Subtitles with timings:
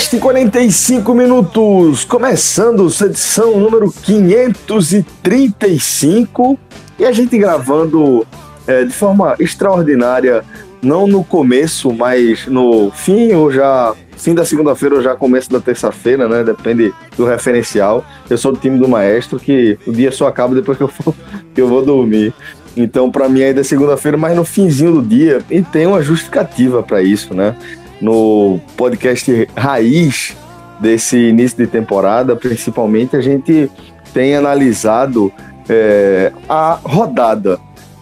[0.00, 6.58] Podcast 45 minutos, começando sua edição número 535
[6.98, 8.26] e a gente gravando
[8.66, 10.42] é, de forma extraordinária,
[10.80, 15.60] não no começo, mas no fim ou já fim da segunda-feira ou já começo da
[15.60, 16.42] terça-feira, né?
[16.44, 18.02] Depende do referencial.
[18.28, 21.14] Eu sou do time do maestro que o dia só acaba depois que eu vou,
[21.54, 22.32] que eu vou dormir.
[22.76, 26.82] Então, para mim ainda é segunda-feira, mas no finzinho do dia e tem uma justificativa
[26.82, 27.54] para isso, né?
[28.00, 30.36] No podcast raiz
[30.80, 33.70] desse início de temporada, principalmente, a gente
[34.14, 35.32] tem analisado
[35.68, 37.60] é, a rodada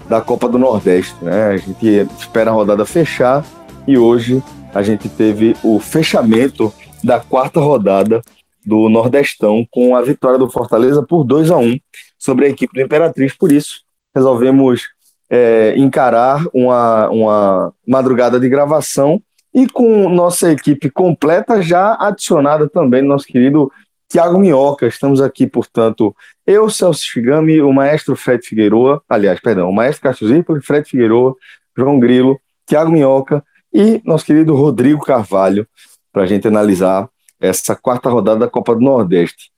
[0.09, 1.15] da Copa do Nordeste.
[1.21, 1.49] Né?
[1.49, 3.45] A gente espera a rodada fechar
[3.87, 8.23] e hoje a gente teve o fechamento da quarta rodada
[8.65, 11.79] do Nordestão com a vitória do Fortaleza por 2 a 1
[12.19, 13.37] sobre a equipe do Imperatriz.
[13.37, 13.83] Por isso,
[14.15, 14.89] resolvemos
[15.31, 19.21] é, encarar uma, uma madrugada de gravação
[19.53, 23.73] e com nossa equipe completa, já adicionada também nosso querido
[24.09, 24.87] Tiago Minhoca.
[24.87, 26.15] Estamos aqui, portanto,
[26.47, 31.35] eu, Celso Figami, o maestro Fred Figueroa, aliás, perdão, o maestro Cássio Zirpoli, Fred Figueroa,
[31.77, 35.67] João Grilo, Tiago Minhoca e nosso querido Rodrigo Carvalho,
[36.13, 37.09] para a gente analisar
[37.41, 39.51] essa quarta rodada da Copa do Nordeste.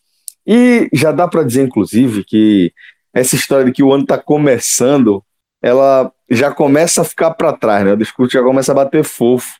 [0.46, 2.72] E já dá para dizer, inclusive, que
[3.14, 5.22] essa história de que o ano está começando,
[5.62, 7.92] ela já começa a ficar para trás, né?
[7.92, 9.59] O discurso já começa a bater fofo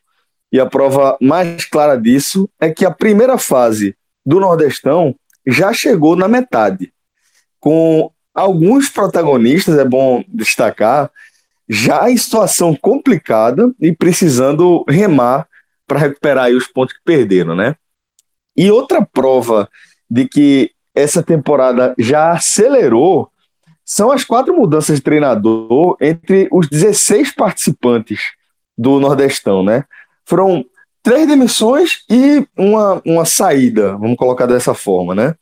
[0.51, 3.95] e a prova mais clara disso é que a primeira fase
[4.25, 5.15] do Nordestão
[5.47, 6.91] já chegou na metade,
[7.59, 11.09] com alguns protagonistas, é bom destacar,
[11.67, 15.47] já em situação complicada e precisando remar
[15.87, 17.75] para recuperar os pontos que perderam, né?
[18.55, 19.69] E outra prova
[20.09, 23.31] de que essa temporada já acelerou
[23.85, 28.19] são as quatro mudanças de treinador entre os 16 participantes
[28.77, 29.85] do Nordestão, né?
[30.25, 30.65] Foram
[31.03, 35.35] três demissões e uma, uma saída, vamos colocar dessa forma, né?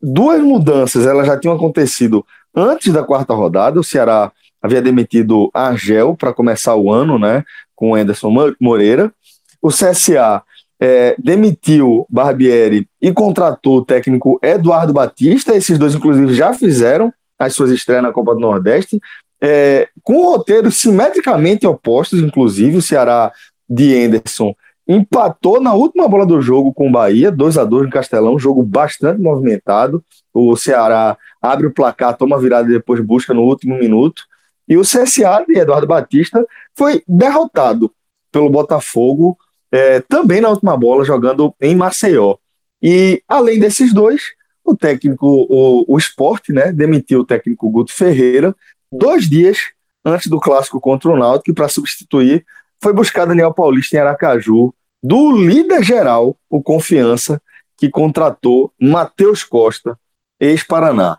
[0.00, 6.16] Duas mudanças, elas já tinham acontecido antes da quarta rodada, o Ceará havia demitido Argel
[6.16, 7.42] para começar o ano, né,
[7.74, 9.12] com o Anderson Moreira.
[9.60, 10.42] O CSA
[10.80, 15.54] é, demitiu Barbieri e contratou o técnico Eduardo Batista.
[15.56, 19.00] Esses dois, inclusive, já fizeram as suas estreias na Copa do Nordeste,
[19.40, 22.76] é, com roteiros simetricamente opostos, inclusive.
[22.76, 23.32] O Ceará
[23.72, 24.54] de Anderson
[24.86, 28.62] empatou na última bola do jogo com o Bahia, 2 a 2 no Castelão, jogo
[28.62, 30.04] bastante movimentado.
[30.34, 34.24] O Ceará abre o placar, toma virada e depois busca no último minuto.
[34.68, 36.44] E o CSA de Eduardo Batista
[36.76, 37.90] foi derrotado
[38.30, 39.36] pelo Botafogo,
[39.70, 42.36] é, também na última bola, jogando em Maceió.
[42.82, 44.22] E além desses dois,
[44.64, 48.54] o técnico, o, o esporte, né, demitiu o técnico Guto Ferreira
[48.90, 49.58] dois dias
[50.04, 52.44] antes do clássico contra o Náutico para substituir
[52.82, 57.40] foi buscar Daniel Paulista em Aracaju, do líder geral, o Confiança,
[57.76, 59.98] que contratou Matheus Costa,
[60.40, 61.18] ex-Paraná.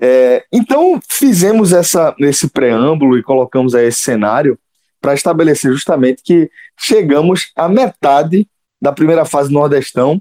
[0.00, 4.58] É, então, fizemos essa, esse preâmbulo e colocamos aí esse cenário
[5.00, 8.48] para estabelecer justamente que chegamos à metade
[8.80, 10.20] da primeira fase do Nordestão,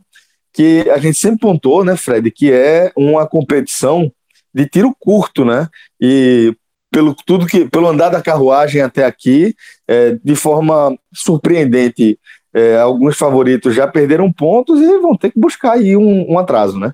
[0.52, 4.12] que a gente sempre pontuou, né, Fred, que é uma competição
[4.54, 5.70] de tiro curto, né?
[6.02, 6.56] E
[7.00, 9.56] pelo tudo que pelo andar da carruagem até aqui,
[9.88, 12.20] é, de forma surpreendente,
[12.54, 16.78] é, alguns favoritos já perderam pontos e vão ter que buscar aí um, um atraso,
[16.78, 16.94] né?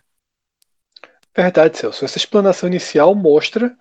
[1.35, 2.05] Verdade, Celso.
[2.05, 3.75] Essa explanação inicial mostra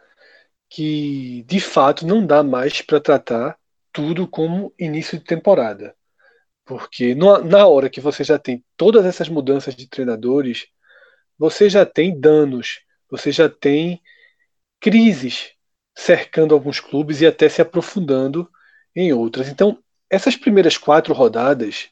[0.70, 3.56] que, de fato, não dá mais para tratar
[3.92, 5.94] tudo como início de temporada.
[6.64, 10.66] Porque na hora que você já tem todas essas mudanças de treinadores,
[11.38, 12.80] você já tem danos,
[13.10, 14.00] você já tem
[14.80, 15.53] crises
[15.94, 18.50] cercando alguns clubes e até se aprofundando
[18.94, 19.48] em outras.
[19.48, 19.78] Então,
[20.10, 21.90] essas primeiras quatro rodadas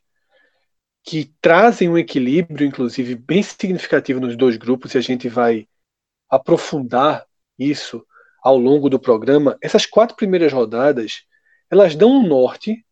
[1.04, 5.66] que trazem um equilíbrio, inclusive, bem significativo nos dois grupos, e a gente vai
[6.28, 7.26] aprofundar
[7.58, 8.06] isso
[8.42, 9.56] ao longo do programa.
[9.60, 11.24] Essas quatro primeiras rodadas,
[11.70, 12.84] elas dão um norte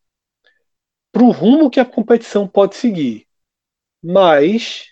[1.12, 3.26] para o rumo que a competição pode seguir.
[4.02, 4.89] Mas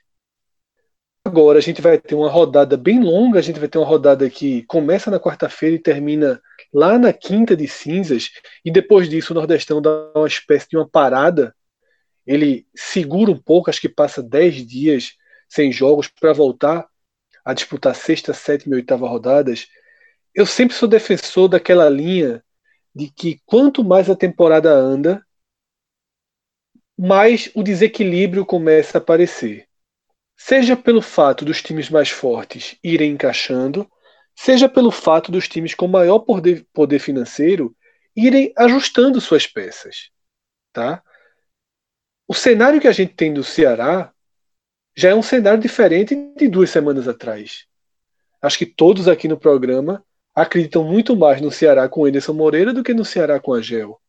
[1.28, 4.28] agora a gente vai ter uma rodada bem longa, a gente vai ter uma rodada
[4.30, 6.40] que começa na quarta-feira e termina
[6.72, 8.30] lá na quinta de cinzas,
[8.64, 11.54] e depois disso o Nordestão dá uma espécie de uma parada.
[12.26, 15.12] Ele segura um pouco, acho que passa 10 dias
[15.48, 16.88] sem jogos para voltar
[17.44, 19.66] a disputar sexta, sétima e oitava rodadas.
[20.34, 22.42] Eu sempre sou defensor daquela linha
[22.94, 25.22] de que quanto mais a temporada anda,
[26.98, 29.67] mais o desequilíbrio começa a aparecer.
[30.40, 33.90] Seja pelo fato dos times mais fortes irem encaixando,
[34.36, 37.76] seja pelo fato dos times com maior poder, poder financeiro
[38.14, 40.10] irem ajustando suas peças.
[40.72, 41.02] Tá?
[42.26, 44.12] O cenário que a gente tem do Ceará
[44.96, 47.66] já é um cenário diferente de duas semanas atrás.
[48.40, 52.84] Acho que todos aqui no programa acreditam muito mais no Ceará com Anderson Moreira do
[52.84, 54.00] que no Ceará com a Gel.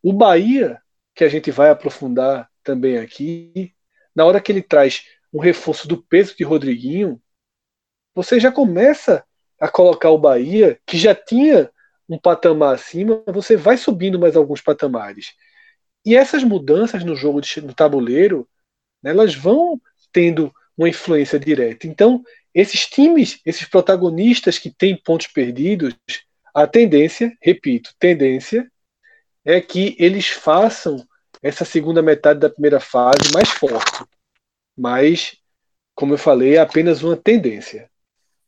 [0.00, 0.80] O Bahia
[1.16, 3.74] que a gente vai aprofundar também aqui,
[4.14, 5.04] na hora que ele traz
[5.36, 7.20] um reforço do peso de Rodriguinho,
[8.14, 9.22] você já começa
[9.60, 11.70] a colocar o Bahia, que já tinha
[12.08, 15.34] um patamar acima, você vai subindo mais alguns patamares.
[16.06, 18.48] E essas mudanças no jogo de, no tabuleiro,
[19.02, 19.78] né, elas vão
[20.10, 21.86] tendo uma influência direta.
[21.86, 22.24] Então,
[22.54, 25.94] esses times, esses protagonistas que têm pontos perdidos,
[26.54, 28.70] a tendência, repito, tendência
[29.44, 31.06] é que eles façam
[31.42, 34.15] essa segunda metade da primeira fase mais forte.
[34.76, 35.36] Mas,
[35.94, 37.88] como eu falei, é apenas uma tendência.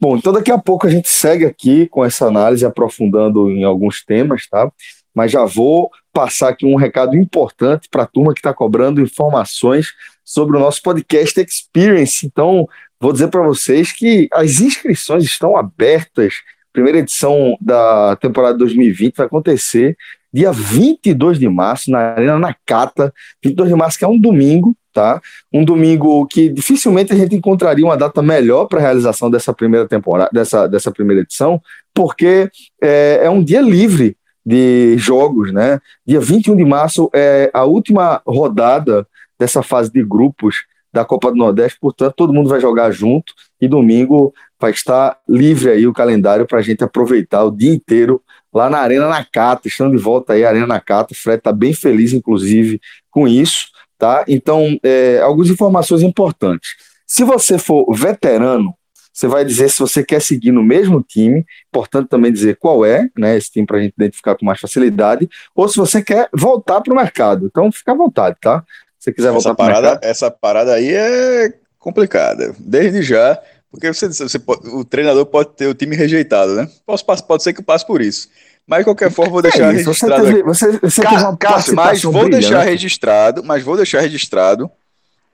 [0.00, 4.04] Bom, então daqui a pouco a gente segue aqui com essa análise, aprofundando em alguns
[4.04, 4.70] temas, tá?
[5.12, 9.88] Mas já vou passar aqui um recado importante para a turma que está cobrando informações
[10.24, 12.24] sobre o nosso podcast Experience.
[12.24, 12.68] Então,
[13.00, 16.34] vou dizer para vocês que as inscrições estão abertas.
[16.72, 19.96] Primeira edição da temporada 2020 vai acontecer
[20.32, 25.20] dia 22 de março, na Arena Nakata, 22 de março, que é um domingo, tá?
[25.52, 29.86] Um domingo que dificilmente a gente encontraria uma data melhor para a realização dessa primeira
[29.86, 31.60] temporada, dessa, dessa primeira edição,
[31.94, 32.50] porque
[32.82, 35.78] é, é um dia livre de jogos, né?
[36.06, 39.06] Dia 21 de março é a última rodada
[39.38, 43.68] dessa fase de grupos da Copa do Nordeste, portanto, todo mundo vai jogar junto e
[43.68, 48.68] domingo vai estar livre aí o calendário para a gente aproveitar o dia inteiro lá
[48.70, 52.80] na Arena Nakata, estando de volta aí, Arena Nakata, o Fred está bem feliz, inclusive,
[53.10, 53.66] com isso,
[53.98, 54.24] tá?
[54.28, 56.70] Então, é, algumas informações importantes.
[57.06, 58.74] Se você for veterano,
[59.12, 63.08] você vai dizer se você quer seguir no mesmo time, importante também dizer qual é,
[63.18, 66.80] né, esse time para a gente identificar com mais facilidade, ou se você quer voltar
[66.80, 67.46] para o mercado.
[67.46, 68.62] Então, fica à vontade, tá?
[68.98, 70.04] Se você quiser voltar para o mercado.
[70.04, 73.40] Essa parada aí é complicada, desde já,
[73.70, 76.68] porque você, você pode- o treinador pode ter o time rejeitado, né?
[76.86, 78.28] Posso, pode ser que eu passe por isso.
[78.68, 81.36] Mas de qualquer forma, vou deixar É isso, você registrado teve, você, você teve uma
[81.38, 82.70] Cássio, mas vou deixar brilhante.
[82.70, 84.70] registrado, mas vou deixar registrado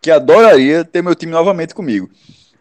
[0.01, 2.09] que adoraria ter meu time novamente comigo.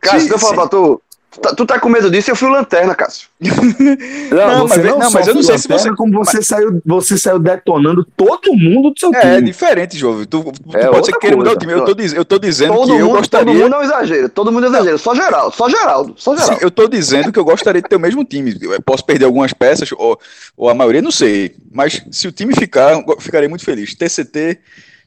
[0.01, 0.99] Cássio, Se- eu falar pra tu.
[1.41, 2.31] Tá- Tu tá com medo disso?
[2.31, 3.27] Eu fui o lanterna, Cássio.
[3.41, 7.17] Não, Não, mas- não, não, mas eu não sei se você- como você saiu, você
[7.17, 9.41] saiu detonando todo mundo do seu É, time.
[9.43, 10.25] diferente, Jovem.
[10.25, 11.73] Tu, tu É pode ser outra que queira mudar o time.
[11.73, 13.45] Eu tô, eu tô dizendo Todo que eu mundo, gostaria.
[13.45, 14.29] todo mundo não exagera.
[14.29, 14.97] Todo mundo exagera.
[14.97, 16.63] Só Geraldo, só Geraldo, só Sim, Geraldo.
[16.63, 18.57] eu tô dizendo que eu gostaria de ter o mesmo time.
[18.61, 20.19] Eu posso perder algumas peças, ou,
[20.57, 21.55] ou a maioria, não sei.
[21.71, 23.93] Mas se o time ficar, eu ficarei muito feliz.
[23.93, 24.59] TCT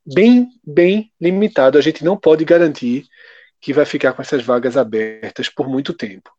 [0.05, 1.79] bem, bem limitado.
[1.79, 3.07] A gente não pode garantir
[3.61, 6.31] que vai ficar com essas vagas abertas por muito tempo.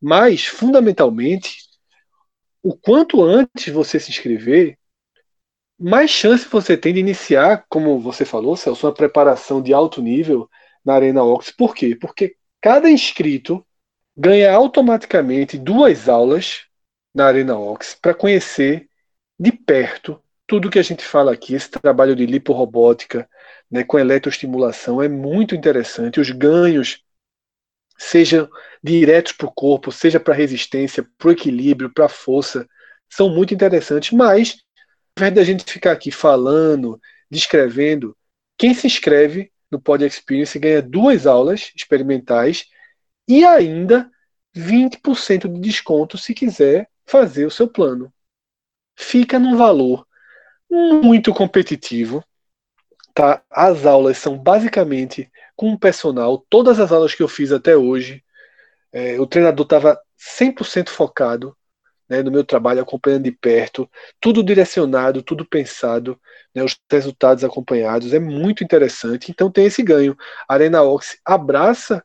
[0.00, 1.58] Mas, fundamentalmente,
[2.62, 4.78] o quanto antes você se inscrever,
[5.78, 10.48] mais chance você tem de iniciar, como você falou, Celso, uma preparação de alto nível
[10.84, 11.50] na Arena Ox.
[11.50, 11.96] Por quê?
[11.96, 13.66] Porque cada inscrito
[14.16, 16.66] ganha automaticamente duas aulas
[17.14, 18.89] na Arena Ox para conhecer
[19.40, 23.28] de perto tudo que a gente fala aqui, esse trabalho de liporobótica,
[23.70, 26.20] né, com eletroestimulação, é muito interessante.
[26.20, 27.04] Os ganhos,
[27.96, 28.50] sejam
[28.82, 32.68] diretos para o corpo, seja para resistência, para o equilíbrio, para a força,
[33.08, 34.56] são muito interessantes, mas,
[35.16, 38.16] ao invés da gente ficar aqui falando, descrevendo,
[38.58, 42.66] quem se inscreve no Pod Experience ganha duas aulas experimentais
[43.28, 44.10] e ainda
[44.52, 48.12] 20% de desconto se quiser fazer o seu plano.
[49.00, 50.06] Fica num valor
[50.70, 52.22] muito competitivo.
[53.14, 53.42] Tá?
[53.50, 56.44] As aulas são basicamente com o personal.
[56.50, 58.22] Todas as aulas que eu fiz até hoje,
[58.92, 61.56] é, o treinador estava 100% focado
[62.08, 63.90] né, no meu trabalho, acompanhando de perto,
[64.20, 66.20] tudo direcionado, tudo pensado,
[66.54, 68.12] né, os resultados acompanhados.
[68.12, 69.30] É muito interessante.
[69.30, 70.16] Então tem esse ganho.
[70.46, 72.04] A Arena Ox abraça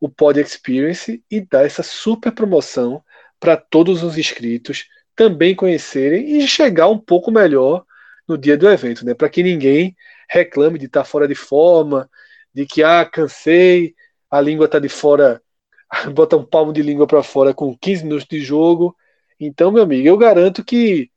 [0.00, 3.04] o Pod Experience e dá essa super promoção
[3.38, 4.86] para todos os inscritos
[5.18, 7.84] também conhecerem e chegar um pouco melhor
[8.28, 9.14] no dia do evento, né?
[9.14, 9.96] Para que ninguém
[10.30, 12.08] reclame de estar tá fora de forma,
[12.54, 13.96] de que ah, cansei,
[14.30, 15.42] a língua está de fora,
[16.14, 18.94] bota um palmo de língua para fora com 15 minutos de jogo.
[19.40, 21.10] Então, meu amigo, eu garanto que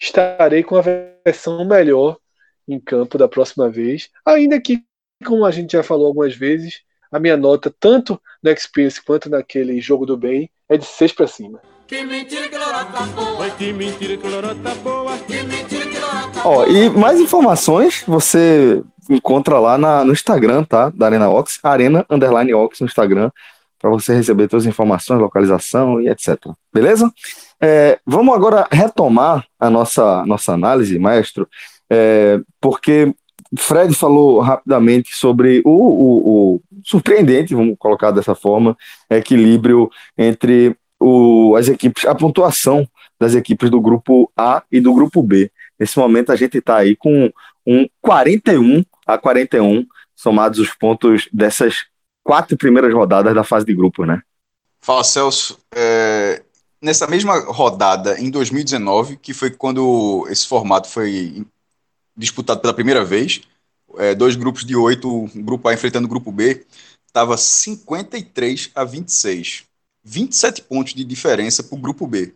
[0.00, 2.18] estarei com a versão melhor
[2.66, 4.82] em campo da próxima vez, ainda que,
[5.24, 9.80] como a gente já falou algumas vezes, a minha nota, tanto no Experience quanto naquele
[9.80, 11.77] jogo do bem, é de 6 para cima.
[11.88, 13.48] Que mentira que lorota boa.
[13.48, 15.16] que mentira que lorota boa.
[15.26, 16.58] Que mentira que lorota boa.
[16.58, 20.90] Ó, e mais informações você encontra lá na, no Instagram, tá?
[20.90, 23.30] Da Arena Ox, Arena Underline Ox no Instagram,
[23.78, 26.36] para você receber todas as informações, localização e etc.
[26.70, 27.10] Beleza?
[27.58, 31.48] É, vamos agora retomar a nossa, nossa análise, maestro,
[31.88, 33.14] é, porque
[33.56, 38.76] Fred falou rapidamente sobre o, o, o, surpreendente, vamos colocar dessa forma,
[39.08, 42.88] equilíbrio entre o, as equipes, a pontuação
[43.18, 45.50] das equipes do grupo A e do grupo B.
[45.78, 47.30] Nesse momento a gente está aí com
[47.66, 51.86] um 41 a 41, somados os pontos dessas
[52.22, 54.22] quatro primeiras rodadas da fase de grupo, né?
[54.80, 55.58] Fala, Celso.
[55.74, 56.42] É,
[56.80, 61.46] nessa mesma rodada, em 2019, que foi quando esse formato foi
[62.16, 63.42] disputado pela primeira vez,
[63.96, 66.66] é, dois grupos de oito, o grupo A enfrentando o grupo B,
[67.06, 69.64] estava 53 a 26.
[70.08, 72.34] 27 pontos de diferença para o grupo B.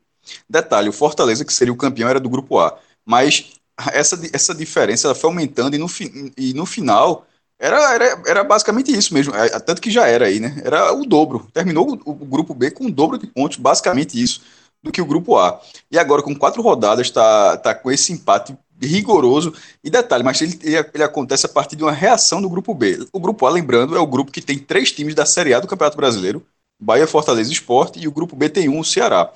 [0.48, 2.78] Detalhe, o Fortaleza, que seria o campeão, era do grupo A.
[3.04, 3.52] Mas
[3.92, 5.86] essa, essa diferença foi aumentando e no,
[6.36, 7.26] e no final
[7.58, 9.34] era, era, era basicamente isso mesmo.
[9.34, 10.60] É, tanto que já era aí, né?
[10.64, 11.48] Era o dobro.
[11.52, 14.42] Terminou o, o grupo B com o dobro de pontos, basicamente isso,
[14.82, 15.60] do que o grupo A.
[15.90, 19.54] E agora, com quatro rodadas, está tá com esse empate rigoroso.
[19.82, 23.06] E detalhe, mas ele, ele, acontece a partir de uma reação do grupo B.
[23.12, 25.68] O grupo A, lembrando, é o grupo que tem três times da Série A do
[25.68, 26.44] Campeonato Brasileiro
[26.82, 29.32] Bahia, Fortaleza Esporte, e o grupo B tem um, o Ceará.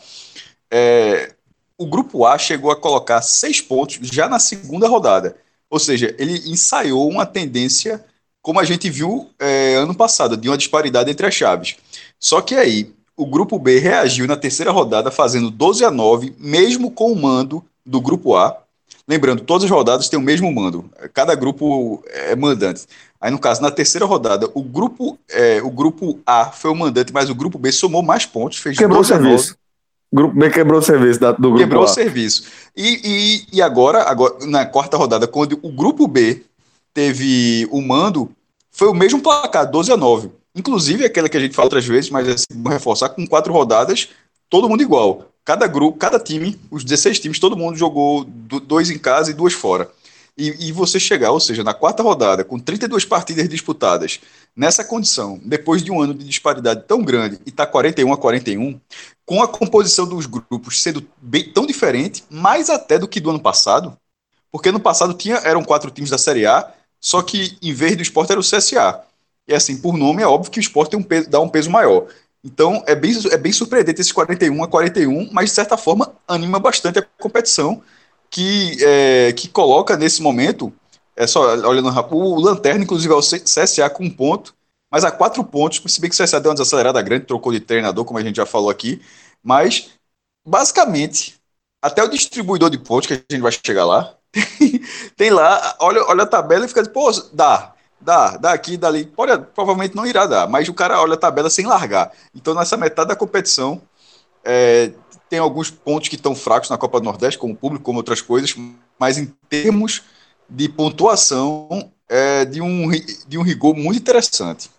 [0.70, 1.32] É,
[1.78, 5.36] o grupo A chegou a colocar seis pontos já na segunda rodada.
[5.70, 8.04] Ou seja, ele ensaiou uma tendência,
[8.42, 11.76] como a gente viu é, ano passado, de uma disparidade entre as chaves.
[12.18, 16.90] Só que aí, o grupo B reagiu na terceira rodada, fazendo 12 a 9, mesmo
[16.90, 18.60] com o mando do grupo A.
[19.08, 22.86] Lembrando, todas as rodadas têm o mesmo mando, cada grupo é mandante.
[23.20, 27.12] Aí, no caso, na terceira rodada, o grupo, é, o grupo A foi o mandante,
[27.12, 29.56] mas o grupo B somou mais pontos, fez Quebrou o serviço.
[30.12, 31.84] O grupo B quebrou o serviço da, do grupo Quebrou A.
[31.84, 32.44] o serviço.
[32.76, 33.00] E,
[33.52, 36.42] e, e agora, agora, na quarta rodada, quando o grupo B
[36.94, 38.30] teve o mando,
[38.70, 40.30] foi o mesmo placar, 12 a 9.
[40.54, 44.08] Inclusive, aquela que a gente fala outras vezes, mas é bom reforçar, com quatro rodadas,
[44.48, 45.26] todo mundo igual.
[45.44, 49.34] Cada grupo, cada time, os 16 times, todo mundo jogou do- dois em casa e
[49.34, 49.88] duas fora.
[50.38, 54.20] E, e você chegar, ou seja, na quarta rodada, com 32 partidas disputadas,
[54.54, 58.78] nessa condição, depois de um ano de disparidade tão grande, e tá 41 a 41,
[59.24, 63.40] com a composição dos grupos sendo bem, tão diferente, mais até do que do ano
[63.40, 63.96] passado,
[64.52, 68.02] porque no passado tinha, eram quatro times da Série A, só que em vez do
[68.02, 69.00] esporte era o CSA.
[69.48, 71.70] E assim, por nome, é óbvio que o esporte tem um peso, dá um peso
[71.70, 72.08] maior.
[72.44, 76.58] Então, é bem, é bem surpreendente esse 41 a 41, mas de certa forma anima
[76.58, 77.82] bastante a competição,
[78.36, 80.70] que, é, que coloca nesse momento,
[81.16, 84.54] é só olhando rápido, o Lanterna, inclusive, é o CSA com um ponto,
[84.90, 87.60] mas a quatro pontos, se bem que o CSA deu uma desacelerada grande, trocou de
[87.60, 89.00] treinador, como a gente já falou aqui,
[89.42, 89.88] mas
[90.46, 91.36] basicamente,
[91.80, 94.14] até o distribuidor de pontos, que a gente vai chegar lá,
[95.16, 99.46] tem, lá, olha, olha a tabela e fica, pô, dá, dá, dá aqui, dali, pode,
[99.54, 102.12] provavelmente não irá dar, mas o cara olha a tabela sem largar.
[102.34, 103.80] Então, nessa metade da competição,
[104.44, 104.92] é,
[105.28, 108.54] tem alguns pontos que estão fracos na Copa do Nordeste, como público, como outras coisas,
[108.98, 110.02] mas em termos
[110.48, 112.88] de pontuação, é de um,
[113.26, 114.70] de um rigor muito interessante.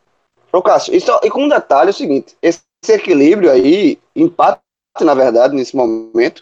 [0.51, 4.61] Ô, Cássio, e, só- e com um detalhe é o seguinte: esse equilíbrio aí, empate,
[5.01, 6.41] na verdade, nesse momento,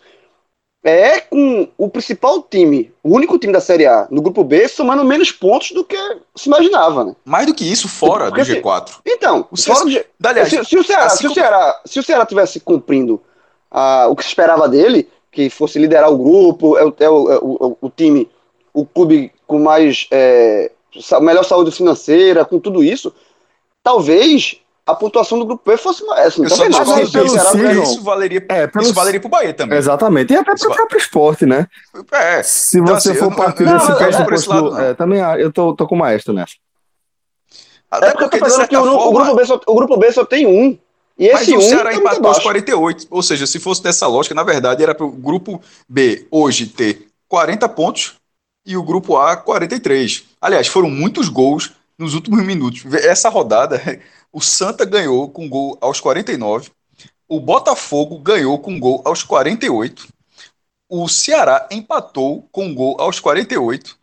[0.83, 5.03] é com o principal time, o único time da Série A no grupo B, somando
[5.03, 5.97] menos pontos do que
[6.35, 7.15] se imaginava, né?
[7.25, 8.99] Mais do que isso, fora do Porque, assim, G4.
[9.03, 11.99] Então, O fora do G- Aliás, se, se o Ceará, assim se, o como- se
[11.99, 13.19] o Ceará tivesse cumprindo
[13.77, 17.31] ah, o que se esperava dele, que fosse liderar o grupo, é o, é o,
[17.33, 18.29] é o, o time,
[18.73, 20.71] o clube com mais é,
[21.21, 23.13] melhor saúde financeira, com tudo isso,
[23.83, 26.27] talvez a pontuação do grupo B fosse mais.
[26.27, 27.25] Assim, eu só talvez mais mas pelo
[27.83, 29.77] isso valeria, É, pelo- isso valeria pro Bahia também.
[29.77, 30.31] Exatamente.
[30.31, 31.67] E até Isso para o próprio esporte, né?
[32.11, 34.79] É, Se Então, você assim, for eu partir eu desse não, pressuposto, esse lado, não.
[34.79, 36.53] é, também ah, eu tô, tô com o maestro nessa.
[37.89, 39.45] até É porque eu porque, tô de falando que o, gru- o forma, grupo B
[39.45, 40.77] só, o grupo B só tem um.
[41.17, 42.41] E Mas esse o Ceará tá empatou os abaixo.
[42.41, 43.07] 48.
[43.09, 47.07] Ou seja, se fosse dessa lógica, na verdade, era para o grupo B hoje ter
[47.27, 48.15] 40 pontos
[48.65, 50.23] e o grupo A 43.
[50.41, 52.83] Aliás, foram muitos gols nos últimos minutos.
[52.93, 53.81] Essa rodada,
[54.31, 56.69] o Santa ganhou com gol aos 49.
[57.27, 60.07] O Botafogo ganhou com gol aos 48.
[60.89, 63.97] O Ceará empatou com gol aos 48.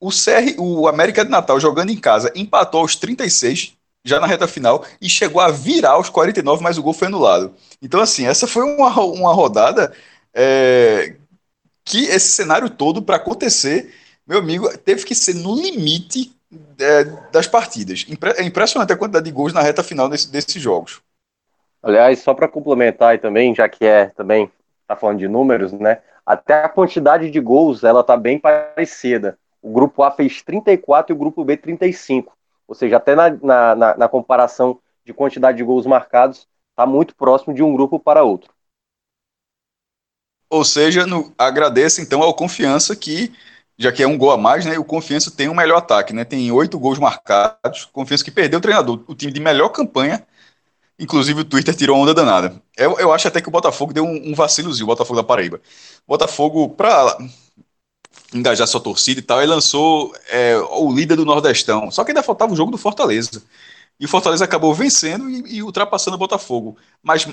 [0.00, 4.48] O, CR, o América de Natal, jogando em casa, empatou aos 36, já na reta
[4.48, 7.54] final, e chegou a virar aos 49, mas o gol foi anulado.
[7.82, 9.92] Então, assim, essa foi uma, uma rodada
[10.34, 11.16] é,
[11.84, 13.92] que esse cenário todo, para acontecer,
[14.26, 16.32] meu amigo, teve que ser no limite
[16.78, 18.06] é, das partidas.
[18.08, 21.00] Impre- É impressionante a quantidade de gols na reta final desse- desses jogos.
[21.82, 24.50] Aliás, só para complementar aí também, já que é também
[24.86, 26.02] tá falando de números, né?
[26.26, 29.38] Até a quantidade de gols ela tá bem parecida.
[29.62, 32.36] O grupo A fez 34 e o grupo B 35.
[32.68, 37.16] Ou seja, até na, na, na- na comparação de quantidade de gols marcados, tá muito
[37.16, 38.54] próximo de um grupo para outro.
[40.50, 43.32] Ou seja, no, agradeço então ao Confiança que,
[43.76, 44.78] já que é um gol a mais, né?
[44.78, 46.24] O Confiança tem um melhor ataque, né?
[46.24, 47.84] Tem oito gols marcados.
[47.92, 50.26] Confiança que perdeu o treinador, o time de melhor campanha.
[50.98, 52.62] Inclusive o Twitter tirou onda danada.
[52.76, 55.58] Eu, eu acho até que o Botafogo deu um, um vacilozinho, o Botafogo da Paraíba.
[56.06, 57.18] O Botafogo, para
[58.32, 61.90] engajar sua torcida e tal, ele lançou é, o líder do Nordestão.
[61.90, 63.42] Só que ainda faltava o jogo do Fortaleza.
[63.98, 66.76] E o Fortaleza acabou vencendo e, e ultrapassando o Botafogo.
[67.02, 67.26] Mas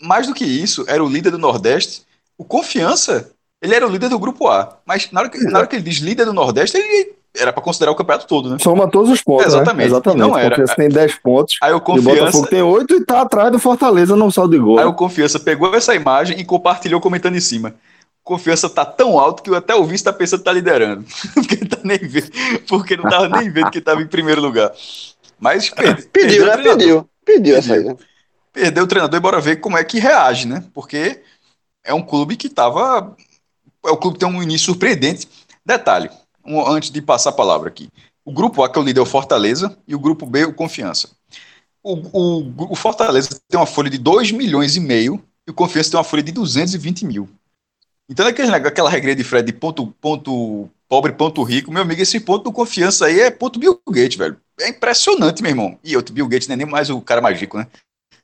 [0.00, 2.02] mais do que isso, era o líder do Nordeste.
[2.36, 4.78] O Confiança, ele era o líder do grupo A.
[4.84, 7.62] Mas na hora que, na hora que ele diz líder do Nordeste, ele era para
[7.62, 8.58] considerar o campeonato todo, né?
[8.60, 9.46] Soma todos os pontos.
[9.46, 9.76] Exatamente.
[9.76, 9.84] Né?
[9.86, 10.20] Exatamente.
[10.20, 10.48] Não era.
[10.48, 11.56] O Confiança tem 10 pontos.
[11.62, 14.56] Aí o E o Confiança, Botafogo tem 8 e tá atrás do Fortaleza no saldo
[14.56, 14.78] de gol.
[14.78, 17.74] aí o Confiança pegou essa imagem e compartilhou comentando em cima.
[18.24, 21.04] Confiança tá tão alto que eu até o vice tá pensando que tá liderando.
[21.34, 22.30] porque, tá nem vendo,
[22.68, 24.72] porque não tava nem vendo que tava em primeiro lugar.
[25.40, 26.78] Mas perde, Pediu, perdeu o né?
[26.78, 27.08] Pediu.
[27.24, 27.96] Pediu essa aí, né?
[28.52, 30.64] perdeu o treinador e bora ver como é que reage, né?
[30.72, 31.22] Porque
[31.84, 33.16] é um clube que tava.
[33.84, 35.28] É um clube que tem um início surpreendente.
[35.64, 36.10] Detalhe,
[36.44, 37.88] um- antes de passar a palavra aqui.
[38.24, 40.54] O grupo A, que é o líder, é o Fortaleza, e o grupo B, o
[40.54, 41.10] Confiança.
[41.82, 45.90] O, o, o Fortaleza tem uma folha de 2 milhões e meio e o Confiança
[45.90, 47.28] tem uma folha de 220 mil.
[48.12, 52.02] Então, naquele, negócio- aquela regra de Fred de ponto, ponto pobre, ponto rico, meu amigo,
[52.02, 54.36] esse ponto do Confiança aí é ponto Bill Gates, velho.
[54.60, 55.78] É impressionante, meu irmão.
[55.82, 57.66] E outro, Bill Gates não é nem mais o cara mais rico, né?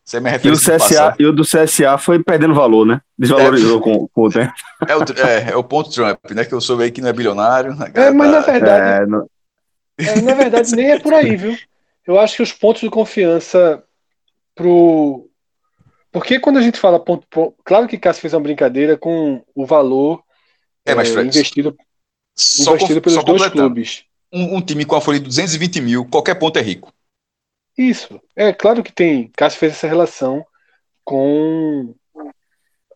[0.07, 3.01] Isso é minha E o, CSA, e o do CSA foi perdendo valor, né?
[3.18, 4.53] Desvalorizou com, com o tempo.
[4.87, 6.44] É o, é, é o ponto Trump, né?
[6.44, 7.72] Que eu soube aí que não é bilionário.
[7.81, 9.27] a É, mas na tá- verdade, É, não-
[9.98, 11.57] é, na verdade nem é por aí, viu?
[12.07, 13.83] Eu acho que os pontos de confiança
[14.55, 15.28] pro.
[16.11, 17.27] Porque quando a gente fala ponto.
[17.29, 20.23] ponto- Claro que Cássio fez uma brincadeira com o valor
[20.87, 21.77] É, mas é, Fred, investido,
[22.37, 24.05] só, investido com- pelos só dois clubes.
[24.33, 26.92] Um, um time com a folha de 220 mil, qualquer ponto é rico.
[27.77, 28.21] Isso.
[28.35, 29.31] É claro que tem.
[29.37, 30.44] Cássio fez essa relação
[31.05, 31.94] com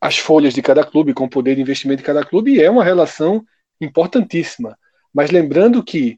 [0.01, 2.68] as folhas de cada clube, com o poder de investimento de cada clube, e é
[2.70, 3.44] uma relação
[3.81, 4.77] importantíssima.
[5.14, 6.16] Mas lembrando que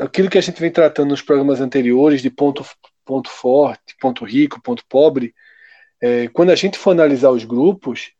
[0.00, 2.64] aquilo que a gente vem tratando nos programas anteriores de ponto,
[3.04, 5.34] ponto forte, ponto rico, ponto pobre,
[6.00, 8.12] é, quando a gente for analisar os grupos,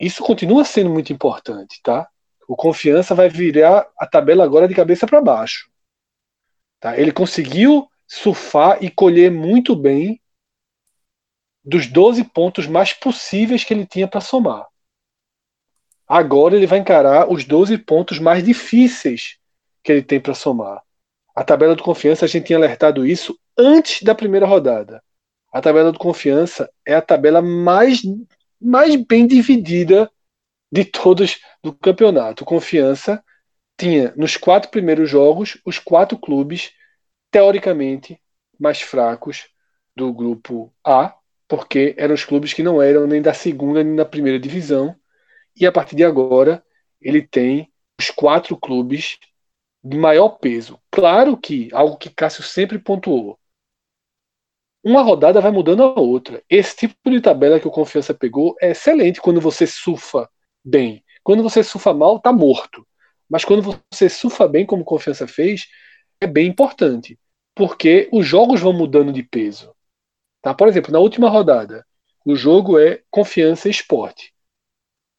[0.00, 2.08] isso continua sendo muito importante, tá?
[2.48, 5.70] O confiança vai virar a tabela agora de cabeça para baixo.
[6.80, 6.98] Tá?
[6.98, 10.20] Ele conseguiu surfar e colher muito bem
[11.64, 14.66] dos 12 pontos mais possíveis que ele tinha para somar.
[16.06, 19.38] Agora ele vai encarar os 12 pontos mais difíceis
[19.82, 20.82] que ele tem para somar.
[21.34, 25.02] A tabela de confiança, a gente tinha alertado isso antes da primeira rodada.
[25.52, 28.00] A tabela de confiança é a tabela mais,
[28.58, 30.10] mais bem dividida
[30.72, 32.44] de todos do campeonato.
[32.44, 33.22] Confiança
[33.78, 36.72] tinha nos quatro primeiros jogos os quatro clubes
[37.30, 38.18] teoricamente
[38.58, 39.48] mais fracos
[39.94, 41.14] do grupo A,
[41.46, 44.96] porque eram os clubes que não eram nem da segunda nem da primeira divisão.
[45.54, 46.64] E a partir de agora,
[46.98, 49.18] ele tem os quatro clubes
[49.84, 50.80] de maior peso.
[50.90, 53.38] Claro que, algo que Cássio sempre pontuou,
[54.84, 56.42] uma rodada vai mudando a outra.
[56.50, 60.28] Esse tipo de tabela que o Confiança pegou é excelente quando você surfa
[60.64, 61.04] bem.
[61.22, 62.86] Quando você surfa mal, tá morto.
[63.28, 65.68] Mas quando você surfa bem, como Confiança fez,
[66.20, 67.18] é bem importante.
[67.54, 69.72] Porque os jogos vão mudando de peso.
[70.42, 70.52] Tá?
[70.52, 71.86] Por exemplo, na última rodada,
[72.26, 74.32] o jogo é Confiança e Esporte.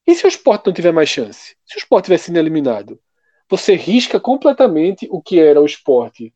[0.06, 1.56] E se o esporte não tiver mais chance?
[1.66, 3.00] Se o esporte tiver sido eliminado?
[3.50, 6.34] Você risca completamente o que era o esporte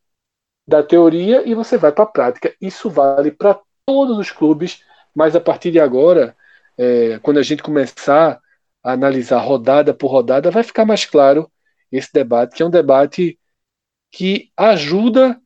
[0.67, 2.53] da teoria e você vai para a prática.
[2.59, 4.83] Isso vale para todos os clubes,
[5.15, 6.35] mas a partir de agora,
[6.77, 8.39] é, quando a gente começar
[8.83, 11.49] a analisar rodada por rodada, vai ficar mais claro
[11.91, 13.39] esse debate, que é um debate
[14.11, 15.39] que ajuda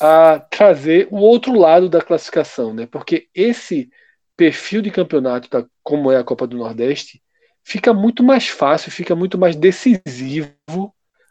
[0.00, 2.86] a trazer o outro lado da classificação, né?
[2.86, 3.90] Porque esse
[4.36, 7.22] perfil de campeonato, da, como é a Copa do Nordeste,
[7.64, 10.52] fica muito mais fácil, fica muito mais decisivo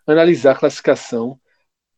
[0.08, 1.40] analisar a classificação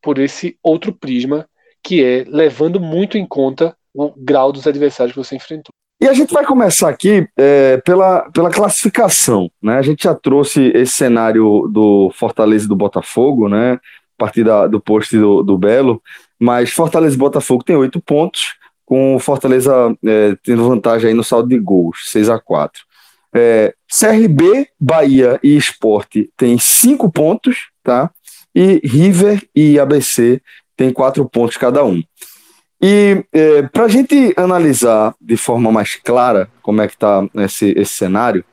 [0.01, 1.47] por esse outro prisma,
[1.83, 5.73] que é levando muito em conta o grau dos adversários que você enfrentou.
[6.01, 9.51] E a gente vai começar aqui é, pela, pela classificação.
[9.61, 9.77] Né?
[9.77, 13.73] A gente já trouxe esse cenário do Fortaleza e do Botafogo, né?
[13.73, 13.79] a
[14.17, 16.01] partir da, do post do, do Belo,
[16.37, 21.49] mas Fortaleza e Botafogo tem oito pontos, com Fortaleza é, tendo vantagem aí no saldo
[21.49, 22.89] de gols, 6 a 4
[23.33, 28.11] é, CRB, Bahia e Esporte tem cinco pontos, tá?
[28.53, 30.41] E River e ABC
[30.75, 32.01] tem quatro pontos cada um.
[32.81, 37.73] E é, para a gente analisar de forma mais clara como é que está esse,
[37.77, 38.43] esse cenário,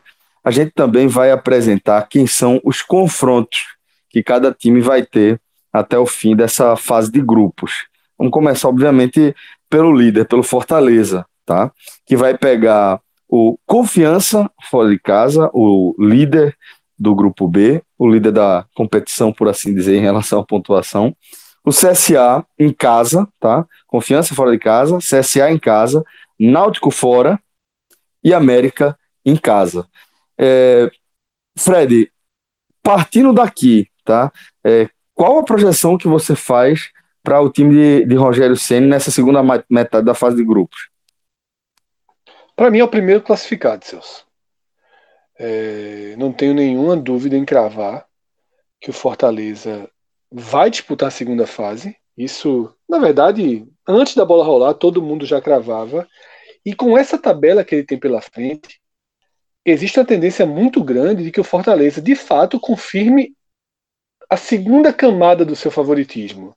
[0.42, 3.76] a gente também vai apresentar quem são os confrontos
[4.10, 5.40] que cada time vai ter
[5.72, 7.86] até o fim dessa fase de grupos.
[8.18, 9.34] Vamos começar, obviamente,
[9.68, 11.70] pelo líder, pelo Fortaleza, tá?
[12.06, 16.56] Que vai pegar o Confiança fora de casa, o líder
[16.98, 21.16] do grupo B, o líder da competição, por assim dizer, em relação à pontuação.
[21.64, 23.66] O CSA em casa, tá?
[23.86, 26.04] Confiança fora de casa, CSA em casa,
[26.38, 27.40] Náutico fora
[28.22, 29.88] e América em casa.
[30.38, 30.90] É,
[31.58, 32.12] Fred,
[32.82, 34.30] partindo daqui, tá?
[34.62, 36.90] É, qual a projeção que você faz
[37.22, 40.90] para o time de, de Rogério Ceni nessa segunda metade da fase de grupos?
[42.54, 44.25] Para mim é o primeiro classificado, Celso.
[45.38, 48.06] É, não tenho nenhuma dúvida em cravar
[48.80, 49.88] que o Fortaleza
[50.30, 51.96] vai disputar a segunda fase.
[52.16, 56.08] Isso, na verdade, antes da bola rolar, todo mundo já cravava.
[56.64, 58.80] E com essa tabela que ele tem pela frente,
[59.64, 63.34] existe uma tendência muito grande de que o Fortaleza, de fato, confirme
[64.28, 66.56] a segunda camada do seu favoritismo,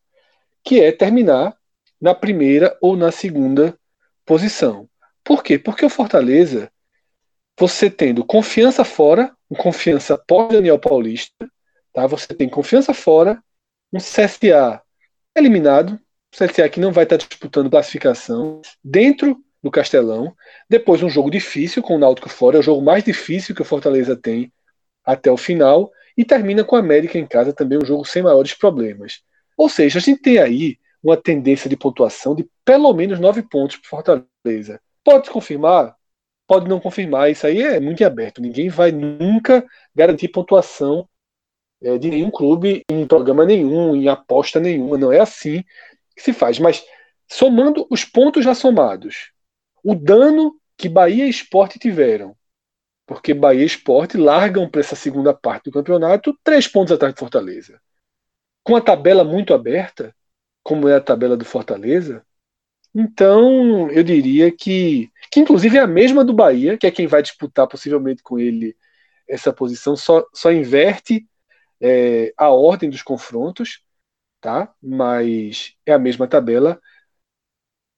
[0.64, 1.56] que é terminar
[2.02, 3.78] na primeira ou na segunda
[4.26, 4.90] posição.
[5.24, 5.60] Por quê?
[5.60, 6.72] Porque o Fortaleza,
[7.60, 11.52] você tendo confiança fora, um confiança pós-Daniel Paulista,
[11.94, 12.08] tá?
[12.08, 13.44] você tem confiança fora,
[13.92, 14.82] um CSA
[15.36, 16.00] eliminado,
[16.32, 20.34] CSA que não vai estar disputando classificação, dentro do Castelão,
[20.70, 23.66] depois um jogo difícil com o Náutico fora, é o jogo mais difícil que o
[23.66, 24.54] Fortaleza tem
[25.04, 28.54] até o final, e termina com a América em casa também, um jogo sem maiores
[28.54, 29.22] problemas.
[29.58, 33.78] Ou seja, a gente tem aí uma tendência de pontuação de pelo menos nove pontos
[33.78, 34.80] para Fortaleza.
[35.04, 35.96] Pode confirmar,
[36.50, 37.30] pode não confirmar.
[37.30, 38.42] Isso aí é muito aberto.
[38.42, 41.08] Ninguém vai nunca garantir pontuação
[41.80, 44.98] é, de nenhum clube em programa nenhum, em aposta nenhuma.
[44.98, 45.64] Não é assim
[46.16, 46.58] que se faz.
[46.58, 46.84] Mas
[47.32, 49.32] somando os pontos já somados,
[49.84, 52.36] o dano que Bahia e Esporte tiveram,
[53.06, 57.20] porque Bahia e Esporte largam para essa segunda parte do campeonato três pontos atrás de
[57.20, 57.80] Fortaleza.
[58.64, 60.16] Com a tabela muito aberta,
[60.64, 62.26] como é a tabela do Fortaleza,
[62.94, 67.22] então, eu diria que que inclusive é a mesma do Bahia, que é quem vai
[67.22, 68.76] disputar possivelmente com ele
[69.28, 71.28] essa posição, só, só inverte
[71.80, 73.82] é, a ordem dos confrontos,
[74.42, 74.74] tá?
[74.82, 76.80] Mas é a mesma tabela.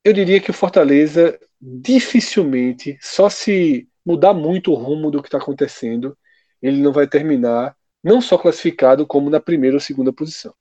[0.04, 5.38] Eu diria que o Fortaleza dificilmente, só se mudar muito o rumo do que está
[5.38, 6.18] acontecendo,
[6.62, 10.54] ele não vai terminar não só classificado como na primeira ou segunda posição.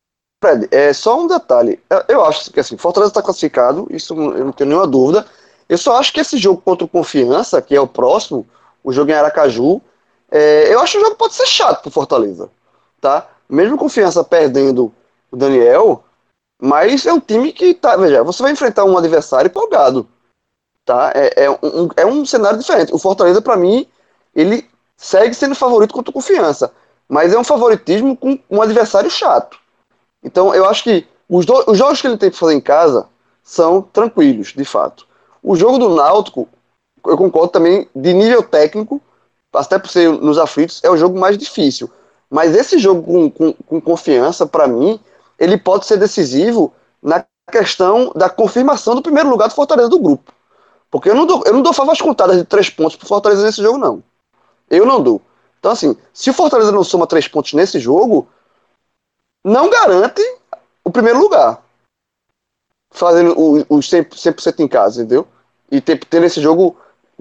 [0.42, 1.80] Fred, é só um detalhe.
[2.08, 5.26] Eu acho que assim, Fortaleza está classificado, isso eu não tenho nenhuma dúvida.
[5.70, 8.44] Eu só acho que esse jogo contra o Confiança, que é o próximo,
[8.82, 9.80] o jogo em Aracaju,
[10.28, 12.50] é, eu acho que o jogo pode ser chato pro Fortaleza,
[13.00, 13.28] tá?
[13.48, 14.92] Mesmo Confiança perdendo
[15.30, 16.02] o Daniel,
[16.60, 20.08] mas é um time que tá, veja, você vai enfrentar um adversário empolgado,
[20.84, 21.12] tá?
[21.14, 22.92] É, é, um, é um cenário diferente.
[22.92, 23.86] O Fortaleza, para mim,
[24.34, 26.72] ele segue sendo favorito contra o Confiança,
[27.08, 29.56] mas é um favoritismo com um adversário chato.
[30.20, 33.08] Então, eu acho que os, do, os jogos que ele tem para fazer em casa
[33.40, 35.08] são tranquilos, de fato.
[35.42, 36.48] O jogo do Náutico,
[37.06, 39.00] eu concordo também, de nível técnico,
[39.52, 41.90] até por ser nos aflitos, é o jogo mais difícil.
[42.30, 45.00] Mas esse jogo com, com, com confiança, para mim,
[45.38, 46.72] ele pode ser decisivo
[47.02, 50.32] na questão da confirmação do primeiro lugar do Fortaleza do grupo.
[50.90, 53.62] Porque eu não dou, eu não dou favas contadas de três pontos pro Fortaleza nesse
[53.62, 54.02] jogo, não.
[54.68, 55.20] Eu não dou.
[55.58, 58.28] Então, assim, se o Fortaleza não soma três pontos nesse jogo,
[59.44, 60.22] não garante
[60.84, 61.62] o primeiro lugar.
[62.90, 63.34] Fazendo
[63.68, 65.26] os 100%, 100 em casa, entendeu?
[65.70, 66.76] E ter, ter esse jogo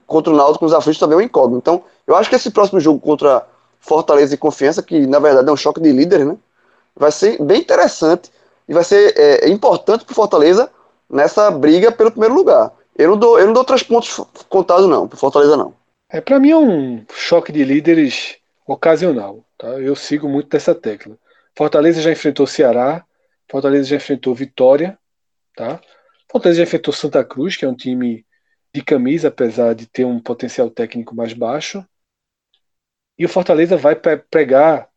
[0.08, 1.60] contra o Náutico nos aflitos também é um incógnito.
[1.60, 3.46] Então, eu acho que esse próximo jogo contra
[3.80, 6.36] Fortaleza e Confiança, que na verdade é um choque de líderes, né?
[6.96, 8.32] Vai ser bem interessante
[8.68, 10.70] e vai ser é, importante para Fortaleza
[11.10, 12.72] nessa briga pelo primeiro lugar.
[12.98, 15.74] Eu não dou, eu não dou três pontos contados, não, para Fortaleza, não.
[16.10, 19.40] É, para mim é um choque de líderes ocasional.
[19.58, 19.68] Tá?
[19.68, 21.16] Eu sigo muito dessa tecla.
[21.56, 23.04] Fortaleza já enfrentou Ceará,
[23.50, 24.98] Fortaleza já enfrentou Vitória,
[25.60, 25.82] tá?
[26.32, 28.26] Fortaleza enfrentou Santa Cruz, que é um time
[28.74, 31.86] de camisa, apesar de ter um potencial técnico mais baixo.
[33.18, 34.90] E o Fortaleza vai pegar,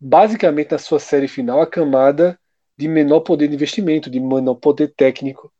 [0.00, 2.40] basicamente, na sua série final, a camada
[2.74, 5.52] de menor poder de investimento, de menor poder técnico.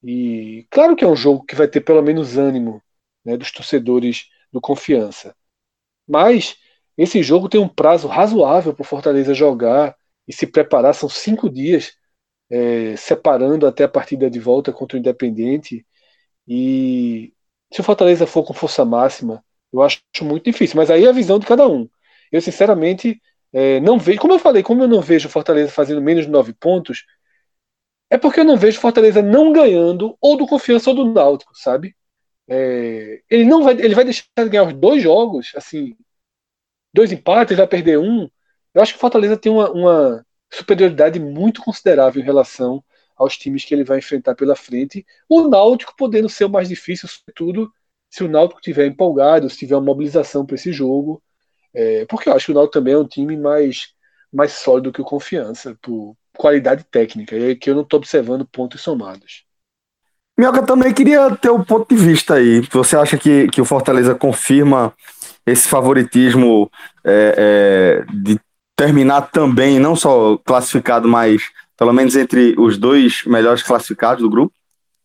[0.00, 2.80] E claro que é um jogo que vai ter pelo menos ânimo
[3.24, 5.34] né, dos torcedores do Confiança.
[6.06, 6.56] Mas
[6.96, 9.96] esse jogo tem um prazo razoável para o Fortaleza jogar
[10.28, 10.94] e se preparar.
[10.94, 11.98] São cinco dias
[12.50, 15.86] é, separando até a partida de volta contra o Independente.
[16.48, 17.32] E
[17.72, 20.76] se o Fortaleza for com força máxima, eu acho muito difícil.
[20.76, 21.88] Mas aí é a visão de cada um.
[22.32, 23.20] Eu, sinceramente,
[23.52, 24.20] é, não vejo.
[24.20, 27.04] Como eu falei, como eu não vejo o Fortaleza fazendo menos de nove pontos,
[28.10, 31.52] é porque eu não vejo o Fortaleza não ganhando ou do Confiança ou do Náutico,
[31.54, 31.96] sabe?
[32.48, 35.96] É, ele não vai, ele vai deixar de ganhar os dois jogos, assim,
[36.92, 38.28] dois empates, vai perder um.
[38.74, 42.82] Eu acho que o Fortaleza tem uma, uma superioridade muito considerável em relação
[43.16, 45.06] aos times que ele vai enfrentar pela frente.
[45.28, 47.70] O Náutico podendo ser o mais difícil, sobretudo
[48.08, 51.22] se o Náutico tiver empolgado, se tiver uma mobilização para esse jogo.
[51.72, 53.92] É, porque eu acho que o Náutico também é um time mais,
[54.32, 58.46] mais sólido que o Confiança, por qualidade técnica, e é que eu não estou observando
[58.46, 59.44] pontos somados.
[60.38, 62.60] Minhoca também queria ter o um ponto de vista aí.
[62.72, 64.94] Você acha que, que o Fortaleza confirma
[65.46, 66.70] esse favoritismo
[67.04, 68.40] é, é, de
[68.80, 74.54] terminar também, não só classificado, mas pelo menos entre os dois melhores classificados do grupo?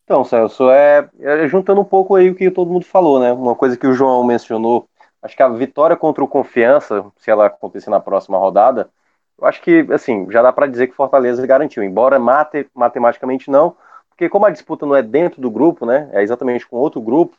[0.05, 3.33] Então, Celso, é, é, juntando um pouco aí o que todo mundo falou, né?
[3.33, 4.87] Uma coisa que o João mencionou,
[5.21, 8.89] acho que a vitória contra o Confiança, se ela acontecer na próxima rodada,
[9.37, 13.75] eu acho que, assim, já dá para dizer que Fortaleza garantiu, embora mate, matematicamente não,
[14.07, 17.35] porque como a disputa não é dentro do grupo, né, é exatamente com outro grupo,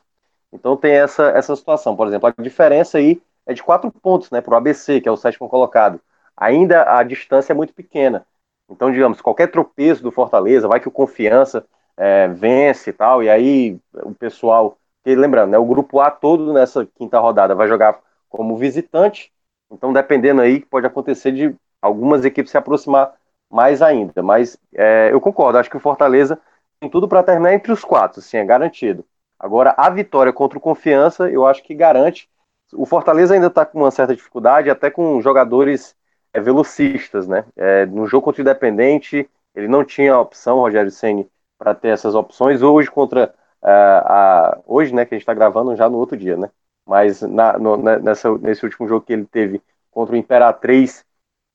[0.52, 1.96] então tem essa, essa situação.
[1.96, 5.12] Por exemplo, a diferença aí é de quatro pontos, né, para o ABC, que é
[5.12, 5.98] o sétimo colocado.
[6.36, 8.26] Ainda a distância é muito pequena.
[8.68, 11.64] Então, digamos, qualquer tropeço do Fortaleza, vai que o Confiança
[11.96, 16.52] é, vence e tal, e aí o pessoal, que, lembrando, né, o grupo A todo
[16.52, 19.32] nessa quinta rodada vai jogar como visitante,
[19.70, 23.14] então dependendo aí, pode acontecer de algumas equipes se aproximar
[23.50, 24.22] mais ainda.
[24.22, 26.38] Mas é, eu concordo, acho que o Fortaleza
[26.80, 29.04] tem tudo para terminar entre os quatro, sim, é garantido.
[29.38, 32.28] Agora, a vitória contra o Confiança, eu acho que garante.
[32.72, 35.94] O Fortaleza ainda está com uma certa dificuldade, até com jogadores
[36.36, 37.44] é, velocistas, né?
[37.56, 41.88] É, no jogo contra o Independente, ele não tinha a opção, Rogério Ceni, para ter
[41.88, 42.62] essas opções.
[42.62, 44.58] Hoje, contra uh, a.
[44.66, 46.50] Hoje, né, que a gente está gravando já no outro dia, né?
[46.86, 51.04] Mas na, no, nessa, nesse último jogo que ele teve contra o Imperatriz,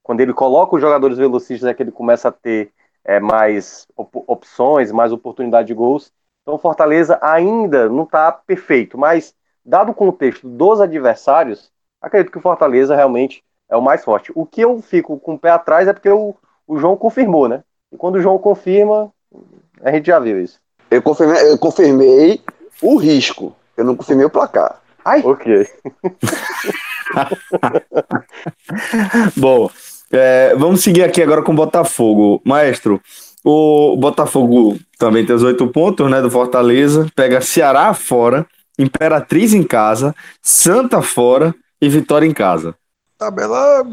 [0.04, 2.74] quando ele coloca os jogadores velocistas, é que ele começa a ter
[3.06, 6.12] é, mais op opções, mais oportunidade de gols.
[6.42, 12.42] Então, Fortaleza ainda não está perfeito, mas dado o contexto dos adversários, acredito que o
[12.42, 14.32] Fortaleza realmente é o mais forte.
[14.36, 16.36] O que eu fico com o pé atrás é porque o,
[16.68, 17.64] o João confirmou, né?
[17.92, 19.10] E quando o João confirma,
[19.82, 20.60] a gente já viu isso.
[20.92, 22.42] Eu confirmei, eu confirmei
[22.82, 23.56] o risco.
[23.78, 24.82] Eu não confirmei o placar.
[25.04, 25.68] Ai, Ok.
[29.36, 29.70] Bom,
[30.12, 32.42] é, vamos seguir aqui agora com o Botafogo.
[32.46, 33.02] Maestro,
[33.44, 37.08] o Botafogo também tem os oito pontos, né, do Fortaleza.
[37.16, 38.46] Pega Ceará fora,
[38.78, 42.76] Imperatriz em casa, Santa fora e Vitória em casa.
[43.22, 43.86] Tabela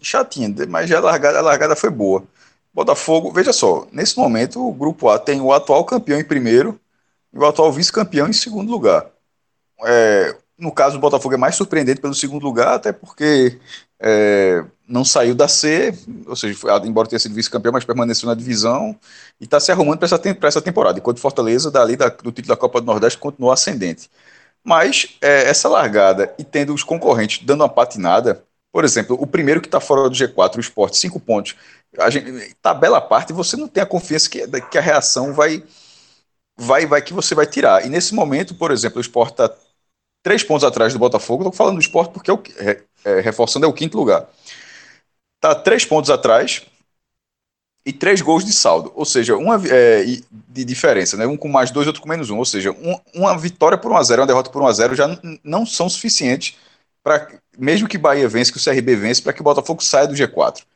[0.00, 2.24] chatinha, mas já a largada, a largada foi boa.
[2.72, 6.80] Botafogo, veja só, nesse momento o grupo A tem o atual campeão em primeiro
[7.30, 9.06] e o atual vice-campeão em segundo lugar.
[9.84, 13.58] É, no caso, o Botafogo é mais surpreendente pelo segundo lugar, até porque
[14.00, 15.92] é, não saiu da C,
[16.26, 18.98] ou seja, foi- embora tenha sido vice-campeão, mas permaneceu na divisão
[19.40, 22.56] e está se arrumando para essa, essa temporada, enquanto Fortaleza, dali da- do título da
[22.56, 24.10] Copa do Nordeste, continuou ascendente.
[24.64, 28.42] Mas é, essa largada e tendo os concorrentes dando uma patinada,
[28.74, 31.54] por exemplo, o primeiro que está fora do G4, o Sport, cinco pontos,
[31.96, 35.62] a gente, tabela à parte, você não tem a confiança que, que a reação vai,
[36.58, 37.86] vai, vai que você vai tirar.
[37.86, 39.54] E nesse momento, por exemplo, o Sport está
[40.22, 43.66] três pontos atrás do Botafogo, estou falando do Sport porque é o, é, é, reforçando
[43.66, 44.28] é o quinto lugar.
[45.36, 46.62] Está três pontos atrás
[47.86, 50.04] e três gols de saldo, ou seja, uma é,
[50.48, 51.26] de diferença, né?
[51.26, 53.96] Um com mais dois, outro com menos um, ou seja, um- uma vitória por 1
[53.96, 55.06] a 0, uma derrota por 1 a 0 já
[55.42, 56.56] não são suficientes
[57.04, 60.16] para mesmo que Bahia vence, que o CRB vence, para que o Botafogo saia do
[60.16, 60.66] G4.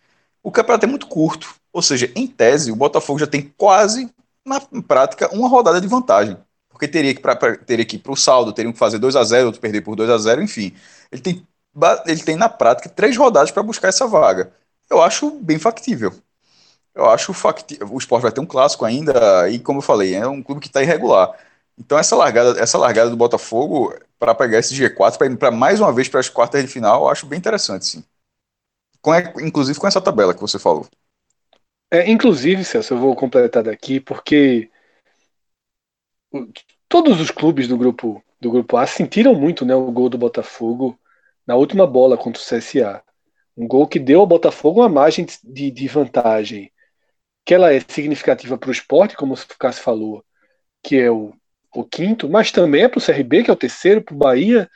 [0.44, 4.10] O campeonato é muito curto, ou seja, em tese, o Botafogo já tem quase
[4.46, 6.36] na prática uma rodada de vantagem,
[6.70, 9.16] porque teria que pra, pra- teria que ir para o saldo, teriam que fazer 2
[9.16, 10.74] a 0, outro perder por 2 a 0, enfim.
[11.12, 11.46] Ele tem
[12.06, 14.52] ele tem na prática três rodadas para buscar essa vaga.
[14.90, 16.12] Eu acho bem factível.
[16.94, 17.88] Eu acho factível.
[17.92, 20.68] O Sport vai ter um clássico ainda, e como eu falei, é um clube que
[20.68, 21.34] está irregular.
[21.78, 26.08] Então essa largada, essa largada do Botafogo para pegar esse G4 para mais uma vez
[26.08, 28.04] para as quartas de final, eu acho bem interessante, sim.
[29.00, 30.86] Com, inclusive com essa tabela que você falou.
[31.90, 34.70] É, inclusive, Celso, eu vou completar daqui, porque
[36.88, 40.98] todos os clubes do grupo, do grupo A sentiram muito né, o gol do Botafogo
[41.46, 43.02] na última bola contra o CSA.
[43.56, 46.70] Um gol que deu ao Botafogo uma margem de, de vantagem,
[47.44, 50.24] que ela é significativa para o esporte, como o Cássio falou,
[50.82, 51.32] que é o,
[51.74, 54.70] o quinto, mas também é para o CRB, que é o terceiro, para o Bahia,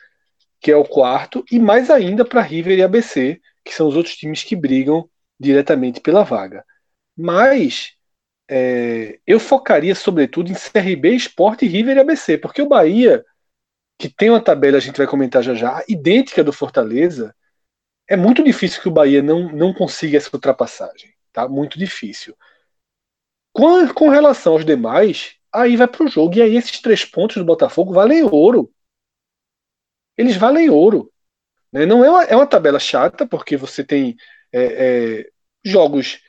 [0.59, 4.15] que é o quarto, e mais ainda para River e ABC, que são os outros
[4.15, 6.63] times que brigam diretamente pela vaga.
[7.17, 7.93] Mas
[8.49, 13.25] é, eu focaria sobretudo em CRB, Sport, River e ABC, porque o Bahia,
[13.97, 17.35] que tem uma tabela, a gente vai comentar já já, idêntica do Fortaleza,
[18.07, 21.13] é muito difícil que o Bahia não, não consiga essa ultrapassagem.
[21.31, 21.47] Tá?
[21.47, 22.35] Muito difícil.
[23.51, 26.35] Com, com relação aos demais, aí vai para o jogo.
[26.35, 28.71] E aí esses três pontos do Botafogo valem ouro.
[30.17, 31.11] Eles valem ouro.
[31.71, 31.85] Né?
[31.85, 34.15] Não é uma, é uma tabela chata, porque você tem
[34.51, 35.29] é, é,
[35.63, 36.19] jogos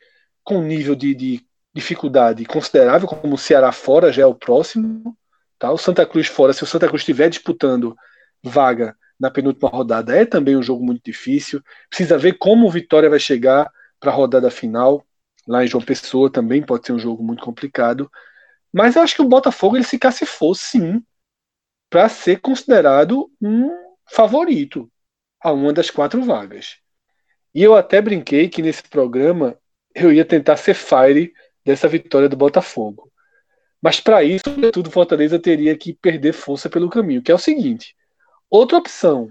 [0.43, 5.17] com nível de, de dificuldade considerável, como o Ceará fora já é o próximo.
[5.59, 5.71] Tá?
[5.73, 7.97] O Santa Cruz fora, se o Santa Cruz estiver disputando
[8.43, 11.63] vaga na penúltima rodada, é também um jogo muito difícil.
[11.89, 15.05] Precisa ver como o Vitória vai chegar para a rodada final.
[15.47, 18.11] Lá em João Pessoa também pode ser um jogo muito complicado.
[18.75, 21.01] Mas eu acho que o Botafogo ele se cacifou sim
[21.89, 23.71] para ser considerado um
[24.05, 24.91] favorito
[25.41, 26.79] a uma das quatro vagas.
[27.55, 29.57] E eu até brinquei que nesse programa
[29.95, 31.33] eu ia tentar ser fire
[31.65, 33.13] dessa vitória do Botafogo.
[33.81, 37.95] Mas para isso, tudo Fortaleza teria que perder força pelo caminho, que é o seguinte:
[38.51, 39.31] outra opção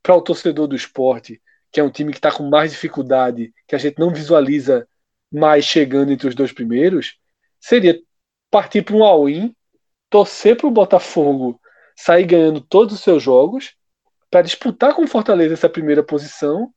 [0.00, 3.74] para o torcedor do esporte, que é um time que está com mais dificuldade, que
[3.74, 4.86] a gente não visualiza
[5.32, 7.18] mais chegando entre os dois primeiros,
[7.58, 8.00] seria
[8.56, 9.54] partir para um all-in,
[10.08, 11.60] torcer para o Botafogo
[11.94, 13.74] sair ganhando todos os seus jogos,
[14.30, 16.72] para disputar com o Fortaleza essa primeira posição,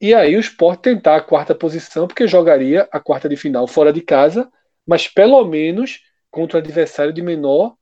[0.00, 3.92] e aí o Sport tentar a quarta posição, porque jogaria a quarta de final fora
[3.92, 4.50] de casa,
[4.84, 6.00] mas pelo menos
[6.32, 7.76] contra um adversário de menor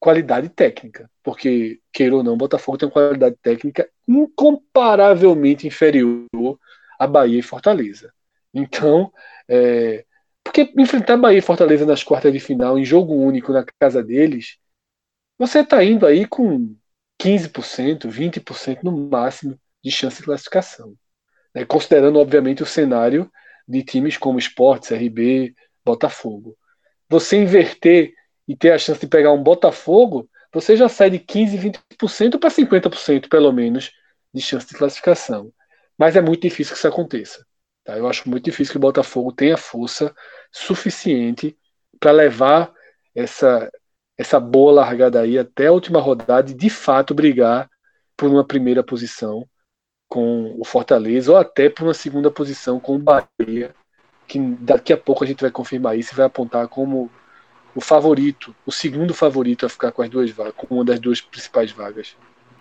[0.00, 1.08] qualidade técnica.
[1.22, 6.58] Porque, queira ou não, o Botafogo tem uma qualidade técnica incomparavelmente inferior
[6.98, 8.12] a Bahia e Fortaleza.
[8.52, 9.12] Então,
[9.48, 10.04] é,
[10.44, 14.58] porque enfrentar Bahia e Fortaleza nas quartas de final, em jogo único na casa deles,
[15.38, 16.76] você está indo aí com
[17.20, 20.94] 15%, 20% no máximo de chance de classificação.
[21.54, 21.64] Né?
[21.64, 23.30] Considerando, obviamente, o cenário
[23.66, 26.56] de times como Sport, CRB, Botafogo.
[27.08, 28.12] Você inverter
[28.46, 32.50] e ter a chance de pegar um Botafogo, você já sai de 15%, 20% para
[32.50, 33.90] 50%, pelo menos,
[34.32, 35.52] de chance de classificação.
[35.96, 37.44] Mas é muito difícil que isso aconteça.
[37.84, 37.96] Tá?
[37.98, 40.14] Eu acho muito difícil que o Botafogo tenha força
[40.50, 41.56] suficiente
[42.00, 42.72] para levar
[43.14, 43.70] essa,
[44.18, 47.70] essa boa largada aí até a última rodada e de fato brigar
[48.16, 49.46] por uma primeira posição
[50.08, 53.74] com o Fortaleza ou até por uma segunda posição com o Bahia,
[54.26, 57.10] que daqui a pouco a gente vai confirmar isso e vai apontar como
[57.74, 61.20] o favorito, o segundo favorito a ficar com as duas vagas, com uma das duas
[61.20, 62.16] principais vagas.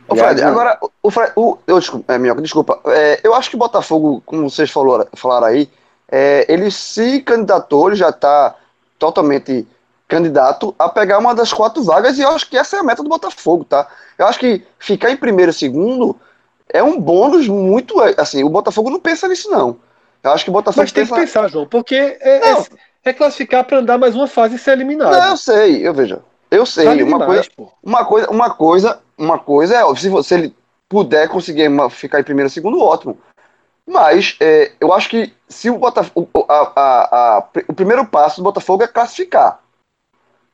[0.08, 2.80] Ô, Fred, agora, o Fred, o, eu, desculpa, é, Minhoca, desculpa.
[2.88, 5.70] É, eu acho que o Botafogo, como vocês falou, falaram aí,
[6.12, 8.56] é, ele se candidatou, ele já está
[8.99, 9.68] totalmente
[10.08, 13.01] candidato a pegar uma das quatro vagas e eu acho que essa é a meta
[13.01, 13.88] do Botafogo, tá?
[14.18, 16.16] Eu acho que ficar em primeiro e segundo
[16.70, 17.95] é um bônus muito.
[18.18, 19.78] Assim, o Botafogo não pensa nisso, não.
[20.24, 22.66] Eu acho que o Botafogo Mas tem que pensar, João, porque é, é,
[23.06, 25.12] é classificar para andar mais uma fase e ser eliminado.
[25.12, 26.22] Não, eu sei, eu vejo.
[26.54, 26.86] Eu sei.
[26.86, 30.56] Vale uma, demais, coisa, uma coisa, uma coisa, uma coisa é óbvio, se você ele
[30.88, 33.18] puder conseguir ficar em primeiro segundo, ótimo.
[33.86, 36.30] Mas é, eu acho que se o Botafogo.
[36.34, 39.60] o- a- a- a- o primeiro passo do Botafogo é classificar.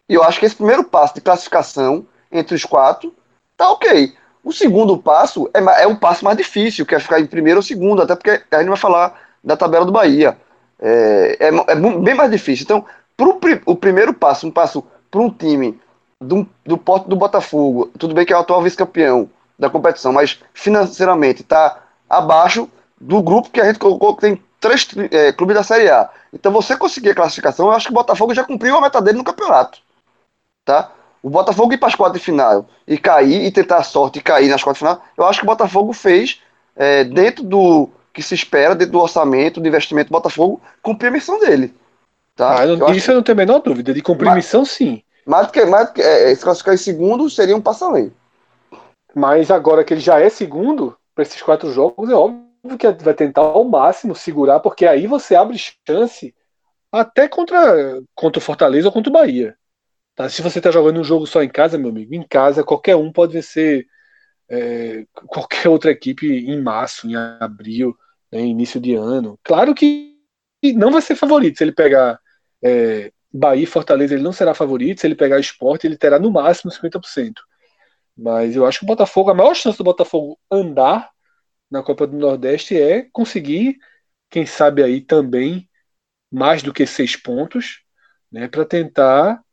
[0.07, 3.13] E eu acho que esse primeiro passo de classificação entre os quatro
[3.55, 4.15] tá ok.
[4.43, 7.63] O segundo passo é, é um passo mais difícil, que é ficar em primeiro ou
[7.63, 10.37] segundo, até porque a gente vai falar da tabela do Bahia.
[10.79, 12.63] É, é é bem mais difícil.
[12.63, 12.85] Então,
[13.17, 15.79] pro, o primeiro passo, um passo para um time
[16.21, 20.39] do, do porte do Botafogo, tudo bem que é o atual vice-campeão da competição, mas
[20.53, 25.63] financeiramente está abaixo do grupo que a gente colocou, que tem três é, clubes da
[25.63, 26.09] Série A.
[26.33, 29.17] Então, você conseguir a classificação, eu acho que o Botafogo já cumpriu a meta dele
[29.17, 29.79] no campeonato.
[30.65, 30.91] Tá?
[31.23, 34.21] O Botafogo ir para as quartas de final e cair, e tentar a sorte e
[34.21, 36.41] cair nas quartas de final, eu acho que o Botafogo fez,
[36.75, 41.11] é, dentro do que se espera, dentro do orçamento, do investimento do Botafogo, cumprir a
[41.11, 41.73] missão dele.
[42.35, 42.59] Tá?
[42.59, 43.93] Ah, eu não- Eu isso eu não tenho a menor dúvida.
[43.93, 45.01] De cumprir Mas- missão, sim.
[45.29, 48.11] Mais do que, mais do que é, se classificar em segundo seria um passo além.
[49.13, 53.13] Mas agora que ele já é segundo para esses quatro jogos, é óbvio que vai
[53.13, 55.55] tentar ao máximo segurar, porque aí você abre
[55.87, 56.33] chance
[56.91, 59.55] até contra, contra o Fortaleza ou contra o Bahia.
[60.15, 60.27] Tá?
[60.27, 63.11] Se você está jogando um jogo só em casa, meu amigo, em casa qualquer um
[63.11, 63.85] pode vencer
[64.49, 67.95] é, qualquer outra equipe em março, em abril,
[68.31, 69.39] né, início de ano.
[69.43, 70.17] Claro que
[70.75, 71.59] não vai ser favorito.
[71.59, 72.19] Se ele pegar
[72.63, 75.01] é, Bahia e Fortaleza, ele não será favorito.
[75.01, 77.33] Se ele pegar esporte, ele terá no máximo 50%.
[78.17, 81.09] Mas eu acho que o Botafogo, a maior chance do Botafogo andar
[81.69, 83.77] na Copa do Nordeste é conseguir,
[84.29, 85.69] quem sabe aí também,
[86.31, 87.83] mais do que seis pontos,
[88.31, 89.43] né, para tentar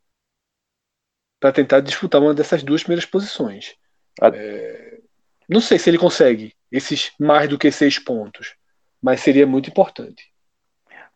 [1.39, 3.75] para tentar disputar uma dessas duas primeiras posições.
[4.19, 4.31] Ah.
[4.33, 4.99] É,
[5.47, 8.55] não sei se ele consegue esses mais do que seis pontos,
[9.01, 10.33] mas seria muito importante.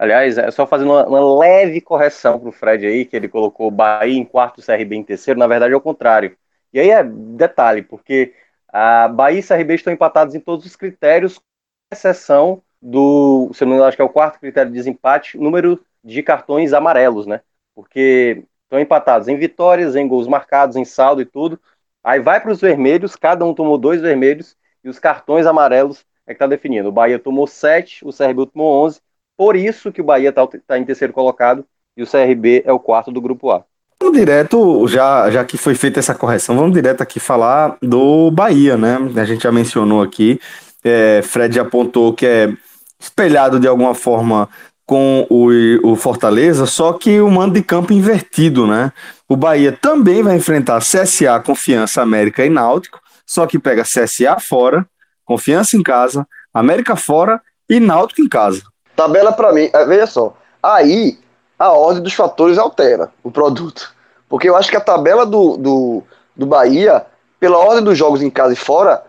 [0.01, 4.17] Aliás, é só fazendo uma, uma leve correção pro Fred aí, que ele colocou Bahia
[4.17, 6.35] em quarto, CRB em terceiro, na verdade é o contrário.
[6.73, 8.33] E aí é detalhe, porque
[8.67, 11.43] a Bahia e CRB estão empatados em todos os critérios, com
[11.91, 15.79] exceção do, se não me engano, acho que é o quarto critério de desempate, número
[16.03, 17.41] de cartões amarelos, né?
[17.75, 21.59] Porque estão empatados em vitórias, em gols marcados, em saldo e tudo.
[22.03, 26.33] Aí vai para os vermelhos, cada um tomou dois vermelhos, e os cartões amarelos é
[26.33, 26.89] que tá definindo.
[26.89, 28.99] O Bahia tomou sete, o CRB tomou 11,
[29.41, 31.65] por isso que o Bahia está em terceiro colocado
[31.97, 33.63] e o CRB é o quarto do grupo A.
[33.99, 38.77] Vamos direto, já, já que foi feita essa correção, vamos direto aqui falar do Bahia,
[38.77, 38.99] né?
[39.15, 40.39] A gente já mencionou aqui,
[40.83, 42.53] é, Fred apontou que é
[42.99, 44.47] espelhado de alguma forma
[44.85, 45.49] com o,
[45.89, 48.93] o Fortaleza, só que o mando de campo invertido, né?
[49.27, 54.85] O Bahia também vai enfrentar CSA, Confiança, América e Náutico, só que pega CSA fora,
[55.25, 58.70] Confiança em casa, América fora e Náutico em casa.
[58.95, 60.33] Tabela para mim, eh, veja só.
[60.61, 61.19] Aí
[61.57, 63.93] a ordem dos fatores altera o produto.
[64.27, 66.03] Porque eu acho que a tabela do, do,
[66.35, 67.05] do Bahia,
[67.39, 69.03] pela ordem dos jogos em casa e fora,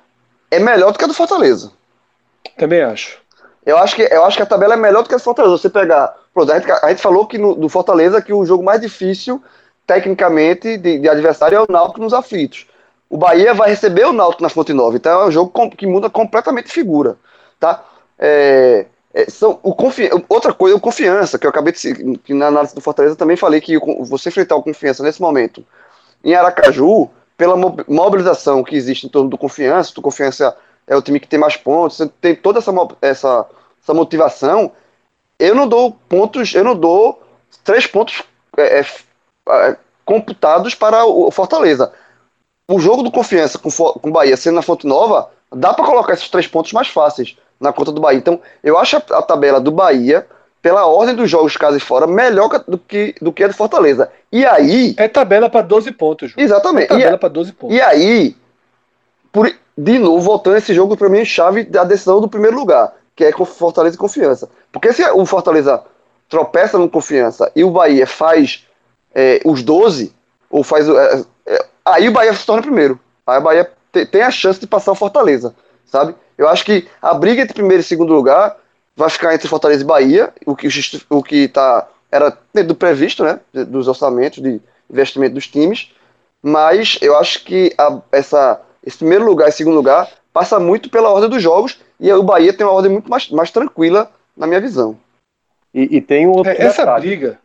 [0.51, 1.73] é melhor do que a do Fortaleza.
[2.59, 3.19] Também acho.
[3.65, 5.57] Eu acho que, eu acho que a tabela é melhor do que a do Fortaleza.
[5.57, 6.15] Você pegar.
[6.35, 9.43] Pronto, a, gente, a gente falou que no, do Fortaleza que o jogo mais difícil,
[9.87, 12.67] tecnicamente, de, de adversário é o Náutico nos aflitos.
[13.09, 14.97] O Bahia vai receber o Náutico na Fonte Nova.
[14.97, 17.17] Então é um jogo que muda completamente de figura.
[17.61, 17.85] Tá?
[18.19, 22.47] É, é, são, o confi outra coisa, o confiança, que eu acabei de que na
[22.47, 25.65] análise do Fortaleza também falei que você enfrentar o confiança nesse momento
[26.25, 30.57] em Aracaju, pela mo- mobilização que existe em torno do confiança, o confiança
[30.87, 33.47] é o time que tem mais pontos, tem toda essa, essa,
[33.83, 34.73] essa motivação,
[35.39, 37.23] eu não dou pontos, eu não dou
[37.65, 38.23] três pontos
[38.57, 38.87] é, é,
[39.49, 41.93] é, computados para o Fortaleza.
[42.69, 46.29] O jogo do confiança com o Bahia sendo na Fonte Nova, dá para colocar esses
[46.29, 48.19] três pontos mais fáceis na conta do Bahia.
[48.19, 50.27] Então, eu acho a, a tabela do Bahia,
[50.61, 54.11] pela ordem dos jogos casa e fora, melhor do que, do que a do Fortaleza.
[54.31, 56.33] E aí, É tabela para 12 pontos.
[56.37, 56.87] É exatamente.
[56.87, 57.77] E, tabela para 12 pontos.
[57.77, 58.37] e aí,
[59.33, 63.25] por, de novo, voltando esse jogo, para mim, chave da decisão do primeiro lugar, que
[63.25, 64.49] é com Fortaleza e Confiança.
[64.71, 65.83] Porque se o Fortaleza
[66.29, 68.67] tropeça no Confiança e o Bahia faz
[69.15, 70.15] é, os 12,
[70.51, 70.89] ou faz.
[70.89, 72.99] o- é, é, aí o Bahia se torna primeiro.
[73.27, 75.55] Aí o Bahia te- tem a chance de passar o Fortaleza,
[75.93, 76.15] sabe?
[76.39, 78.57] Eu acho que a briga entre primeiro e segundo lugar
[78.97, 80.67] vai ficar entre Fortaleza e Bahia, o que,
[81.11, 83.39] o que tá, era dentro do previsto, né?
[83.53, 84.59] Dos orçamentos, de,
[84.91, 85.91] investimento dos times,
[86.43, 91.11] mas eu acho que a, essa, esse primeiro lugar e segundo lugar passa muito pela
[91.11, 94.61] ordem dos jogos e o Bahia tem uma ordem muito mais, mais tranquila na minha
[94.61, 94.99] visão.
[95.73, 97.07] E, e tem um outro É, essa detalhe.
[97.07, 97.39] briga.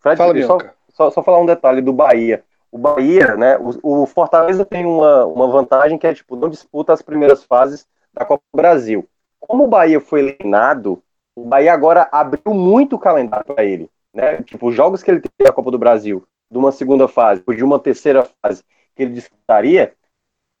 [0.00, 0.58] Fred, Fala, só,
[0.92, 2.42] só, só falar um detalhe do Bahia.
[2.72, 3.58] O Bahia, né?
[3.58, 7.86] O, o Fortaleza tem uma, uma vantagem que é tipo, não disputa as primeiras fases
[8.12, 9.06] da Copa do Brasil.
[9.38, 11.02] Como o Bahia foi eliminado,
[11.36, 13.90] o Bahia agora abriu muito o calendário para ele.
[14.12, 14.42] Né?
[14.42, 17.64] Tipo, os jogos que ele teve na Copa do Brasil, de uma segunda fase, de
[17.64, 18.64] uma terceira fase
[18.94, 19.94] que ele disputaria,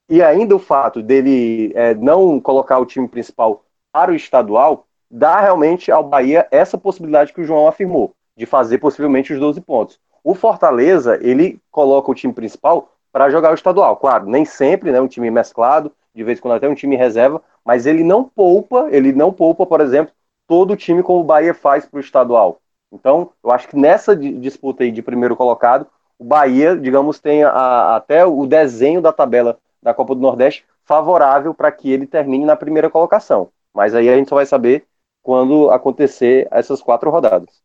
[0.08, 5.40] e ainda o fato dele é, não colocar o time principal para o estadual, dá
[5.40, 10.00] realmente ao Bahia essa possibilidade que o João afirmou, de fazer possivelmente os 12 pontos.
[10.24, 13.96] O Fortaleza, ele coloca o time principal para jogar o estadual.
[13.96, 17.42] Claro, nem sempre, né, um time mesclado, de vez em quando até um time reserva,
[17.64, 20.12] mas ele não poupa, ele não poupa, por exemplo,
[20.46, 22.60] todo o time como o Bahia faz para o estadual.
[22.90, 25.86] Então, eu acho que nessa di- disputa aí de primeiro colocado,
[26.18, 31.54] o Bahia, digamos, tem a- até o desenho da tabela da Copa do Nordeste favorável
[31.54, 33.50] para que ele termine na primeira colocação.
[33.74, 34.86] Mas aí a gente só vai saber
[35.22, 37.62] quando acontecer essas quatro rodadas.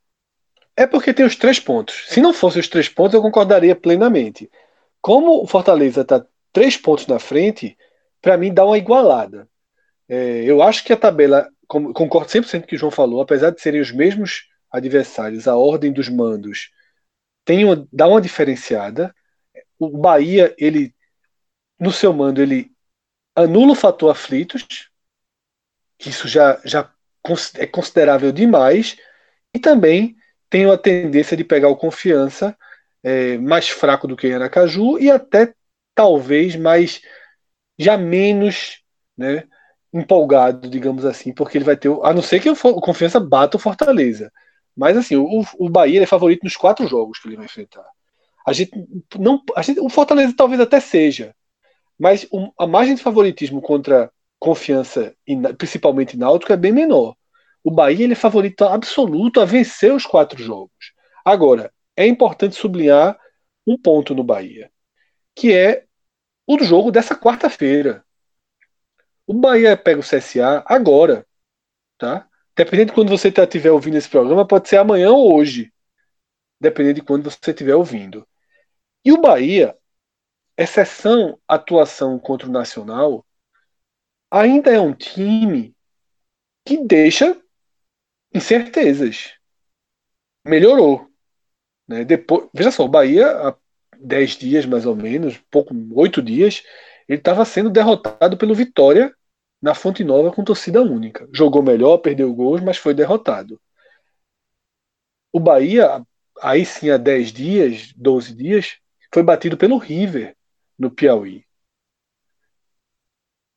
[0.78, 2.06] É porque tem os três pontos.
[2.08, 4.50] Se não fosse os três pontos, eu concordaria plenamente.
[5.02, 6.24] Como o Fortaleza está
[6.54, 7.76] três pontos na frente,
[8.22, 9.50] para mim dá uma igualada.
[10.08, 13.50] É, eu acho que a tabela, concordo 100% com o que o João falou, apesar
[13.50, 16.70] de serem os mesmos adversários, a ordem dos mandos
[17.48, 19.16] tem uma, dá uma diferenciada.
[19.80, 20.94] O Bahia, ele
[21.80, 22.72] no seu mando, ele
[23.34, 24.90] anula o fator aflitos,
[25.98, 26.92] que isso já, já
[27.56, 28.98] é considerável demais,
[29.56, 30.17] e também
[30.50, 32.58] tem a tendência de pegar o confiança
[33.04, 35.54] é, mais fraco do que Aracaju e até
[35.96, 37.02] talvez mais
[37.78, 38.82] já menos
[39.18, 39.44] né,
[39.94, 43.60] empolgado, digamos assim, porque ele vai ter, a não ser que o, confiança bata o
[43.60, 44.32] Fortaleza.
[44.76, 47.86] Mas assim, o, o Bahia é favorito nos quatro jogos que ele vai enfrentar.
[48.48, 48.72] A gente
[49.20, 51.36] não, a gente, o Fortaleza talvez até seja,
[52.00, 52.28] mas
[52.60, 57.16] a margem de favoritismo contra confiança, e na- principalmente náutico, é bem menor.
[57.68, 60.94] O Bahia ele é favorito absoluto a vencer os quatro jogos.
[61.26, 63.20] Agora, é importante sublinhar
[63.68, 64.72] um ponto no Bahia,
[65.36, 65.84] que é
[66.48, 68.06] o jogo dessa quarta-feira.
[69.26, 71.28] O Bahia pega o CSA agora,
[71.98, 72.30] tá?
[72.56, 75.74] Dependendo de quando você estiver ouvindo esse programa, pode ser amanhã ou hoje,
[76.62, 78.26] dependendo de quando você estiver ouvindo.
[79.04, 79.78] E o Bahia,
[80.58, 83.26] exceção atuação contra o Nacional,
[84.32, 85.76] ainda é um time
[86.66, 87.38] que deixa
[88.38, 89.34] incertezas.
[90.46, 91.08] Melhorou.
[91.88, 92.04] Né?
[92.06, 93.56] Depois, veja só, o Bahia, há
[94.00, 96.64] 10 dias mais ou menos, pouco, 8 dias,
[97.08, 99.14] ele estava sendo derrotado pelo Vitória
[99.62, 101.28] na Fonte Nova com torcida única.
[101.34, 103.60] Jogou melhor, perdeu gols, mas foi derrotado.
[105.32, 106.02] O Bahia,
[106.42, 108.78] aí sim há 10 dias, 12 dias,
[109.14, 110.36] foi batido pelo River
[110.78, 111.46] no Piauí.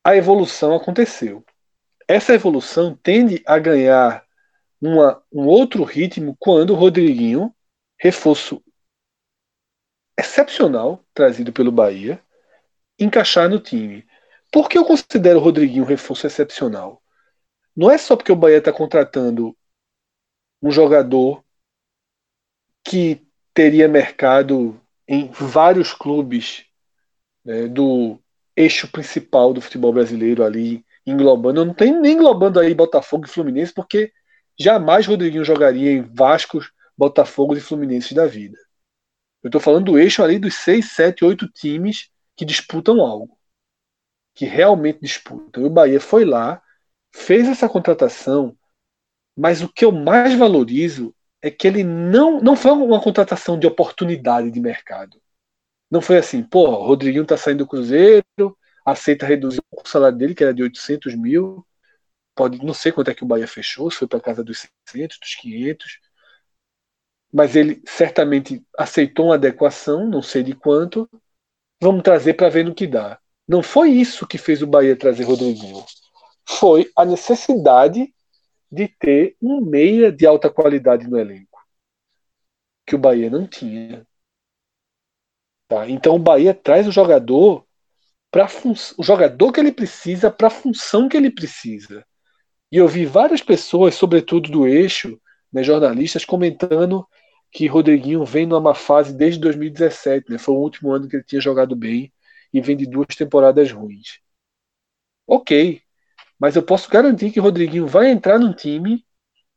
[0.03, 1.45] A evolução aconteceu.
[2.07, 4.25] Essa evolução tende a ganhar
[4.81, 7.53] uma, um outro ritmo quando o Rodriguinho,
[7.99, 8.63] reforço
[10.17, 12.21] excepcional trazido pelo Bahia,
[12.97, 14.05] encaixar no time.
[14.51, 17.01] Por que eu considero o Rodriguinho um reforço excepcional?
[17.75, 19.55] Não é só porque o Bahia está contratando
[20.61, 21.43] um jogador
[22.83, 26.65] que teria mercado em vários clubes
[27.43, 28.19] né, do
[28.55, 31.65] eixo principal do futebol brasileiro ali, englobando.
[31.65, 34.11] Não tenho nem englobando aí Botafogo e Fluminense, porque
[34.61, 38.57] jamais Rodriguinho jogaria em Vascos, Botafogo e Fluminense da vida.
[39.43, 43.37] Eu estou falando do eixo ali dos seis, sete, oito times que disputam algo.
[44.33, 45.63] Que realmente disputam.
[45.63, 46.61] E o Bahia foi lá,
[47.13, 48.55] fez essa contratação,
[49.35, 53.65] mas o que eu mais valorizo é que ele não, não foi uma contratação de
[53.65, 55.19] oportunidade de mercado.
[55.89, 60.35] Não foi assim, pô, o Rodriguinho tá saindo do Cruzeiro, aceita reduzir o salário dele,
[60.35, 61.65] que era de 800 mil,
[62.35, 65.19] pode, não sei quanto é que o Bahia fechou, se foi para casa dos 600,
[65.19, 65.99] dos 500,
[67.31, 71.09] mas ele certamente aceitou uma adequação, não sei de quanto,
[71.81, 73.19] vamos trazer para ver no que dá.
[73.47, 75.83] Não foi isso que fez o Bahia trazer Rodriguinho.
[76.47, 78.13] Foi a necessidade
[78.71, 81.59] de ter um meia de alta qualidade no elenco,
[82.85, 84.05] que o Bahia não tinha.
[85.67, 85.89] Tá?
[85.89, 87.65] Então o Bahia traz o jogador
[88.29, 88.47] para
[88.97, 92.05] o jogador que ele precisa para a função que ele precisa.
[92.71, 95.19] E eu vi várias pessoas, sobretudo do eixo,
[95.51, 97.05] né, jornalistas, comentando
[97.51, 100.37] que Rodriguinho vem numa fase desde 2017, né?
[100.37, 102.11] Foi o último ano que ele tinha jogado bem
[102.53, 104.19] e vem de duas temporadas ruins.
[105.27, 105.81] Ok,
[106.39, 109.05] mas eu posso garantir que Rodriguinho vai entrar num time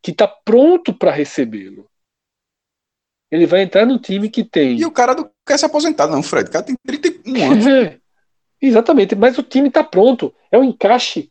[0.03, 1.89] que está pronto para recebê-lo.
[3.31, 4.77] Ele vai entrar no time que tem.
[4.79, 6.49] E o cara não quer se aposentar, não, Fred.
[6.49, 7.65] O cara tem 31 anos.
[8.61, 10.35] Exatamente, mas o time tá pronto.
[10.51, 11.31] É um encaixe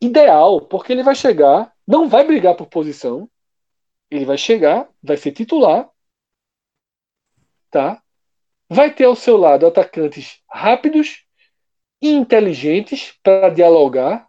[0.00, 3.28] ideal, porque ele vai chegar, não vai brigar por posição,
[4.10, 5.88] ele vai chegar, vai ser titular,
[7.70, 8.02] tá?
[8.68, 11.24] Vai ter ao seu lado atacantes rápidos
[12.00, 14.28] e inteligentes para dialogar,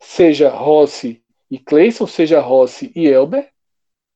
[0.00, 3.50] seja Rossi e Cleison, seja Rossi e Elber.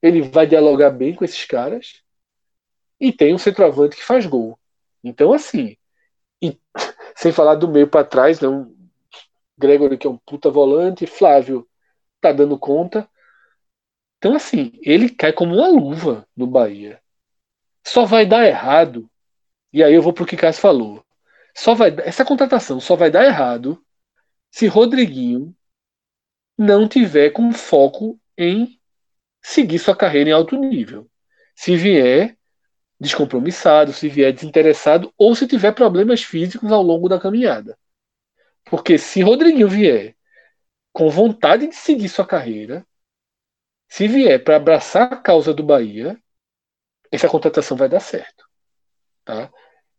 [0.03, 2.03] Ele vai dialogar bem com esses caras.
[3.01, 4.59] E tem um centroavante que faz gol.
[5.03, 5.77] Então, assim,
[6.43, 6.59] e,
[7.17, 8.75] sem falar do meio para trás, não.
[9.59, 11.67] Gregory, que é um puta volante, Flávio
[12.21, 13.09] tá dando conta.
[14.19, 17.01] Então, assim, ele cai como uma luva no Bahia.
[17.87, 19.09] Só vai dar errado.
[19.73, 21.05] E aí eu vou pro que Cássio falou.
[21.55, 23.83] Só vai, essa contratação só vai dar errado
[24.51, 25.55] se Rodriguinho
[26.59, 28.81] não tiver com foco em
[29.43, 31.09] seguir sua carreira em alto nível.
[31.55, 32.37] Se vier
[32.99, 37.79] descompromissado, se vier desinteressado ou se tiver problemas físicos ao longo da caminhada.
[38.67, 40.17] Porque se Rodriguinho vier
[40.93, 42.87] com vontade de seguir sua carreira,
[43.89, 46.19] se vier para abraçar a causa do Bahia,
[47.11, 48.45] essa contratação vai dar certo.
[49.25, 49.51] Tá?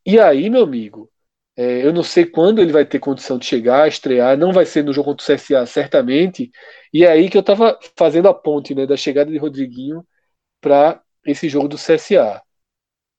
[0.05, 1.09] E aí, meu amigo,
[1.55, 4.83] é, eu não sei quando ele vai ter condição de chegar, estrear, não vai ser
[4.83, 6.51] no jogo contra o CSA, certamente.
[6.93, 10.05] E é aí que eu estava fazendo a ponte né, da chegada de Rodriguinho
[10.61, 12.41] para esse jogo do CSA.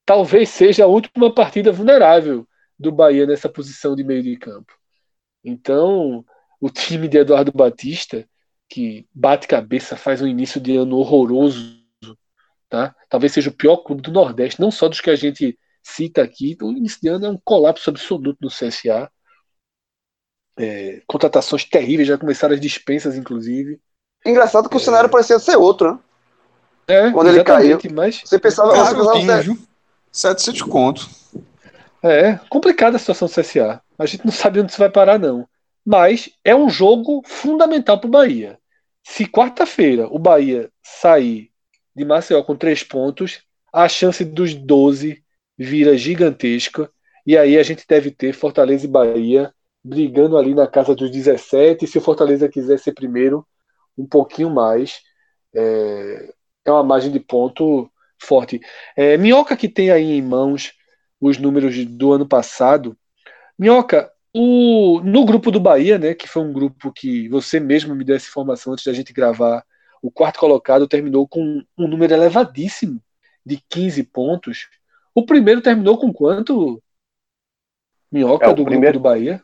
[0.04, 2.46] Talvez seja a última partida vulnerável
[2.78, 4.72] do Bahia nessa posição de meio de campo.
[5.44, 6.24] Então,
[6.60, 8.28] o time de Eduardo Batista,
[8.68, 11.78] que bate cabeça, faz um início de ano horroroso,
[12.68, 12.94] tá?
[13.08, 16.56] Talvez seja o pior clube do Nordeste, não só dos que a gente cita aqui.
[16.60, 19.10] O início de ano é um colapso absoluto no CSA.
[20.58, 23.80] É, contratações terríveis, já começaram as dispensas, inclusive.
[24.26, 26.00] Engraçado que o cenário parecia ser outro, né?
[26.88, 27.78] É, Quando ele caiu.
[27.92, 29.54] Mas Você pensava, você pensava Carutinho, sério.
[29.54, 29.68] viu?
[30.10, 31.08] 700 conto.
[32.02, 33.82] É complicada a situação do CSA.
[33.98, 35.48] A gente não sabe onde isso vai parar, não.
[35.84, 38.58] Mas é um jogo fundamental para o Bahia.
[39.02, 41.50] Se quarta-feira o Bahia sair
[41.96, 43.42] de Maceió com três pontos,
[43.72, 45.22] a chance dos 12
[45.56, 46.90] vira gigantesca.
[47.26, 51.86] E aí a gente deve ter Fortaleza e Bahia brigando ali na casa dos 17.
[51.86, 53.46] Se o Fortaleza quiser ser primeiro,
[53.96, 55.00] um pouquinho mais.
[55.54, 56.34] É,
[56.64, 57.90] é uma margem de ponto
[58.20, 58.60] forte.
[58.96, 60.72] É, Minhoca que tem aí em mãos
[61.20, 62.96] os números do ano passado.
[63.58, 68.04] Minhoca, o, no grupo do Bahia, né, que foi um grupo que você mesmo me
[68.04, 69.64] deu essa informação antes da gente gravar,
[70.00, 73.00] o quarto colocado terminou com um número elevadíssimo
[73.44, 74.68] de 15 pontos.
[75.14, 76.80] O primeiro terminou com quanto?
[78.10, 79.42] Minhoca É, do primeiro- grupo do Bahia?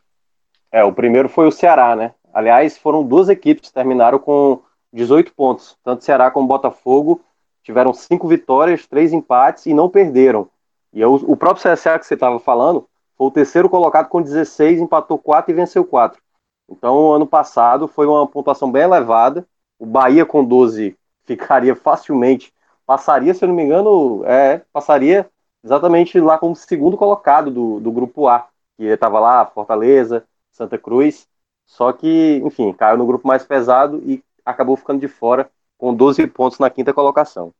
[0.71, 2.13] É, o primeiro foi o Ceará, né?
[2.33, 4.61] Aliás, foram duas equipes que terminaram com
[4.91, 5.77] 18 pontos.
[5.83, 7.23] Tanto Ceará como Botafogo
[7.63, 10.49] tiveram cinco vitórias, três empates e não perderam.
[10.95, 14.81] E eu- o próprio CSA que você estava falando foi o terceiro colocado com 16,
[14.81, 16.21] empatou 4 e venceu 4.
[16.69, 19.47] Então, ano passado foi uma pontuação bem elevada.
[19.77, 22.53] O Bahia com 12 ficaria facilmente,
[22.85, 25.29] passaria, se eu não me engano, é, passaria
[25.63, 31.27] exatamente lá como segundo colocado do, do grupo A, que estava lá, Fortaleza, Santa Cruz.
[31.65, 36.25] Só que, enfim, caiu no grupo mais pesado e acabou ficando de fora com 12
[36.27, 37.53] pontos na quinta colocação.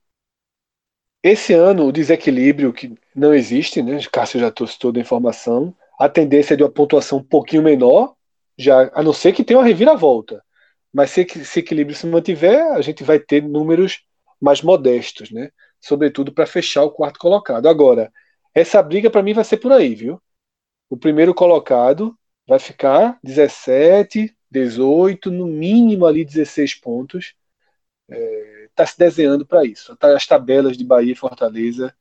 [1.28, 3.98] Esse ano, o desequilíbrio que não existe, né?
[3.98, 5.76] O Cássio já trouxe toda a informação.
[6.00, 8.14] A tendência é de uma pontuação um pouquinho menor,
[8.56, 10.44] já, a não ser que tenha uma reviravolta.
[10.94, 14.04] Mas se esse equilíbrio se mantiver, a gente vai ter números
[14.40, 15.50] mais modestos, né?
[15.82, 17.68] Sobretudo para fechar o quarto colocado.
[17.68, 18.14] Agora,
[18.54, 20.22] essa briga para mim vai ser por aí, viu?
[20.92, 22.16] O primeiro colocado
[22.48, 27.34] vai ficar 17, 18, no mínimo ali 16 pontos
[28.76, 29.96] está se desenhando para isso.
[29.98, 31.96] Tá- As tabelas de Bahia e Fortaleza,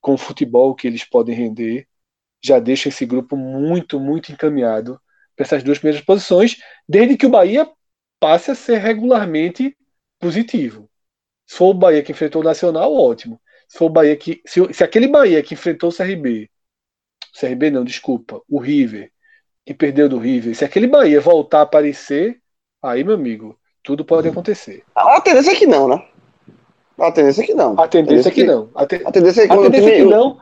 [0.00, 1.88] com o futebol que eles podem render,
[2.42, 5.00] já deixam esse grupo muito, muito encaminhado
[5.36, 7.70] para essas duas primeiras posições, desde que o Bahia
[8.20, 9.76] passe a ser regularmente
[10.18, 10.90] positivo.
[11.46, 13.40] Se for o Bahia que enfrentou o Nacional, ótimo.
[13.68, 14.42] Se for o Bahia que.
[14.46, 16.50] Se, se aquele Bahia que enfrentou o CRB,
[17.34, 19.12] CRB não, desculpa, o River,
[19.66, 22.40] que perdeu do River, se aquele Bahia voltar a aparecer,
[22.82, 24.84] aí, meu amigo, tudo pode acontecer.
[24.94, 26.04] A tendência é que não, né?
[26.98, 27.78] A tendência é que não.
[27.80, 28.68] A tendência é que não.
[28.74, 30.40] A, te- A tendência é que é não.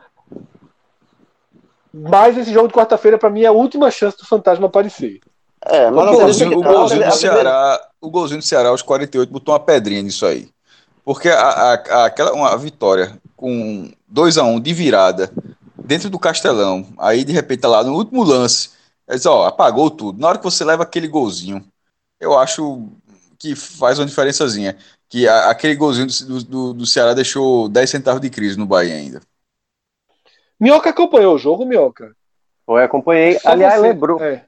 [1.93, 5.19] Mas esse jogo de quarta-feira, pra mim, é a última chance do fantasma aparecer.
[5.65, 6.73] É, mas O é golzinho, que o não.
[6.73, 10.49] golzinho A do Ceará, o golzinho do Ceará aos 48 botou uma pedrinha nisso aí.
[11.03, 15.31] Porque a, a- a- aquela uma vitória com 2 a 1 de virada
[15.75, 18.69] dentro do Castelão, aí de repente tá lá no último lance,
[19.07, 20.19] é diz, ó, apagou tudo.
[20.19, 21.63] Na hora que você leva aquele golzinho,
[22.19, 22.87] eu acho
[23.41, 24.77] que faz uma diferençazinha.
[25.09, 28.93] Que a, aquele golzinho do, do, do, Ceará deixou 10 centavos de crise no Bahia
[28.93, 29.19] ainda.
[30.59, 32.15] Minhoca acompanhou o jogo, Minhoca?
[32.63, 33.39] Foi, acompanhei.
[33.39, 34.45] Só Aliás, você, lembrou, é.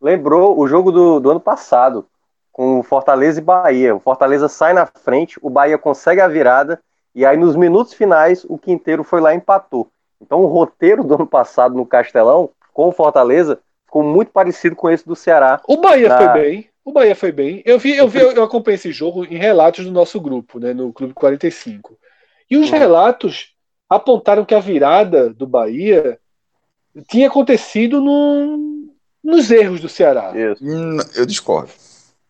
[0.00, 2.06] lembrou o jogo do, do ano passado,
[2.52, 3.96] com Fortaleza e Bahia.
[3.96, 6.80] O Fortaleza sai na frente, o Bahia consegue a virada,
[7.12, 9.88] e aí nos minutos finais o Quinteiro foi lá e empatou.
[10.22, 14.88] Então o roteiro do ano passado no Castelão, com o Fortaleza, ficou muito parecido com
[14.88, 15.60] esse do Ceará.
[15.66, 16.16] O Bahia na...
[16.16, 16.70] foi bem.
[16.86, 17.60] O Bahia foi bem.
[17.66, 20.92] Eu vi, eu vi, eu acompanhei esse jogo em relatos do nosso grupo, né, no
[20.92, 21.98] Clube 45.
[22.48, 22.78] E os uhum.
[22.78, 23.52] relatos
[23.90, 26.16] apontaram que a virada do Bahia
[27.08, 28.88] tinha acontecido no,
[29.22, 30.32] nos erros do Ceará.
[30.62, 31.72] Hum, eu discordo.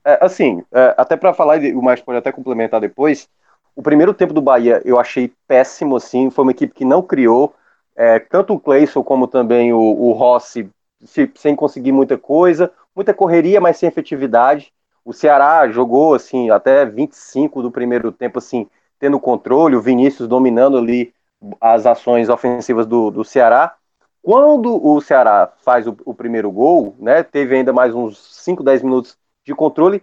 [0.02, 3.28] É, assim, é, até para falar, o mais pode até complementar depois.
[3.74, 6.30] O primeiro tempo do Bahia eu achei péssimo, assim.
[6.30, 7.54] Foi uma equipe que não criou.
[7.94, 10.66] É, tanto o Cleison como também o, o Rossi
[11.04, 14.72] se, sem conseguir muita coisa, muita correria, mas sem efetividade.
[15.05, 18.66] O Ceará jogou assim até 25 do primeiro tempo, assim,
[18.99, 21.14] tendo controle, o Vinícius dominando ali
[21.61, 23.74] as ações ofensivas do, do Ceará.
[24.22, 28.82] Quando o Ceará faz o, o, primeiro gol, né, teve ainda mais uns 5, 10
[28.82, 30.03] minutos de controle,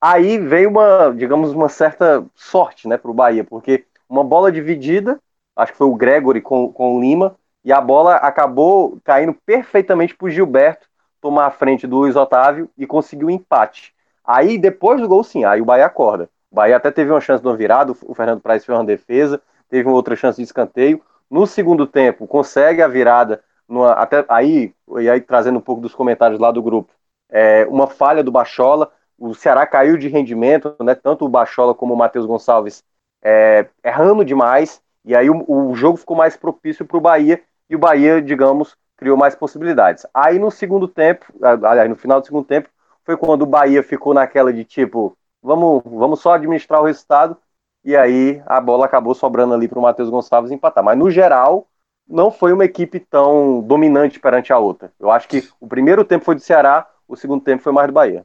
[0.00, 5.20] aí veio uma, digamos, uma certa sorte né, para o Bahia, porque uma bola dividida,
[5.54, 10.16] acho que foi o Gregory com, com o Lima, e a bola acabou caindo perfeitamente
[10.16, 10.89] para o Gilberto
[11.20, 13.94] tomar a frente do Luiz Otávio e conseguiu um empate.
[14.24, 16.28] Aí, depois do gol, sim, aí o Bahia acorda.
[16.50, 19.40] O Bahia até teve uma chance de uma virada, o Fernando Praz fez uma defesa,
[19.68, 21.00] teve uma outra chance de escanteio.
[21.30, 25.94] No segundo tempo, consegue a virada, numa, até aí, e aí trazendo um pouco dos
[25.94, 26.92] comentários lá do grupo,
[27.30, 31.94] é, uma falha do Bachola, o Ceará caiu de rendimento, né, tanto o Bachola como
[31.94, 32.82] o Matheus Gonçalves
[33.22, 37.76] é, errando demais, e aí o, o jogo ficou mais propício para o Bahia, e
[37.76, 40.06] o Bahia, digamos, criou mais possibilidades.
[40.12, 42.68] Aí no segundo tempo, aliás, no final do segundo tempo,
[43.02, 47.34] foi quando o Bahia ficou naquela de tipo, vamos, vamos só administrar o resultado,
[47.82, 50.84] e aí a bola acabou sobrando ali para o Matheus Gonçalves empatar.
[50.84, 51.66] Mas no geral,
[52.06, 54.92] não foi uma equipe tão dominante perante a outra.
[55.00, 57.94] Eu acho que o primeiro tempo foi do Ceará, o segundo tempo foi mais do
[57.94, 58.22] Bahia.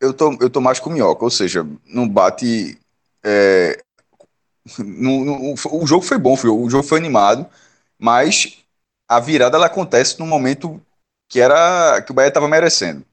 [0.00, 2.78] Eu tô, eu tô mais com Minhoca, ou seja, não bate.
[3.22, 3.78] É,
[4.78, 7.46] no, o jogo foi bom, o jogo foi animado,
[7.98, 8.63] mas
[9.08, 10.80] a virada ela acontece num momento
[11.28, 13.04] que era que o Bahia estava merecendo.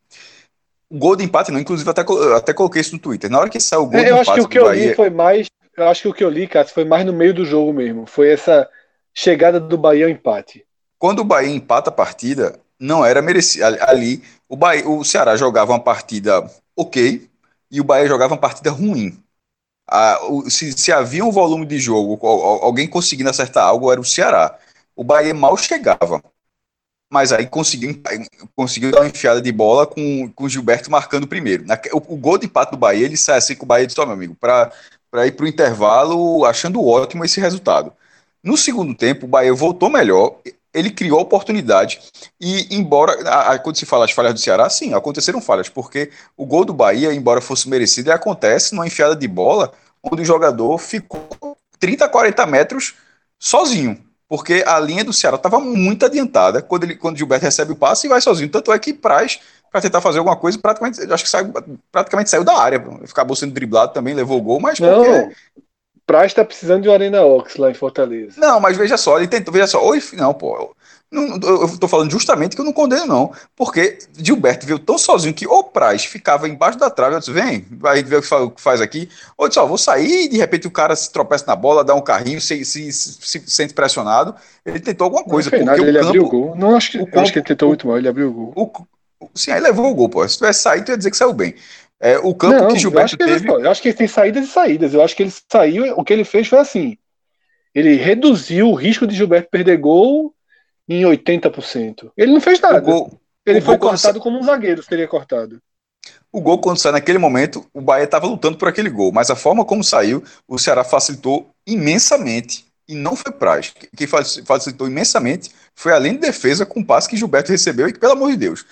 [0.89, 2.01] O gol de empate, não, inclusive até,
[2.35, 3.29] até coloquei isso no Twitter.
[3.29, 4.89] Na hora que saiu o gol eu acho que o que eu Bahia...
[4.89, 7.33] li foi mais, eu acho que o que eu li, Cássio, foi mais no meio
[7.33, 8.05] do jogo mesmo.
[8.05, 8.69] Foi essa
[9.13, 10.65] chegada do Bahia ao empate.
[10.99, 13.65] Quando o Bahia empata a partida, não era merecido.
[13.81, 17.27] Ali, o, Bahia, o Ceará jogava uma partida ok
[17.71, 19.17] e o Bahia jogava uma partida ruim.
[19.89, 24.57] Ah, se, se havia um volume de jogo, alguém conseguindo acertar algo, era o Ceará
[24.95, 26.23] o Bahia mal chegava.
[27.11, 28.01] Mas aí conseguiu,
[28.55, 31.65] conseguiu dar uma enfiada de bola com, com o Gilberto marcando primeiro.
[31.91, 34.11] O, o gol de empate do Bahia, ele sai assim com o Bahia disse, meu
[34.11, 34.71] amigo, para
[35.27, 37.91] ir para o intervalo achando ótimo esse resultado.
[38.41, 40.37] No segundo tempo, o Bahia voltou melhor,
[40.73, 41.99] ele criou oportunidade.
[42.39, 46.11] E, embora, a, a, quando se fala de falhas do Ceará, sim, aconteceram falhas, porque
[46.37, 50.77] o gol do Bahia, embora fosse merecido, acontece numa enfiada de bola onde o jogador
[50.77, 52.95] ficou 30, 40 metros
[53.37, 54.01] sozinho
[54.31, 58.07] porque a linha do Ceará estava muito adiantada quando, ele, quando Gilberto recebe o passe
[58.07, 58.49] e vai sozinho.
[58.49, 61.51] Tanto é que Praz, para tentar fazer alguma coisa, praticamente, acho que saiu,
[61.91, 62.81] praticamente saiu da área.
[63.11, 65.03] Acabou sendo driblado também, levou o gol, mas Não.
[65.03, 65.35] Porque...
[66.05, 68.39] Praz está precisando de uma Arena Ox lá em Fortaleza.
[68.39, 70.73] Não, mas veja só, ele tentou, veja só, oi, não, pô,
[71.11, 73.33] não, eu estou falando justamente que eu não condeno, não.
[73.53, 77.15] Porque Gilberto veio tão sozinho que o Praz ficava embaixo da trave.
[77.15, 79.09] Eu disse, vem, vai ver o que faz aqui.
[79.37, 81.93] Ou disse, ó, vou sair e de repente o cara se tropeça na bola, dá
[81.93, 84.33] um carrinho, se, se, se, se sente pressionado.
[84.65, 85.49] Ele tentou alguma coisa.
[85.49, 86.55] Não porque nada, ele campo, abriu o gol.
[86.55, 88.87] Não, acho que, campo, acho que ele tentou muito mal, ele abriu o gol.
[89.19, 90.25] O, sim, aí levou o gol, pô.
[90.25, 91.55] Se tivesse saído, tu ia dizer que saiu bem.
[91.99, 93.49] É, o campo não, que Gilberto eu teve.
[93.49, 94.93] Ele, eu acho que ele tem saídas e saídas.
[94.93, 96.97] Eu acho que ele saiu, o que ele fez foi assim.
[97.75, 100.33] Ele reduziu o risco de Gilberto perder gol
[100.87, 102.11] em 80%.
[102.17, 102.79] Ele não fez nada.
[102.79, 105.61] Gol, ele foi cortado como um zagueiro teria cortado.
[106.31, 109.35] O gol, quando sai naquele momento, o Bahia estava lutando por aquele gol, mas a
[109.35, 112.65] forma como saiu, o Ceará facilitou imensamente.
[112.87, 113.73] E não foi Praz.
[113.95, 117.99] Quem facilitou imensamente foi além de defesa com o passe que Gilberto recebeu e que,
[117.99, 118.65] pelo amor de Deus.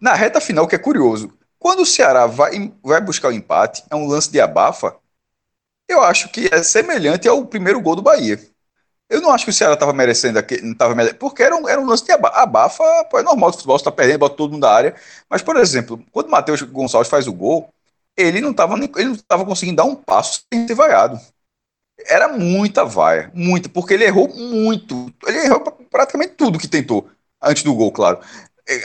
[0.00, 3.96] Na reta final, que é curioso, quando o Ceará vai, vai buscar o empate, é
[3.96, 4.96] um lance de abafa,
[5.88, 8.38] eu acho que é semelhante ao primeiro gol do Bahia.
[9.10, 11.86] Eu não acho que o Ceará estava merecendo não merecendo, porque era um, era um
[11.86, 14.94] lance de abafa, pô, é normal, o futebol está perdendo, bota todo mundo da área.
[15.28, 17.68] Mas, por exemplo, quando o Matheus Gonçalves faz o gol,
[18.16, 21.20] ele não estava conseguindo dar um passo sem ter vaiado.
[22.06, 25.12] Era muita vaia, muita, porque ele errou muito.
[25.26, 27.10] Ele errou praticamente tudo que tentou,
[27.42, 28.20] antes do gol, claro.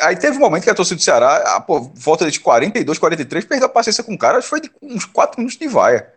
[0.02, 3.46] Aí teve um momento que a torcida do Ceará, a, pô, volta de 42, 43,
[3.46, 6.12] perdeu a paciência com o cara, foi de uns 4 minutos de vaia.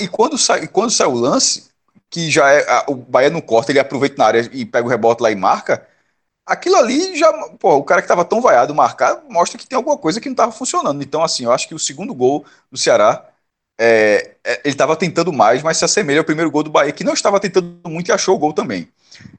[0.00, 1.70] E quando sai, quando sai o lance,
[2.10, 2.68] que já é.
[2.70, 5.36] a- o Bahia não corta, ele aproveita na área e pega o rebote lá e
[5.36, 5.86] marca.
[6.46, 7.32] Aquilo ali já.
[7.58, 10.36] Pô, o cara que tava tão vaiado marcar mostra que tem alguma coisa que não
[10.36, 11.02] tava funcionando.
[11.02, 13.24] Então, assim, eu acho que o segundo gol do Ceará.
[13.80, 17.04] é, é, ele estava tentando mais, mas se assemelha ao primeiro gol do Bahia, que
[17.04, 18.88] não estava tentando muito e achou o gol também.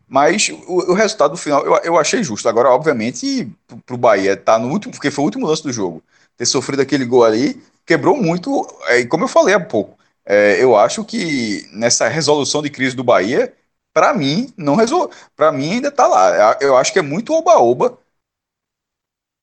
[0.08, 2.50] Mas o, o resultado final eu, eu achei justo.
[2.50, 3.52] Agora, obviamente,
[3.86, 6.04] para o Bahia tá no último, porque foi o último lance do jogo,
[6.38, 8.68] ter sofrido aquele gol ali, quebrou muito.
[8.88, 9.99] é, E como eu falei há pouco,
[10.30, 13.52] é, eu acho que nessa resolução de crise do Bahia,
[13.92, 15.10] para mim, não resol...
[15.36, 16.56] para mim ainda tá lá.
[16.62, 17.98] Eu acho que é muito oba-oba.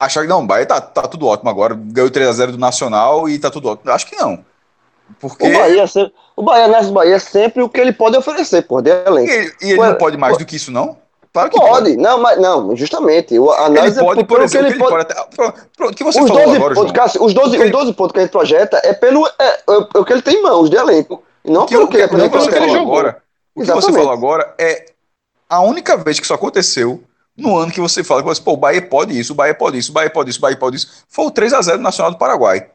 [0.01, 3.37] Achar que não, o Bahia tá, tá tudo ótimo agora, ganhou 3x0 do Nacional e
[3.37, 3.91] tá tudo ótimo.
[3.91, 4.45] Eu acho que não.
[5.19, 8.63] Porque O Bahia, sempre, o Bahia nasce Bahia é sempre o que ele pode oferecer,
[8.63, 10.99] pô, de E ele, e ele Ué, não pode mais do que isso, não?
[11.37, 13.39] Claro que Pode, não, mas não, justamente.
[13.39, 15.07] O, a Ele análise pode, é por pelo exemplo, ele pode.
[15.81, 18.13] o que você Os falou 12, agora, pontos, Cássio, os, 12, Porque- os 12 pontos
[18.13, 20.71] que a gente projeta é pelo é, é, é o que ele tem em mãos
[20.71, 21.23] de elenco.
[21.45, 22.95] Não que, pelo que que, ele o que que ele falou jogou.
[22.95, 23.23] agora,
[23.55, 24.87] o que você falou agora é
[25.49, 27.03] a única vez que isso aconteceu
[27.37, 29.77] no ano que você fala que você, pô, o Bahia pode isso, o Bahia pode
[29.77, 32.19] isso, o Bahia pode isso, o Bahia pode isso, foi o 3x0 do Nacional do
[32.19, 32.67] Paraguai.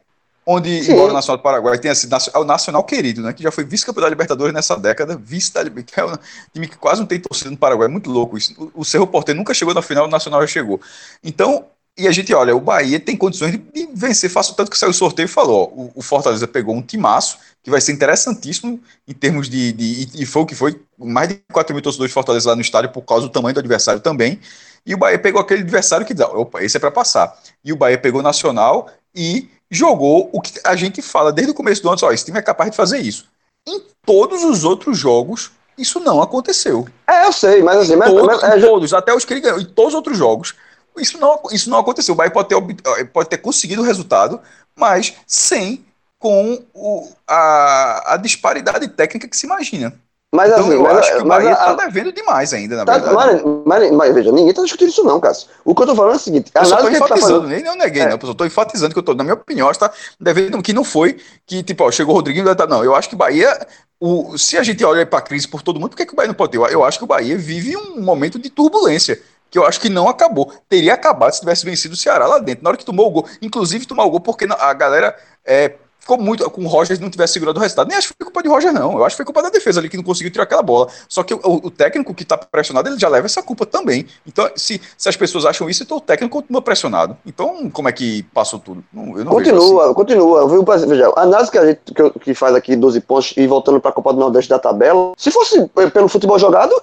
[0.44, 0.92] Onde, Sim.
[0.92, 3.32] embora o Nacional do Paraguai tenha sido é o Nacional querido, né?
[3.32, 6.16] Que já foi vice-campeão da Libertadores nessa década, vice da que é um
[6.52, 8.52] time que quase não tem torcida no Paraguai, é muito louco isso.
[8.74, 10.80] O, o Cerro Porteiro nunca chegou na final, o Nacional já chegou.
[11.22, 11.66] Então,
[11.96, 14.90] e a gente olha, o Bahia tem condições de, de vencer fácil, tanto que saiu
[14.90, 18.80] o sorteio e falou: ó, o, o Fortaleza pegou um timaço que vai ser interessantíssimo
[19.06, 19.72] em termos de.
[19.72, 22.56] de e, e foi o que foi, mais de 4 mil torcedores de Fortaleza lá
[22.56, 24.40] no estádio por causa do tamanho do adversário também.
[24.84, 27.38] E o Bahia pegou aquele adversário que dá, opa, esse é para passar.
[27.64, 31.54] E o Bahia pegou o Nacional e jogou o que a gente fala desde o
[31.54, 33.26] começo do ano: ó, esse time é capaz de fazer isso.
[33.66, 36.86] Em todos os outros jogos, isso não aconteceu.
[37.08, 39.40] É, eu sei, mas assim, mas, Todos, mas- é, já- todos, até os que ele
[39.40, 40.54] ganhou, em todos os outros jogos.
[40.98, 42.12] Isso não, isso não aconteceu.
[42.12, 42.56] O Bahia pode ter,
[43.00, 44.38] eh, pode ter conseguido o resultado,
[44.76, 45.82] mas sem
[46.18, 49.98] com o- a, a disparidade técnica que se imagina.
[50.34, 52.98] Mas Então assim, eu mas, acho que o Bahia está devendo demais ainda, na tá-
[52.98, 53.42] verdade.
[53.66, 55.48] mas, mas- veja, ninguém tá discutindo isso não, Cássio.
[55.62, 57.48] O que eu tô falando é o seguinte, eu só estou tá enfatizando, fazendo...
[57.48, 58.04] nem eu neguei, É.
[58.06, 58.18] não.
[58.22, 61.62] Eu estou enfatizando que eu tô, na minha opinião, está devendo que não foi que,
[61.62, 62.82] tipo, ó, chegou o Rodrigo, tá, não.
[62.82, 63.66] Eu acho que o Bahia,
[64.00, 66.16] o, se a gente olha para a crise por todo mundo, por que, que o
[66.16, 66.58] Bahia não pode ter?
[66.58, 69.20] Eu, eu acho que o Bahia vive um momento de turbulência.
[69.50, 70.50] Que eu acho que não acabou.
[70.66, 72.64] Teria acabado se tivesse vencido o Ceará lá dentro.
[72.64, 75.14] Na hora que tomou o gol, inclusive tomou o gol, porque a galera
[75.44, 77.86] é, ficou muito com o Roger não tivesse segurado o resultado.
[77.88, 78.92] Nem acho que foi culpa de Roger, não.
[78.98, 80.88] Eu acho que foi culpa da defesa ali que não conseguiu tirar aquela bola.
[81.08, 84.06] Só que o, o técnico que está pressionado, ele já leva essa culpa também.
[84.26, 87.16] Então, se, se as pessoas acham isso, então o técnico continua pressionado.
[87.24, 88.82] Então, como é que passou tudo?
[88.92, 89.58] Não, eu não vejo assim.
[89.60, 90.48] Continua, continua.
[90.48, 90.64] Viu?
[90.88, 93.80] Veja, a análise que a gente que, eu- que faz aqui 12 pontos e voltando
[93.80, 96.74] para a Copa do Nordeste da tabela, se fosse eh, pelo futebol jogado,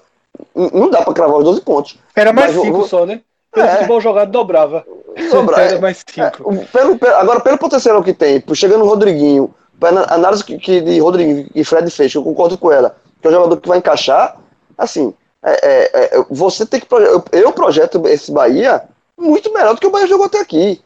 [0.55, 1.97] não dá para cravar os 12 pontos.
[2.15, 3.21] Era mais Mas eu cinco vou- só, né?
[3.51, 3.75] Pelo É.
[3.77, 4.85] futebol jogado dobrava.
[5.31, 6.53] Dobra- Era mais cinco.
[6.53, 10.81] É, pelo, pelo- agora, pelo potencial que tem, chegando o Rodriguinho, pela análise que, que
[10.81, 13.67] de Rodriguinho e Fred fez, que eu concordo com ela, que é um jogador que
[13.67, 14.37] vai encaixar,
[14.77, 16.87] assim, é, é, é, você tem que.
[16.93, 18.83] Eu, eu projeto esse Bahia
[19.17, 20.81] muito melhor do que o Bahia jogou até aqui.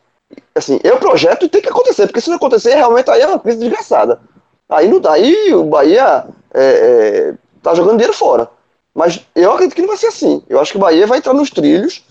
[0.56, 3.40] Assim, eu projeto e tem que acontecer, porque se não acontecer, realmente aí é uma
[3.40, 4.20] crise desgraçada.
[4.70, 8.50] Aí não dá, aí o Bahia é, é, tá jogando dinheiro fora.
[8.96, 10.44] Mas eu acredito que não vai ser assim.
[10.48, 12.04] Eu acho que o Bahia vai entrar nos trilhos.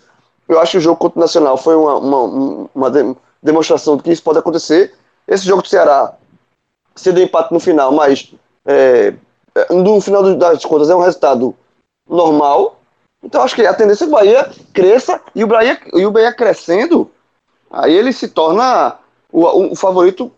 [0.49, 3.97] Eu acho que o jogo contra o Nacional foi uma, uma, um- uma de- demonstração
[3.97, 4.95] de que isso pode acontecer.
[5.26, 6.14] Esse jogo do Ceará,
[6.95, 8.32] se deu empate no final, mas
[8.66, 9.14] é,
[9.55, 11.55] é, no final das contas é um resultado
[12.09, 12.80] normal.
[13.22, 16.11] Então acho que a tendência é que o Bahia cresça e o Bahia, e o
[16.11, 17.11] Bahia crescendo,
[17.70, 18.99] aí ele se torna
[19.30, 20.30] o, o- o favorito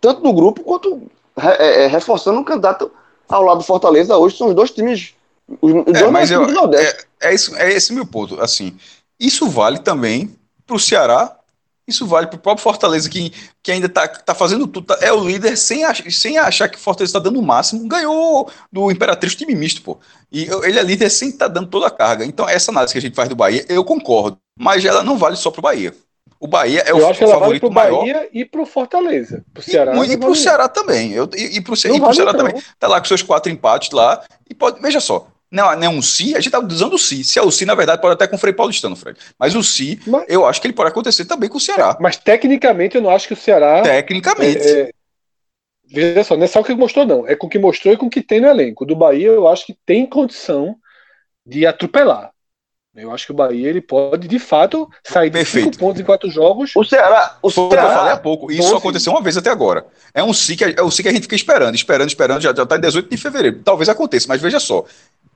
[0.00, 1.02] tanto no grupo quanto
[1.36, 2.90] é, é, reforçando um candidato
[3.28, 4.16] ao lado do Fortaleza.
[4.16, 5.14] Hoje são os dois times,
[5.60, 7.06] os, os dois É, mais mas eu, do Nordeste.
[7.20, 8.40] é, é, isso, é esse meu ponto.
[8.40, 8.76] Assim,
[9.18, 10.34] isso vale também
[10.66, 11.36] para o Ceará,
[11.86, 15.12] isso vale para o próprio Fortaleza, que, que ainda está tá fazendo tudo, tá- é
[15.12, 17.86] o líder sem, ach, sem achar que o Fortaleza está dando o máximo.
[17.86, 19.98] Ganhou do Imperatriz time misto, pô.
[20.32, 22.24] E eu- ele é líder sem estar dando toda a carga.
[22.24, 25.36] Então, essa análise que a gente faz do Bahia, eu concordo, mas ela não vale
[25.36, 25.94] só para o Bahia.
[26.40, 28.00] O Bahia é o, eu acho que ela vale favorito pro maior.
[28.00, 29.44] Bahia e pro Fortaleza.
[29.54, 29.92] Pro E, Ceará.
[30.04, 31.12] e pro vale Ceará também.
[31.12, 32.38] Eu, e, e pro, Ce- Não e pro vale Ceará não.
[32.46, 32.62] também.
[32.80, 34.22] Tá lá com seus quatro empates lá.
[34.50, 37.22] E pode, veja só, não, não é um si, a gente tá usando o si.
[37.22, 39.18] Se é o si, na verdade, pode até com o Frei Paulistano, Fred.
[39.38, 41.96] Mas o si, Mas- eu acho que ele pode acontecer também com o Ceará.
[42.00, 43.82] Mas tecnicamente eu não acho que o Ceará.
[43.82, 44.58] Tecnicamente.
[44.66, 44.90] é, é,
[45.88, 47.26] veja só, não é só o que mostrou, não.
[47.26, 48.84] É com o que mostrou e com o que tem no elenco.
[48.84, 50.76] Do Bahia, eu acho que tem condição
[51.46, 52.32] de atropelar.
[52.96, 55.64] Eu acho que o Bahia ele pode, de fato, sair de Perfeito.
[55.66, 56.72] cinco pontos em quatro jogos.
[56.74, 58.50] O Ceará, o que eu falei há Ceará, pouco.
[58.50, 58.70] Isso 12.
[58.70, 59.86] só aconteceu uma vez até agora.
[60.14, 62.40] É um si que, é o si que a gente fica esperando, esperando, esperando.
[62.40, 63.60] Já, já tá em 18 de fevereiro.
[63.62, 64.82] Talvez aconteça, mas veja só.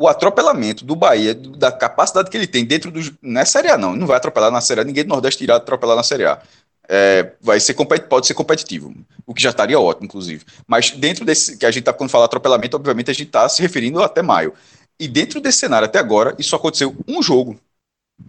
[0.01, 3.12] O atropelamento do Bahia, da capacidade que ele tem dentro dos.
[3.20, 3.94] Não é Série A, não.
[3.94, 6.40] Não vai atropelar na Série A, ninguém do Nordeste irá atropelar na Série A.
[6.88, 8.94] É, vai ser pode ser competitivo,
[9.26, 10.42] o que já estaria ótimo, inclusive.
[10.66, 13.61] Mas dentro desse que a gente está quando fala atropelamento, obviamente a gente está se
[13.61, 14.55] referindo até maio.
[14.98, 17.61] E dentro desse cenário até agora, isso aconteceu um jogo.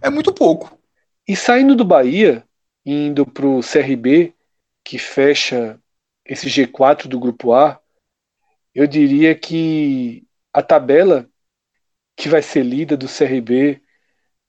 [0.02, 0.78] É muito pouco.
[1.26, 2.44] E saindo do Bahia,
[2.84, 4.34] indo para o CRB,
[4.84, 5.80] que fecha
[6.26, 7.80] esse G4 do grupo A,
[8.74, 11.26] eu diria que a tabela
[12.16, 13.80] que vai ser lida do CRB,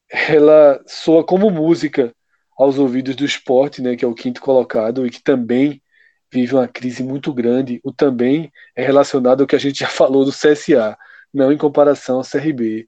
[0.10, 2.14] ela soa como música
[2.58, 5.82] aos ouvidos do esporte, né, que é o quinto colocado e que também
[6.32, 7.80] vive uma crise muito grande.
[7.84, 10.98] O também é relacionado ao que a gente já falou do CSA,
[11.34, 12.88] não em comparação ao CRB.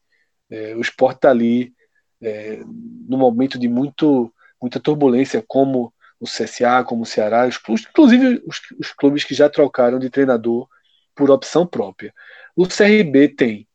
[0.49, 1.73] É, o esporte está ali
[2.21, 2.61] é,
[3.07, 7.59] no momento de muito, muita turbulência, como o CSA, como o Ceará, os
[7.89, 10.67] inclusive os, os clubes que já trocaram de treinador
[11.15, 12.13] por opção própria.
[12.55, 13.67] O CRB tem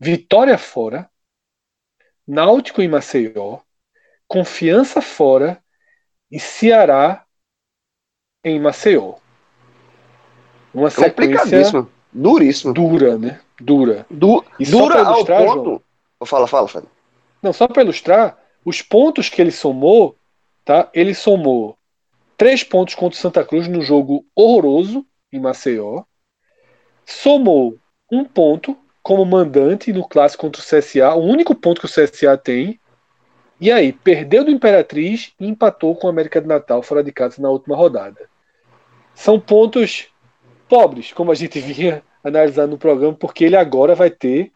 [0.00, 1.10] Vitória fora,
[2.26, 3.58] Náutico em Maceió,
[4.26, 5.62] Confiança fora
[6.30, 7.24] e Ceará
[8.44, 9.14] em Maceió.
[10.72, 12.74] Uma sequência duríssimo.
[12.74, 13.40] Dura, né?
[13.58, 14.06] Dura.
[14.10, 15.64] Du e dura ao ponto.
[15.64, 15.82] João,
[16.26, 16.86] fala, fala, fala.
[17.42, 20.16] Não, só para ilustrar, os pontos que ele somou,
[20.64, 20.90] tá?
[20.92, 21.78] Ele somou
[22.36, 26.04] três pontos contra o Santa Cruz no jogo horroroso em Maceió.
[27.06, 27.78] Somou
[28.12, 28.76] um ponto
[29.08, 32.78] como mandante no clássico contra o CSA, o único ponto que o CSA tem.
[33.58, 37.40] E aí, perdeu do Imperatriz e empatou com o América de Natal fora de casa
[37.40, 38.28] na última rodada.
[39.14, 40.08] São pontos
[40.68, 44.52] pobres, como a gente vinha analisando no programa, porque ele agora vai ter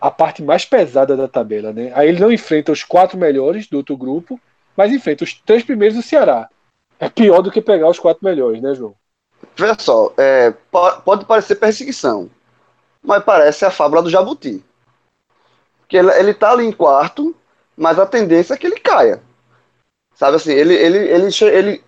[0.00, 1.90] a parte mais pesada da tabela, né?
[1.96, 4.40] Aí ele não enfrenta os quatro melhores do outro grupo,
[4.76, 6.48] mas enfrenta os três primeiros do Ceará.
[7.00, 8.94] É pior do que pegar os quatro melhores, né, João?
[9.56, 10.54] Veja só, é,
[11.04, 12.30] pode parecer perseguição,
[13.02, 14.64] mas parece a fábula do Jabuti.
[15.88, 17.34] Que ele, ele tá ali em quarto,
[17.76, 19.22] mas a tendência é que ele caia.
[20.14, 21.84] Sabe assim, ele, ele, ele, ele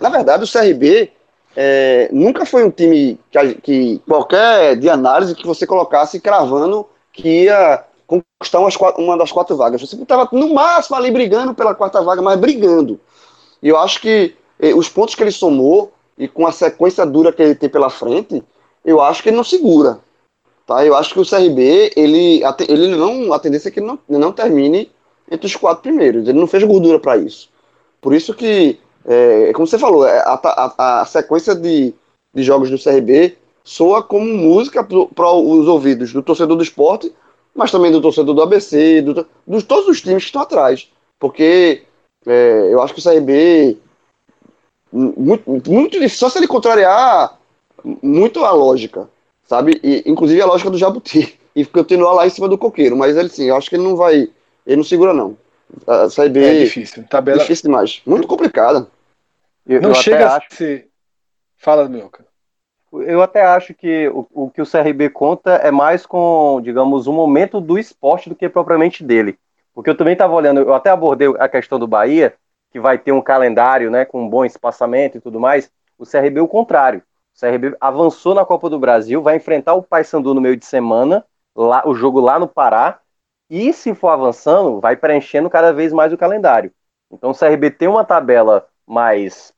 [0.00, 1.12] na verdade, o CRB
[1.56, 7.44] é, nunca foi um time que, que, qualquer de análise que você colocasse cravando que
[7.44, 9.80] ia conquistar umas, uma das quatro vagas.
[9.80, 13.00] Você estava no máximo ali brigando pela quarta vaga, mas brigando.
[13.62, 17.32] E eu acho que eh, os pontos que ele somou e com a sequência dura
[17.32, 18.42] que ele tem pela frente,
[18.84, 20.00] eu acho que ele não segura.
[20.70, 20.86] Tá?
[20.86, 24.30] Eu acho que o CRB, ele, ele não, a tendência é que ele não, não
[24.30, 24.88] termine
[25.28, 26.28] entre os quatro primeiros.
[26.28, 27.50] Ele não fez gordura para isso.
[28.00, 31.92] Por isso que, é, como você falou, é, a, a, a sequência de,
[32.32, 37.12] de jogos do CRB soa como música para os ouvidos do torcedor do esporte,
[37.52, 40.88] mas também do torcedor do ABC, do, de todos os times que estão atrás.
[41.18, 41.82] Porque
[42.24, 43.76] é, eu acho que o CRB,
[44.92, 47.36] muito, muito, só se ele contrariar
[48.00, 49.08] muito a lógica
[49.50, 49.80] sabe?
[49.82, 51.36] E, inclusive a lógica do Jabuti.
[51.52, 52.96] E continuar lá em cima do coqueiro.
[52.96, 54.30] Mas ele sim, eu acho que ele não vai.
[54.64, 55.36] Ele não segura, não.
[55.84, 56.44] A Série B.
[56.44, 57.04] É difícil.
[57.10, 57.40] Tabela...
[57.40, 58.00] Difícil demais.
[58.06, 58.86] Muito complicada.
[59.66, 60.46] Eu, não eu chega acho...
[60.48, 60.88] a ser.
[61.56, 62.24] Fala, Milka.
[62.92, 67.12] Eu até acho que o, o que o CRB conta é mais com, digamos, o
[67.12, 69.36] momento do esporte do que propriamente dele.
[69.74, 72.32] Porque eu também estava olhando, eu até abordei a questão do Bahia,
[72.70, 75.68] que vai ter um calendário né, com um bom espaçamento e tudo mais.
[75.98, 77.02] O CRB é o contrário.
[77.40, 81.24] O CRB avançou na Copa do Brasil, vai enfrentar o Paysandu no meio de semana,
[81.56, 83.00] lá, o jogo lá no Pará,
[83.48, 86.70] e se for avançando, vai preenchendo cada vez mais o calendário.
[87.10, 89.54] Então o CRB tem uma tabela mais,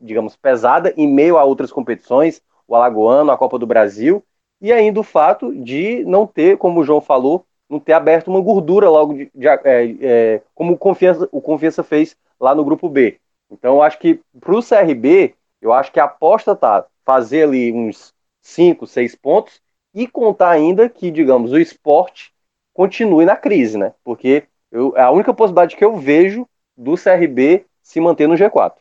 [0.00, 4.24] digamos, pesada em meio a outras competições, o Alagoano, a Copa do Brasil,
[4.60, 8.40] e ainda o fato de não ter, como o João falou, não ter aberto uma
[8.40, 9.60] gordura logo de, de é,
[10.00, 13.20] é, como o Confiança, o Confiança fez lá no grupo B.
[13.48, 17.72] Então eu acho que para o CRB, eu acho que a aposta tá fazer ali
[17.72, 19.60] uns 5, 6 pontos
[19.92, 22.32] e contar ainda que, digamos, o esporte
[22.72, 23.92] continue na crise, né?
[24.04, 28.76] Porque eu, é a única possibilidade que eu vejo do CRB se manter no G4.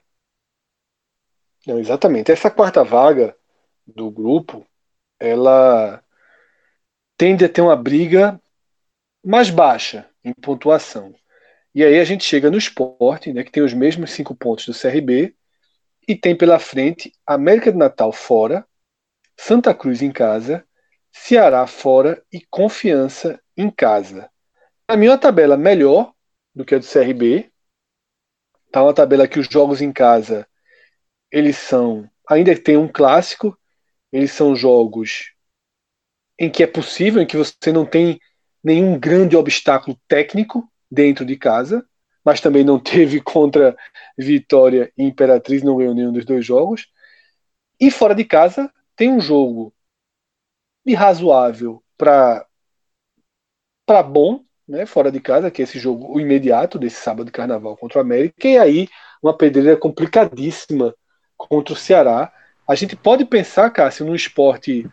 [1.65, 2.31] Não, exatamente.
[2.31, 3.35] Essa quarta vaga
[3.87, 4.63] do grupo,
[5.19, 6.03] ela
[7.17, 8.39] tende a ter uma briga
[9.25, 11.15] mais baixa em pontuação.
[11.73, 14.73] E aí a gente chega no esporte, né, que tem os mesmos cinco pontos do
[14.73, 15.33] CRB,
[16.09, 18.65] e tem pela frente América de Natal fora,
[19.37, 20.65] Santa Cruz em casa,
[21.11, 24.27] Ceará fora e Confiança em casa.
[24.87, 26.11] Para mim, é uma tabela melhor
[26.53, 27.51] do que a do CRB.
[28.71, 30.47] Tá uma tabela que os jogos em casa
[31.31, 33.55] eles são ainda tem um clássico,
[34.11, 35.33] eles são jogos
[36.39, 38.19] em que é possível, em que você não tem
[38.63, 41.87] nenhum grande obstáculo técnico dentro de casa
[42.23, 43.75] mas também não teve contra
[44.17, 46.87] Vitória e Imperatriz, não ganhou nenhum dos dois jogos.
[47.79, 49.73] E fora de casa tem um jogo
[50.85, 52.45] de razoável para
[53.85, 57.31] para bom, né, fora de casa, que é esse jogo o imediato desse sábado de
[57.31, 58.87] carnaval contra o América, e aí
[59.21, 60.93] uma pedreira complicadíssima
[61.35, 62.31] contra o Ceará.
[62.67, 64.87] A gente pode pensar, Cássio, no esporte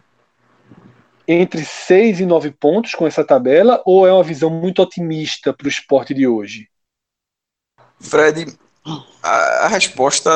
[1.28, 5.66] entre 6 e 9 pontos com essa tabela, ou é uma visão muito otimista para
[5.66, 6.68] o esporte de hoje?
[8.01, 8.57] Fred,
[9.22, 9.30] a,
[9.64, 10.30] a resposta.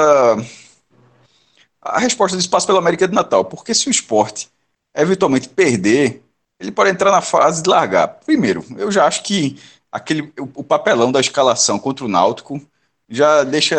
[1.83, 3.45] A resposta do espaço pela América de Natal.
[3.45, 4.51] Porque se o esporte
[4.95, 6.23] eventualmente perder,
[6.59, 8.09] ele pode entrar na fase de largar.
[8.25, 9.59] Primeiro, eu já acho que
[9.91, 12.61] aquele, o, papelão da escalação contra o Náutico
[13.09, 13.77] já deixa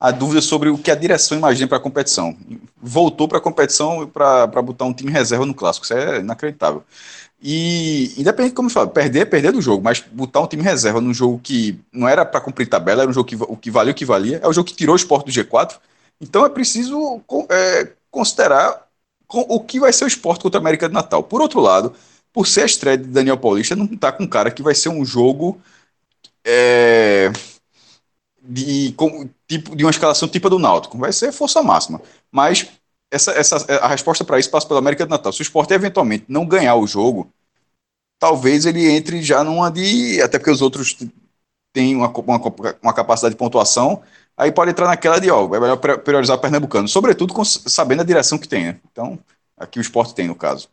[0.00, 2.36] a dúvida sobre o que a direção imagina para a competição.
[2.76, 6.84] Voltou para a competição para botar um time reserva no clássico, isso é inacreditável.
[7.46, 11.12] E independente como eu falo, perder perder do jogo, mas botar um time reserva num
[11.12, 13.94] jogo que não era para cumprir tabela, era um jogo que o que valia o
[13.94, 15.78] que valia, é o jogo que tirou o esporte do G4.
[16.18, 17.20] Então é preciso
[17.50, 18.86] é, considerar
[19.28, 21.22] o que vai ser o esporte contra a América de Natal.
[21.22, 21.94] Por outro lado,
[22.32, 25.04] por ser a estreia de Daniel Paulista, não está com cara que vai ser um
[25.04, 25.60] jogo.
[26.46, 27.30] É,
[28.42, 30.98] de, com, tipo, de uma escalação tipo do Náutico.
[30.98, 32.00] Vai ser força máxima.
[32.30, 32.68] Mas
[33.14, 35.32] essa, essa, a resposta para isso passa pela América do Natal.
[35.32, 37.30] Se o Sport eventualmente não ganhar o jogo,
[38.18, 40.20] talvez ele entre já numa de.
[40.20, 40.96] Até porque os outros
[41.72, 42.40] têm uma, uma,
[42.82, 44.02] uma capacidade de pontuação.
[44.36, 46.88] Aí pode entrar naquela de, ó, é melhor priorizar o Pernambucano.
[46.88, 48.80] Sobretudo com, sabendo a direção que tem, né?
[48.90, 49.16] Então,
[49.56, 50.68] aqui o esporte tem, no caso.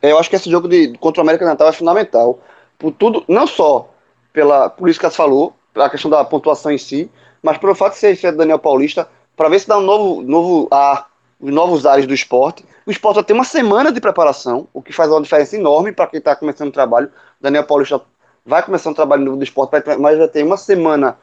[0.00, 2.38] É, eu acho que esse jogo de, contra o América do Natal é fundamental.
[2.78, 3.92] Por tudo, não só
[4.32, 7.10] pela, por isso que você falou, a questão da pontuação em si,
[7.42, 11.10] mas pelo fato de ser Daniel Paulista, para ver se dá um novo, novo ar,
[11.50, 12.64] novos ares do esporte.
[12.86, 16.06] O esporte vai ter uma semana de preparação, o que faz uma diferença enorme para
[16.06, 17.10] quem está começando o trabalho.
[17.40, 18.00] Daniel Paulista
[18.44, 21.18] vai começar um trabalho novo do esporte, mas já tem uma semana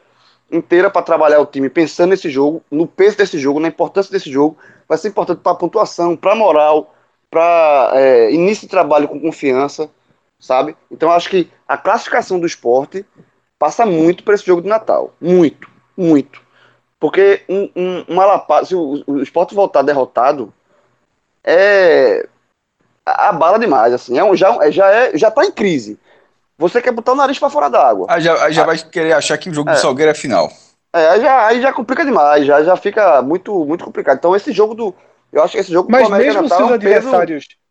[0.52, 4.30] inteira para trabalhar o time, pensando nesse jogo, no peso desse jogo, na importância desse
[4.30, 4.58] jogo.
[4.88, 6.94] Vai ser importante para a pontuação, para a moral,
[7.30, 9.90] para é, início de trabalho com confiança,
[10.38, 10.76] sabe?
[10.92, 13.06] Então acho que a classificação do esporte
[13.58, 15.14] passa muito para esse jogo de Natal.
[15.22, 16.42] Muito, muito.
[17.02, 20.54] Porque um, um, uma lapada, se o, o esporte voltar derrotado,
[21.44, 22.28] é.
[23.04, 24.20] abala demais, assim.
[24.20, 26.00] É um, já, é, já, é, já tá em crise.
[26.60, 28.06] Você quer botar o nariz para fora d'água.
[28.08, 30.14] Aí já, aí já ah, vai querer achar que o jogo é, do Salgueiro é
[30.14, 30.52] final.
[30.94, 34.18] É, aí já, aí já complica demais, já, já fica muito, muito complicado.
[34.18, 34.94] Então esse jogo do.
[35.34, 37.48] Eu acho que esse jogo Mas mesmo Natal, se os adversários.
[37.48, 37.62] Peso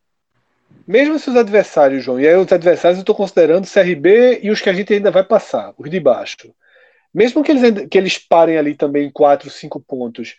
[0.89, 4.61] mesmo se os adversários, João, e aí os adversários eu estou considerando CRB e os
[4.61, 6.53] que a gente ainda vai passar, os de baixo.
[7.13, 10.37] Mesmo que eles, que eles parem ali também em 4, 5 pontos,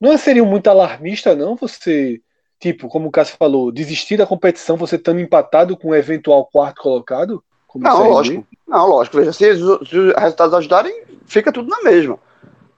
[0.00, 1.56] não seria muito alarmista, não?
[1.56, 2.20] Você,
[2.60, 6.82] tipo, como o Cássio falou, desistir da competição, você estando empatado com o eventual quarto
[6.82, 7.42] colocado?
[7.74, 8.46] não, lógico.
[8.68, 9.16] Não, lógico.
[9.16, 12.18] Veja, se, se os resultados ajudarem, fica tudo na mesma.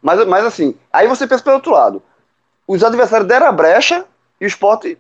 [0.01, 2.03] Mas, mas assim, aí você pensa pelo outro lado.
[2.68, 4.07] Os adversários deram a brecha
[4.41, 4.97] e o esporte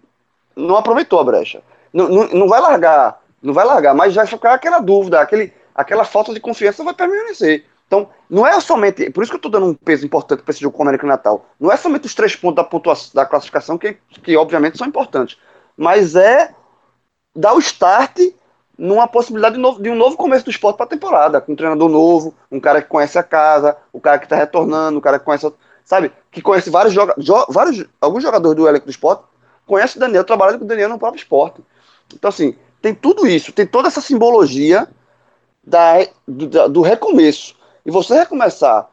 [0.56, 1.62] não aproveitou a brecha
[1.94, 6.04] não, não, não vai largar, não vai largar, mas vai ficar aquela dúvida, aquele, aquela
[6.04, 7.64] falta de confiança vai permanecer.
[7.86, 9.10] Então, não é somente.
[9.10, 11.06] Por isso que eu estou dando um peso importante para esse jogo com o América
[11.06, 11.46] Natal.
[11.60, 15.38] Não é somente os três pontos da pontuação da classificação, que, que obviamente são importantes.
[15.76, 16.54] Mas é
[17.34, 18.18] dar o start
[18.76, 21.56] numa possibilidade de, novo, de um novo começo do esporte para a temporada, com um
[21.56, 25.18] treinador novo, um cara que conhece a casa, o cara que está retornando, o cara
[25.18, 25.52] que conhece,
[25.84, 29.24] sabe, que conhece vários jogadores, vários, alguns jogadores do elenco do esporte,
[29.64, 31.62] conhece o Daniel, trabalhando com o Daniel no próprio esporte.
[32.12, 34.88] Então, assim, tem tudo isso, tem toda essa simbologia
[35.62, 37.56] da, do, do recomeço.
[37.84, 38.88] E você recomeçar,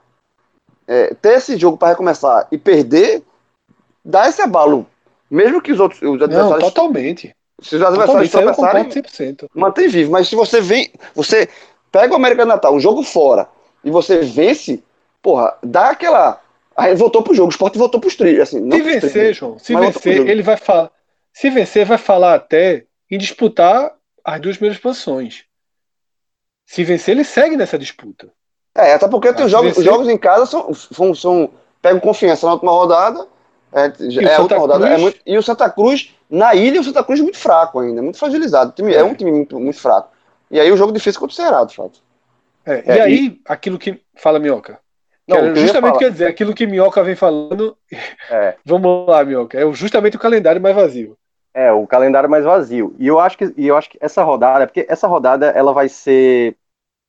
[0.87, 3.23] é, ter esse jogo para recomeçar e perder,
[4.03, 4.85] dá esse abalo.
[5.29, 6.63] Mesmo que os outros os adversários.
[6.63, 7.33] Não, totalmente.
[7.61, 8.89] Se os adversários tropeçarem,
[9.55, 10.11] mantém vivo.
[10.11, 10.91] Mas se você vem.
[11.15, 11.47] Você
[11.91, 13.47] pega o América Natal, um jogo fora,
[13.83, 14.83] e você vence,
[15.21, 16.41] porra, dá aquela.
[16.75, 18.41] Aí voltou pro jogo, o esporte voltou pros trilhos.
[18.41, 20.91] Assim, se vencer, trilhos, João, se vencer, ele vai falar.
[21.33, 25.45] Se vencer, vai falar até em disputar as duas primeiras posições.
[26.65, 28.31] Se vencer, ele segue nessa disputa.
[28.75, 31.49] É, até porque tem os jogos, os jogos em casa são, são, são
[31.81, 33.27] pegam confiança na última rodada.
[33.73, 33.85] É,
[34.25, 34.87] é a última rodada.
[34.87, 38.01] É muito, e o Santa Cruz, na ilha, o Santa Cruz é muito fraco ainda,
[38.01, 38.71] muito fragilizado.
[38.71, 38.97] Time, é.
[38.97, 39.03] é.
[39.03, 40.09] um time muito, muito fraco.
[40.49, 41.99] E aí o jogo difícil contra o Ceará, de fato.
[42.65, 43.41] É, e é, aí, e...
[43.45, 43.99] aquilo que.
[44.15, 44.79] Fala, Minhoca.
[45.27, 47.77] Não, justamente quer dizer, aquilo que Minhoca vem falando.
[48.29, 48.55] É.
[48.65, 49.59] Vamos lá, Minhoca.
[49.59, 51.17] É justamente o calendário mais vazio.
[51.53, 52.95] É, o calendário mais vazio.
[52.97, 55.89] E eu acho que, e eu acho que essa rodada, porque essa rodada ela vai
[55.89, 56.55] ser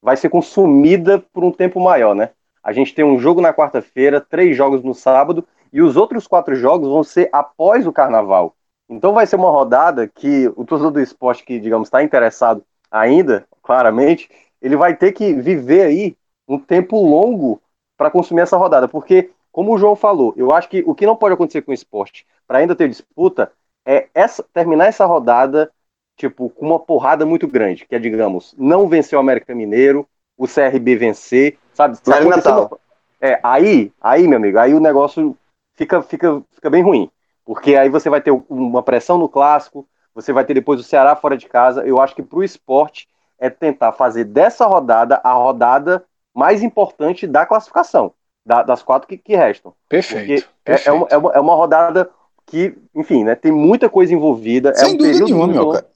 [0.03, 2.31] vai ser consumida por um tempo maior, né?
[2.62, 6.55] A gente tem um jogo na quarta-feira, três jogos no sábado, e os outros quatro
[6.55, 8.55] jogos vão ser após o carnaval.
[8.89, 13.47] Então vai ser uma rodada que o torcedor do esporte que, digamos, está interessado ainda,
[13.62, 14.29] claramente,
[14.61, 16.16] ele vai ter que viver aí
[16.47, 17.61] um tempo longo
[17.97, 21.16] para consumir essa rodada, porque, como o João falou, eu acho que o que não
[21.16, 23.51] pode acontecer com o esporte, para ainda ter disputa,
[23.87, 25.70] é essa, terminar essa rodada
[26.16, 30.06] tipo, com uma porrada muito grande, que é, digamos, não vencer o América Mineiro,
[30.36, 31.97] o CRB vencer, sabe?
[31.97, 32.80] Se Natal.
[33.20, 35.36] É, aí, aí, meu amigo, aí o negócio
[35.74, 37.10] fica, fica, fica bem ruim.
[37.44, 41.14] Porque aí você vai ter uma pressão no clássico, você vai ter depois o Ceará
[41.16, 41.84] fora de casa.
[41.84, 43.09] Eu acho que pro esporte
[43.39, 48.12] é tentar fazer dessa rodada a rodada mais importante da classificação,
[48.47, 49.74] da- das quatro que, que restam.
[49.89, 50.48] Perfeito.
[50.64, 52.10] É, é uma, é, uma, é uma rodada
[52.47, 54.74] que, enfim, né, tem muita coisa envolvida.
[54.74, 55.91] Sem é um dúvida nenhuma, meu cara.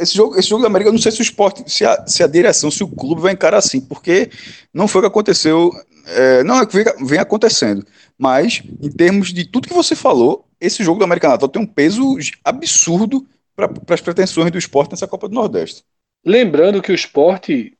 [0.00, 2.22] Esse jogo, esse jogo da América, eu não sei se o esporte, se a, se
[2.22, 4.30] a direção, se o clube vai encarar assim, porque
[4.72, 5.70] não foi o que aconteceu,
[6.06, 7.86] é, não é o que vem, vem acontecendo,
[8.18, 11.66] mas em termos de tudo que você falou, esse jogo do América Natal tem um
[11.66, 15.84] peso absurdo para as pretensões do esporte nessa Copa do Nordeste.
[16.24, 17.76] Lembrando que o esporte.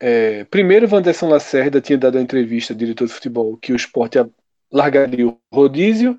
[0.00, 4.30] é, primeiro, Vanderson Lacerda tinha dado uma entrevista, diretor de futebol, que o esporte ia-
[4.72, 6.18] largaria o rodízio.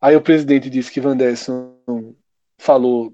[0.00, 1.74] Aí o presidente disse que Vanderson
[2.58, 3.12] falou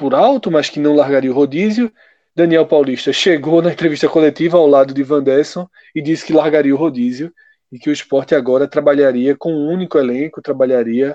[0.00, 1.92] por alto, mas que não largaria o rodízio.
[2.34, 6.78] Daniel Paulista chegou na entrevista coletiva ao lado de Vanderson e disse que largaria o
[6.78, 7.30] rodízio
[7.70, 11.14] e que o esporte agora trabalharia com um único elenco, trabalharia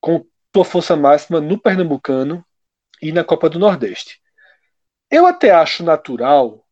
[0.00, 2.44] com sua força máxima no Pernambucano
[3.00, 4.20] e na Copa do Nordeste.
[5.08, 6.66] Eu até acho natural,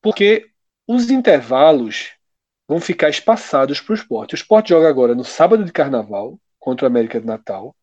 [0.00, 0.48] porque
[0.88, 2.12] os intervalos
[2.66, 4.34] vão ficar espaçados para o esporte.
[4.34, 7.76] O esporte joga agora no sábado de carnaval contra o América de Natal.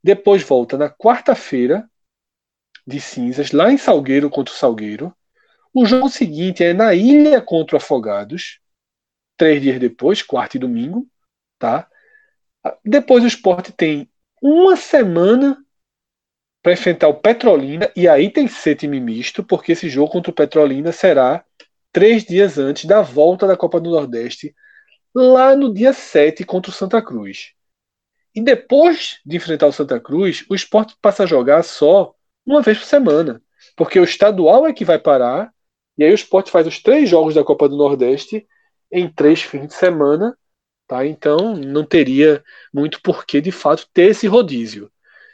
[0.00, 1.90] Depois volta na quarta-feira
[2.86, 5.14] de cinzas, lá em Salgueiro contra o Salgueiro.
[5.74, 8.60] O jogo seguinte é na ilha contra o Afogados,
[9.36, 11.06] três dias depois, quarta e domingo.
[11.58, 11.88] Tá?
[12.84, 14.08] Depois o esporte tem
[14.42, 15.62] uma semana
[16.62, 20.90] para enfrentar o Petrolina, e aí tem time misto, porque esse jogo contra o Petrolina
[20.90, 21.44] será
[21.92, 24.54] três dias antes da volta da Copa do Nordeste,
[25.14, 27.52] lá no dia 7 contra o Santa Cruz.
[28.34, 32.14] E depois de enfrentar o Santa Cruz, o esporte passa a jogar só
[32.46, 33.42] uma vez por semana,
[33.76, 35.52] porque o estadual é que vai parar,
[35.98, 38.46] e aí o esporte faz os três jogos da Copa do Nordeste
[38.90, 40.38] em três fins de semana,
[40.86, 41.04] tá?
[41.04, 44.90] Então não teria muito porquê de fato ter esse rodízio.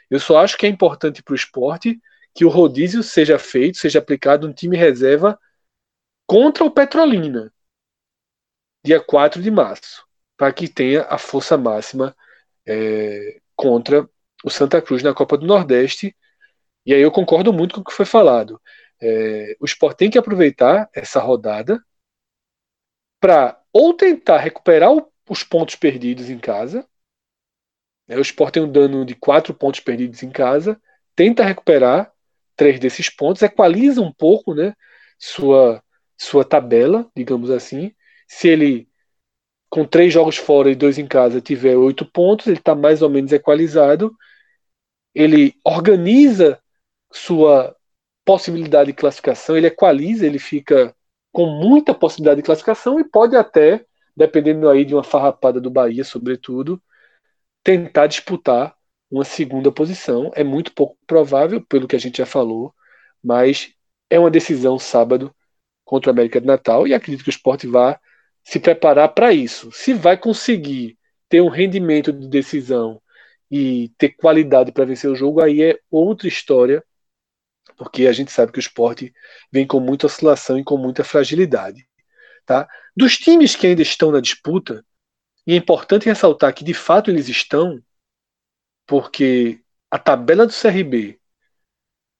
[0.09, 1.99] Eu só acho que é importante para o esporte
[2.33, 5.39] que o rodízio seja feito, seja aplicado no time reserva
[6.25, 7.53] contra o Petrolina,
[8.83, 12.15] dia 4 de março, para que tenha a força máxima
[12.65, 14.09] é, contra
[14.43, 16.15] o Santa Cruz na Copa do Nordeste.
[16.85, 18.61] E aí eu concordo muito com o que foi falado.
[19.01, 21.83] É, o esporte tem que aproveitar essa rodada
[23.19, 26.87] para ou tentar recuperar o, os pontos perdidos em casa.
[28.07, 30.79] Né, o esporte tem um dano de quatro pontos perdidos em casa,
[31.15, 32.13] tenta recuperar
[32.55, 34.73] três desses pontos, equaliza um pouco né,
[35.17, 35.83] sua,
[36.17, 37.93] sua tabela, digamos assim.
[38.27, 38.89] Se ele,
[39.69, 43.09] com três jogos fora e dois em casa, tiver oito pontos, ele está mais ou
[43.09, 44.15] menos equalizado.
[45.15, 46.62] Ele organiza
[47.13, 47.75] sua
[48.25, 50.95] possibilidade de classificação, ele equaliza, ele fica
[51.31, 53.85] com muita possibilidade de classificação e pode até,
[54.15, 56.81] dependendo aí de uma farrapada do Bahia, sobretudo,
[57.63, 58.75] tentar disputar
[59.09, 60.31] uma segunda posição.
[60.35, 62.73] É muito pouco provável, pelo que a gente já falou,
[63.23, 63.73] mas
[64.09, 65.33] é uma decisão sábado
[65.83, 67.97] contra o América de Natal e acredito que o esporte vai
[68.43, 69.71] se preparar para isso.
[69.71, 70.97] Se vai conseguir
[71.29, 73.01] ter um rendimento de decisão
[73.49, 76.83] e ter qualidade para vencer o jogo, aí é outra história,
[77.77, 79.13] porque a gente sabe que o esporte
[79.51, 81.87] vem com muita oscilação e com muita fragilidade.
[82.45, 82.67] Tá?
[82.95, 84.85] Dos times que ainda estão na disputa,
[85.45, 87.81] e é importante ressaltar que de fato eles estão,
[88.85, 91.19] porque a tabela do CRB,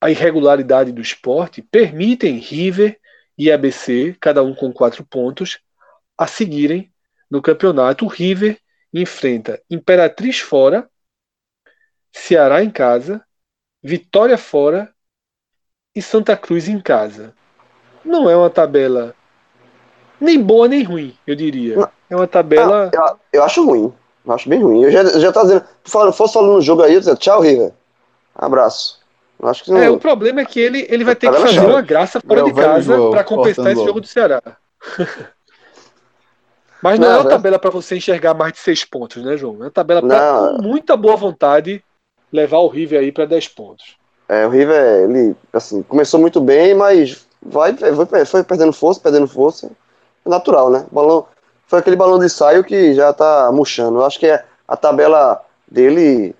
[0.00, 3.00] a irregularidade do esporte, permitem River
[3.36, 5.58] e ABC, cada um com quatro pontos,
[6.16, 6.92] a seguirem
[7.30, 8.04] no campeonato.
[8.04, 8.60] O River
[8.92, 10.88] enfrenta Imperatriz fora,
[12.12, 13.24] Ceará em casa,
[13.82, 14.93] Vitória fora
[15.94, 17.32] e Santa Cruz em casa.
[18.04, 19.14] Não é uma tabela
[20.20, 21.88] nem boa nem ruim, eu diria.
[22.08, 22.90] É uma tabela.
[22.92, 23.92] Eu, eu acho ruim.
[24.24, 24.82] Eu acho bem ruim.
[24.82, 25.64] Eu já, eu já tá dizendo.
[25.84, 27.72] Se fosse falando no jogo aí, eu dizia, tchau, River.
[28.34, 29.00] Abraço.
[29.38, 29.78] Eu acho que não.
[29.78, 32.52] É, o problema é que ele, ele vai ter que fazer uma graça fora Meu
[32.52, 34.40] de casa para compensar esse jogo do Ceará.
[36.82, 37.32] Mas não, Não, é uma é.
[37.32, 39.54] tabela para você enxergar mais de seis pontos, né, João?
[39.54, 41.82] É uma tabela para, com muita boa vontade,
[42.30, 43.96] levar o River aí para 10 pontos.
[44.28, 49.28] É, o River, ele, assim, começou muito bem, mas vai, vai, foi perdendo força, perdendo
[49.28, 49.70] força.
[50.24, 50.86] É natural, né?
[50.90, 51.26] O balão,
[51.66, 53.98] foi aquele balão de saio que já tá murchando.
[53.98, 56.34] Eu acho que é- a tabela dele,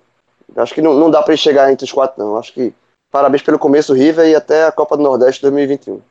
[0.55, 2.31] acho que não, não dá para ele chegar entre os quatro, não.
[2.31, 2.73] Eu acho que
[3.11, 6.01] parabéns pelo começo, River, e até a Copa do Nordeste 2021.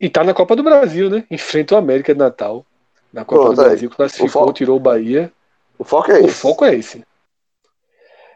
[0.00, 1.24] E tá na Copa do Brasil, né?
[1.30, 2.64] Enfrenta o América de Natal.
[3.12, 3.68] Na Copa Pronto, do aí.
[3.68, 5.32] Brasil, classificou, O foco- tirou o Bahia.
[5.78, 6.34] O foco é O esse.
[6.40, 7.04] foco é esse.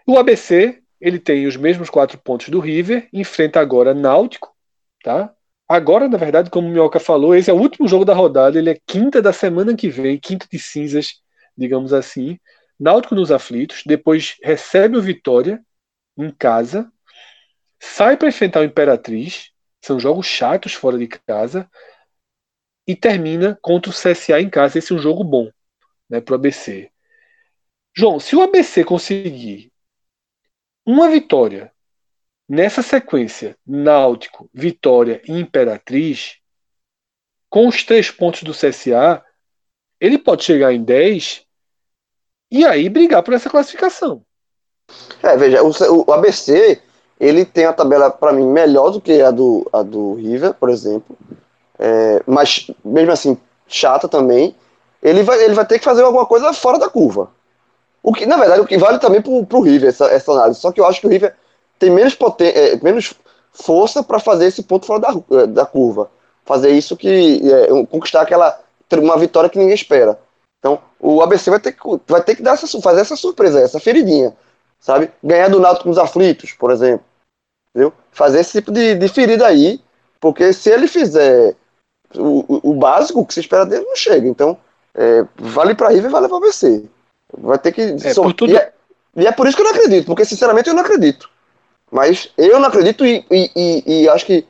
[0.06, 4.54] O ABC ele tem os mesmos quatro pontos do River, enfrenta agora Náutico,
[5.02, 5.34] tá?
[5.68, 8.70] Agora, na verdade, como o Minhoca falou, esse é o último jogo da rodada, ele
[8.70, 11.20] é quinta da semana que vem, quinta de cinzas,
[11.56, 12.38] digamos assim.
[12.78, 15.60] Náutico nos aflitos, depois recebe o Vitória
[16.16, 16.90] em casa,
[17.80, 19.50] sai para enfrentar o Imperatriz,
[19.82, 21.68] são jogos chatos fora de casa,
[22.86, 24.78] e termina contra o CSA em casa.
[24.78, 25.50] Esse é um jogo bom
[26.08, 26.90] né, para o ABC.
[27.96, 29.72] João, se o ABC conseguir
[30.86, 31.72] uma vitória
[32.48, 36.36] nessa sequência, Náutico, Vitória e Imperatriz,
[37.50, 39.22] com os três pontos do CSA,
[40.00, 41.44] ele pode chegar em 10
[42.50, 44.22] e aí brigar por essa classificação.
[45.22, 45.72] É, veja, o,
[46.06, 46.80] o ABC
[47.18, 50.68] ele tem a tabela para mim melhor do que a do, a do River, por
[50.68, 51.16] exemplo,
[51.78, 54.54] é, mas mesmo assim chata também.
[55.02, 57.30] Ele vai, ele vai ter que fazer alguma coisa fora da curva.
[58.06, 60.60] O que, na verdade, o que vale também para o River essa, essa análise.
[60.60, 61.34] Só que eu acho que o River
[61.76, 63.12] tem menos, poten é, menos
[63.50, 66.08] força para fazer esse ponto fora da, é, da curva.
[66.44, 67.40] Fazer isso que.
[67.44, 68.60] É, conquistar aquela.
[68.92, 70.16] uma vitória que ninguém espera.
[70.60, 73.80] Então, o ABC vai ter que, vai ter que dar essa, fazer essa surpresa, essa
[73.80, 74.36] feridinha.
[74.78, 75.10] Sabe?
[75.20, 77.04] Ganhar do Náutico nos aflitos, por exemplo.
[77.70, 77.92] Entendeu?
[78.12, 79.80] Fazer esse tipo de, de ferida aí.
[80.20, 81.56] Porque se ele fizer
[82.14, 84.28] o, o, básico, o que se espera dele, não chega.
[84.28, 84.56] Então,
[84.94, 86.88] é, vale para River e vale para ABC.
[87.32, 87.82] Vai ter que.
[87.82, 88.46] É, tudo...
[88.46, 88.72] e, é,
[89.16, 91.28] e, é, por isso que eu não acredito, porque sinceramente eu não acredito.
[91.90, 94.46] Mas eu não acredito e, e, e, e acho que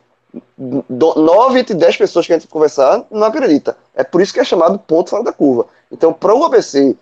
[0.59, 3.77] 9 entre 10 pessoas que a gente conversar não acredita.
[3.95, 5.67] É por isso que é chamado ponto fora da curva.
[5.91, 6.97] Então, para o ABC,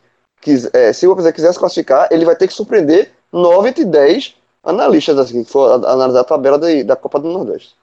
[0.73, 4.35] é, se o ABC quiser se classificar, ele vai ter que surpreender 9 entre 10
[4.63, 7.75] analistas, assim, que for analisar a tabela da, da Copa do Nordeste.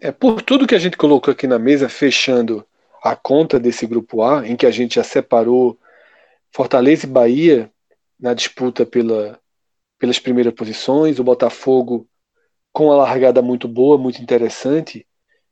[0.00, 2.64] É, por tudo que a gente colocou aqui na mesa, fechando
[3.02, 5.76] a conta desse grupo A, em que a gente já separou
[6.52, 7.72] Fortaleza e Bahia
[8.18, 9.40] na disputa pela,
[9.98, 12.08] pelas primeiras posições, o Botafogo
[12.72, 15.06] com uma largada muito boa, muito interessante.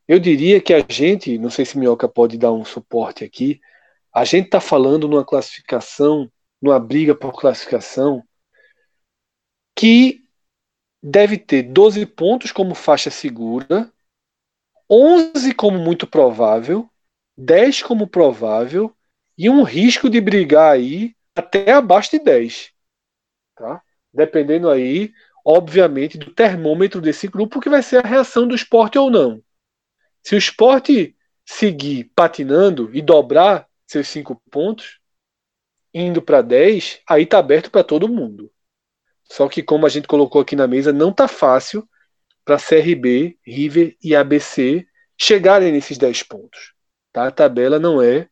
[0.07, 3.59] Eu diria que a gente, não sei se Minhoca pode dar um suporte aqui,
[4.13, 8.23] a gente está falando numa classificação, numa briga por classificação,
[9.75, 10.23] que
[11.03, 13.91] deve ter 12 pontos como faixa segura,
[14.89, 16.89] 11 como muito provável,
[17.37, 18.96] 10 como provável
[19.37, 22.71] e um risco de brigar aí até abaixo de 10.
[23.55, 23.81] Tá?
[24.13, 25.13] Dependendo aí,
[25.45, 29.41] obviamente, do termômetro desse grupo, que vai ser a reação do esporte ou não.
[30.23, 31.15] Se o esporte
[31.45, 34.99] seguir patinando e dobrar seus 5 pontos,
[35.93, 38.51] indo para 10, aí está aberto para todo mundo.
[39.23, 41.87] Só que, como a gente colocou aqui na mesa, não está fácil
[42.43, 44.87] para CRB, River e ABC
[45.17, 46.73] chegarem nesses 10 pontos.
[47.11, 47.27] Tá?
[47.27, 48.29] A tabela não é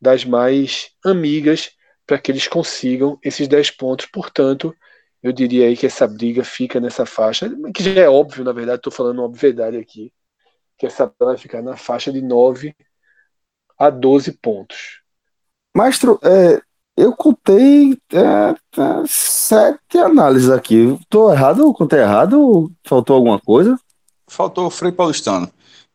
[0.00, 1.70] das mais amigas
[2.06, 4.06] para que eles consigam esses 10 pontos.
[4.06, 4.74] Portanto,
[5.22, 8.78] eu diria aí que essa briga fica nessa faixa, que já é óbvio, na verdade,
[8.78, 10.12] estou falando uma obviedade aqui,
[10.78, 12.74] que essa vai ficar na faixa de 9
[13.78, 15.02] a 12 pontos.
[15.76, 16.60] Mastro, é,
[16.96, 20.96] eu contei é, é, sete análises aqui.
[21.00, 21.72] Estou errado?
[21.72, 22.72] Contei errado?
[22.84, 23.78] Faltou alguma coisa?
[24.26, 25.50] Faltou o Frei Paulistano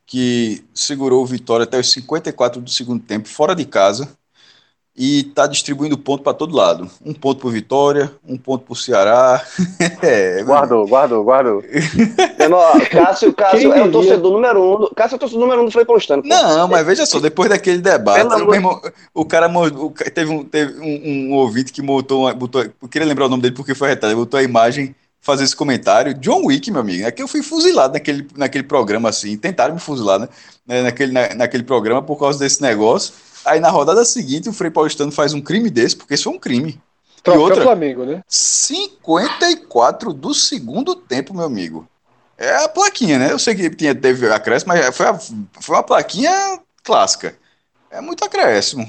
[0.06, 4.10] que segurou o Vitória até os 54 do segundo tempo, fora de casa,
[4.96, 6.88] e está distribuindo ponto para todo lado.
[7.04, 9.44] Um ponto para Vitória, um ponto para o Ceará.
[10.04, 11.64] é, guardou, guardou, guardou.
[12.92, 14.90] Cássio, Cássio é o torcedor número um.
[14.96, 16.22] Cássio é o torcedor número um do Frei Paulistano.
[16.24, 18.82] Não, mas veja só, depois daquele debate, o, mesmo,
[19.14, 23.26] o cara o, teve, um, teve um, um, ouvinte que montou, botou, eu queria lembrar
[23.26, 26.14] o nome dele porque foi retado, botou a imagem fazer esse comentário.
[26.14, 29.80] John Wick, meu amigo, é que eu fui fuzilado naquele, naquele programa assim, tentaram me
[29.80, 30.30] fuzilar, né?
[30.68, 33.14] né naquele, na, naquele programa por causa desse negócio.
[33.46, 36.40] Aí na rodada seguinte o Frei Paulistano faz um crime desse, porque isso foi um
[36.40, 36.80] crime.
[37.26, 38.22] E outra, Flamengo, né?
[38.28, 41.88] 54 do segundo tempo, meu amigo.
[42.38, 43.32] É a plaquinha, né?
[43.32, 47.34] Eu sei que tinha, teve acréscimo, mas foi, a, foi uma plaquinha clássica.
[47.90, 48.86] É muito acréscimo.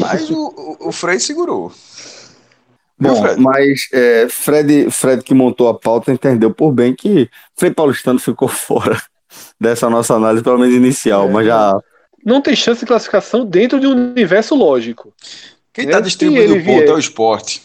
[0.00, 1.72] Mas o, o, o Frei segurou.
[2.98, 3.40] Bom, Fred?
[3.40, 8.46] mas é, Fred, Fred que montou a pauta entendeu por bem que Frei Paulistano ficou
[8.48, 9.00] fora
[9.60, 11.78] dessa nossa análise, pelo menos inicial, é, mas já.
[12.24, 15.12] Não tem chance de classificação dentro de um universo lógico.
[15.72, 17.60] Quem está distribuindo o ponto é o esporte.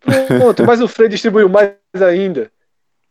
[0.00, 2.50] Pronto, mas o Fred distribuiu mais ainda.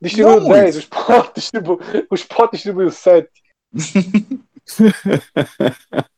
[0.01, 1.79] Distribuiu Não 10, o Sport, distribuiu,
[2.09, 3.29] o Sport distribuiu 7.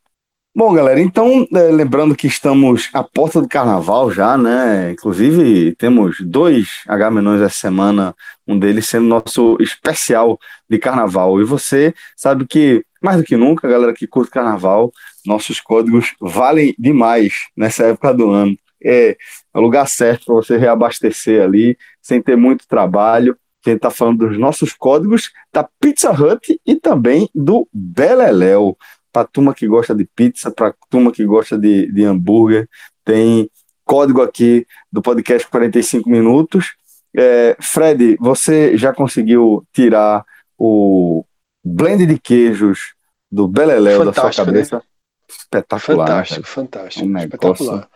[0.54, 4.90] Bom, galera, então, é, lembrando que estamos à porta do carnaval já, né?
[4.92, 8.14] Inclusive, temos dois H menos essa semana,
[8.46, 10.38] um deles sendo nosso especial
[10.68, 11.40] de carnaval.
[11.40, 14.92] E você sabe que, mais do que nunca, galera que curte carnaval,
[15.24, 18.54] nossos códigos valem demais nessa época do ano.
[18.84, 19.16] é
[19.54, 23.38] o lugar certo para você reabastecer ali, sem ter muito trabalho.
[23.64, 28.76] A gente está falando dos nossos códigos da Pizza Hut e também do Beleléu.
[29.12, 32.68] Para turma que gosta de pizza, para turma que gosta de, de hambúrguer,
[33.04, 33.50] tem
[33.84, 36.74] código aqui do podcast 45 minutos.
[37.14, 40.24] É, Fred, você já conseguiu tirar
[40.58, 41.24] o
[41.62, 42.94] blend de queijos
[43.30, 44.76] do Beleléu da sua Fantástico, cabeça?
[44.76, 44.82] né?
[45.28, 46.06] Espetacular.
[46.06, 47.04] Fantástico, fantástico.
[47.06, 47.88] Um negócio, espetacular.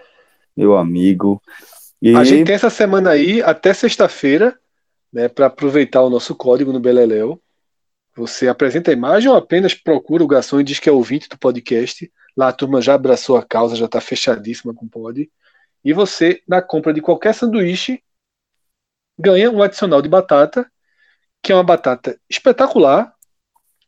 [0.57, 1.43] meu amigo.
[2.01, 4.59] E A gente tem essa semana aí, até sexta-feira,
[5.13, 7.41] né, para aproveitar o nosso código no Beleléu.
[8.17, 11.39] Você apresenta a imagem ou apenas procura o garçom e diz que é ouvinte do
[11.39, 12.11] podcast.
[12.35, 15.31] Lá a turma já abraçou a causa, já está fechadíssima com o pod.
[15.85, 18.03] E você, na compra de qualquer sanduíche,
[19.19, 20.71] ganha um adicional de batata,
[21.43, 23.15] que é uma batata espetacular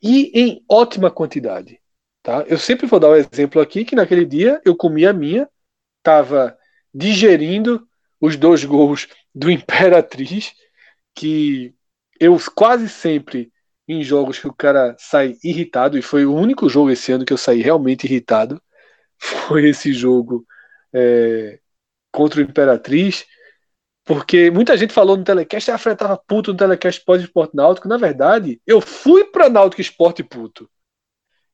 [0.02, 1.80] e em ótima quantidade.
[2.22, 2.44] Tá?
[2.46, 5.48] Eu sempre vou dar o exemplo aqui que naquele dia eu comi a minha,
[5.98, 6.56] estava
[6.92, 7.88] digerindo
[8.20, 10.52] os dois gols do Imperatriz,
[11.14, 11.74] que
[12.20, 13.50] eu quase sempre
[13.88, 17.32] em jogos que o cara sai irritado, e foi o único jogo esse ano que
[17.32, 18.60] eu saí realmente irritado,
[19.48, 20.46] foi esse jogo
[20.94, 21.60] é,
[22.12, 23.26] contra o Imperatriz,
[24.04, 27.98] porque muita gente falou no telecast, a Fred tava puto no telecast pós-esporte náutico, na
[27.98, 30.68] verdade, eu fui pra Náutico Esporte puto.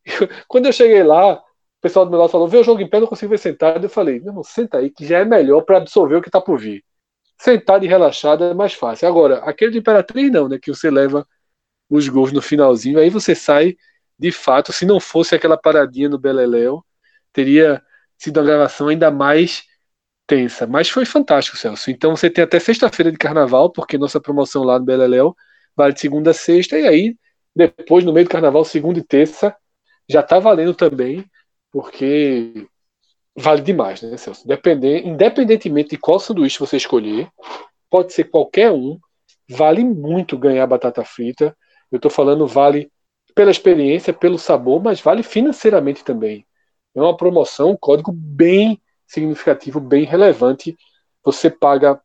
[0.04, 1.42] Eu- quando eu cheguei lá, o
[1.80, 3.90] pessoal do meu lado falou, vê o jogo em pé, não consigo ver sentado, eu
[3.90, 6.84] falei, não, senta aí, que já é melhor para absorver o que tá por vir.
[7.40, 9.08] Sentado e relaxado é mais fácil.
[9.08, 11.26] Agora, aquele do Imperatriz não, né, que você leva
[11.88, 13.76] os gols no finalzinho, aí você sai,
[14.18, 16.84] de fato, se não fosse aquela paradinha no Beleléu,
[17.32, 17.82] teria
[18.18, 19.64] sido uma gravação ainda mais
[20.26, 20.66] tensa.
[20.66, 21.90] Mas foi fantástico, Celso.
[21.90, 25.34] Então você tem até sexta-feira de carnaval, porque nossa promoção lá no Beleléu
[25.76, 27.16] vale de segunda a sexta, e aí,
[27.54, 29.54] depois, no meio do carnaval, segunda e terça,
[30.08, 31.24] já tá valendo também,
[31.72, 32.66] porque
[33.36, 34.46] vale demais, né, Celso?
[34.46, 37.28] Depender, independentemente de qual sanduíche você escolher,
[37.90, 38.98] pode ser qualquer um,
[39.50, 41.56] vale muito ganhar batata frita.
[41.94, 42.90] Eu tô falando vale
[43.36, 46.44] pela experiência, pelo sabor, mas vale financeiramente também.
[46.92, 50.76] É uma promoção, um código bem significativo, bem relevante.
[51.22, 52.00] Você paga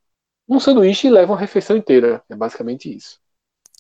[0.48, 2.22] um sanduíche e leva uma refeição inteira.
[2.30, 3.18] É basicamente isso.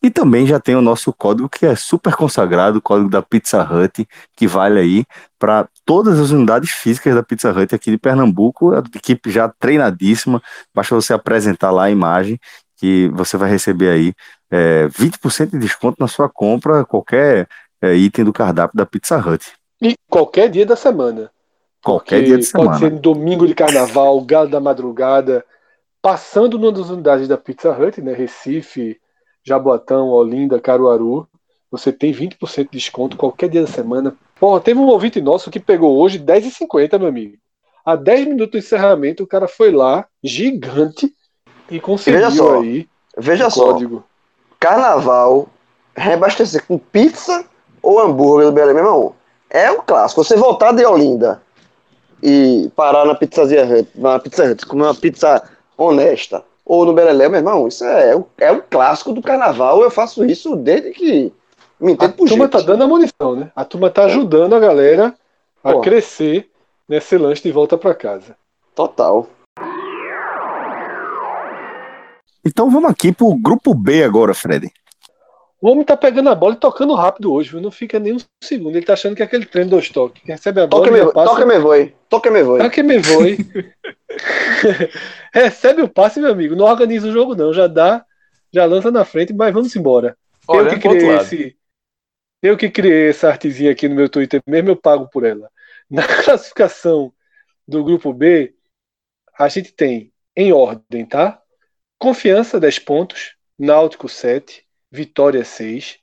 [0.02, 3.62] E também já tem o nosso código que é super consagrado, o código da Pizza
[3.62, 5.06] Hut, que vale aí
[5.38, 10.42] para todas as unidades físicas da Pizza Hut aqui de Pernambuco, a equipe já treinadíssima,
[10.74, 12.40] basta você apresentar lá a imagem
[12.78, 14.14] que você vai receber aí
[14.52, 17.48] é, 20% de desconto na sua compra, qualquer
[17.82, 19.54] é, item do cardápio da Pizza Hut.
[19.82, 21.32] E qualquer dia da semana.
[21.84, 22.80] Qualquer Porque dia de Pode semana.
[22.80, 25.46] ser no domingo de carnaval, galo da madrugada,
[26.02, 28.14] passando numa das unidades da Pizza Hut, né?
[28.14, 29.00] Recife,
[29.44, 31.28] Jaboatão, Olinda, Caruaru.
[31.72, 34.16] Você tem 20% de desconto qualquer dia da semana.
[34.40, 37.38] Porra, teve um ouvinte nosso que pegou hoje 10,50, meu amigo.
[37.86, 41.14] A 10 minutos do encerramento, o cara foi lá, gigante,
[41.70, 44.04] e conseguiu Veja só, aí Veja o só, código.
[44.60, 45.48] Carnaval,
[45.96, 47.46] reabastecer com pizza
[47.82, 49.16] ou hambúrguer do Belém, meu irmão,
[49.50, 50.24] é um clássico.
[50.24, 51.42] Você voltar de Olinda
[52.22, 55.42] e parar na pizzaria Hut, na Pizza Hut, comer uma pizza
[55.78, 59.82] honesta, ou no Belém, meu irmão, isso é, um- é um clássico do carnaval.
[59.82, 61.34] Eu faço isso desde que
[61.80, 62.52] me A entendo por turma gente.
[62.52, 63.52] tá dando a munição, né?
[63.56, 65.16] A turma tá ajudando a galera
[65.64, 65.82] a Pô.
[65.82, 66.50] crescer
[66.88, 68.36] nesse lanche de volta para casa.
[68.76, 69.26] Total.
[72.50, 74.72] Então vamos aqui pro grupo B agora, Fred.
[75.62, 77.62] O homem tá pegando a bola e tocando rápido hoje, viu?
[77.62, 78.76] Não fica nem um segundo.
[78.76, 80.24] Ele tá achando que é aquele treino do toques.
[80.24, 81.30] Que recebe a bola Toca e me, passa.
[81.30, 81.96] toca me voe.
[82.10, 82.60] Toca me voe.
[82.60, 83.38] Tá que me voe.
[85.32, 86.56] recebe o passe, meu amigo.
[86.56, 87.54] Não organiza o jogo, não.
[87.54, 88.04] Já dá,
[88.52, 90.18] já lança na frente, mas vamos embora.
[90.48, 91.58] eu Olhando que outro criei esse.
[92.42, 95.52] Eu que criei essa artezinha aqui no meu Twitter mesmo, eu pago por ela.
[95.92, 97.14] Na classificação
[97.68, 98.56] do grupo B,
[99.38, 101.39] a gente tem em ordem, tá?
[102.02, 106.00] Confiança 10 pontos, Náutico 7, Vitória 6,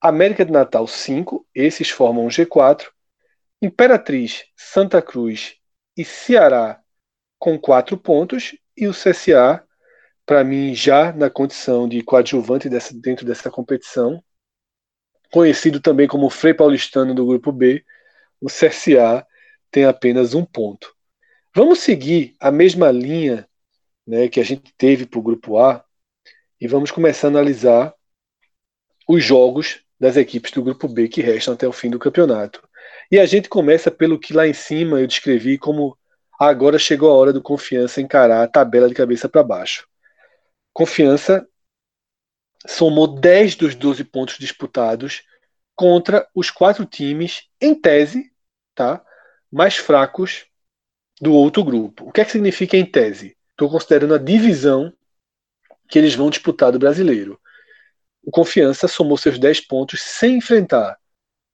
[0.00, 2.88] América de Natal 5, esses formam um G4,
[3.62, 5.54] Imperatriz, Santa Cruz
[5.96, 6.80] e Ceará
[7.38, 8.56] com 4 pontos.
[8.76, 9.64] E o CSA,
[10.26, 14.20] para mim, já na condição de coadjuvante dessa, dentro dessa competição,
[15.30, 17.84] conhecido também como Frei Paulistano do grupo B,
[18.40, 19.24] o CSA
[19.70, 20.92] tem apenas um ponto.
[21.54, 23.47] Vamos seguir a mesma linha
[24.08, 25.84] né, que a gente teve para o grupo A
[26.58, 27.94] e vamos começar a analisar
[29.06, 32.66] os jogos das equipes do grupo B que restam até o fim do campeonato.
[33.10, 35.96] E a gente começa pelo que lá em cima eu descrevi como
[36.40, 39.86] agora chegou a hora do Confiança encarar a tabela de cabeça para baixo.
[40.72, 41.46] Confiança
[42.66, 45.22] somou 10 dos 12 pontos disputados
[45.76, 48.32] contra os quatro times, em tese,
[48.74, 49.04] tá,
[49.52, 50.46] mais fracos
[51.20, 52.08] do outro grupo.
[52.08, 53.37] O que é que significa em tese?
[53.58, 54.92] Estou considerando a divisão
[55.88, 57.40] que eles vão disputar do brasileiro.
[58.22, 60.96] O Confiança somou seus 10 pontos sem enfrentar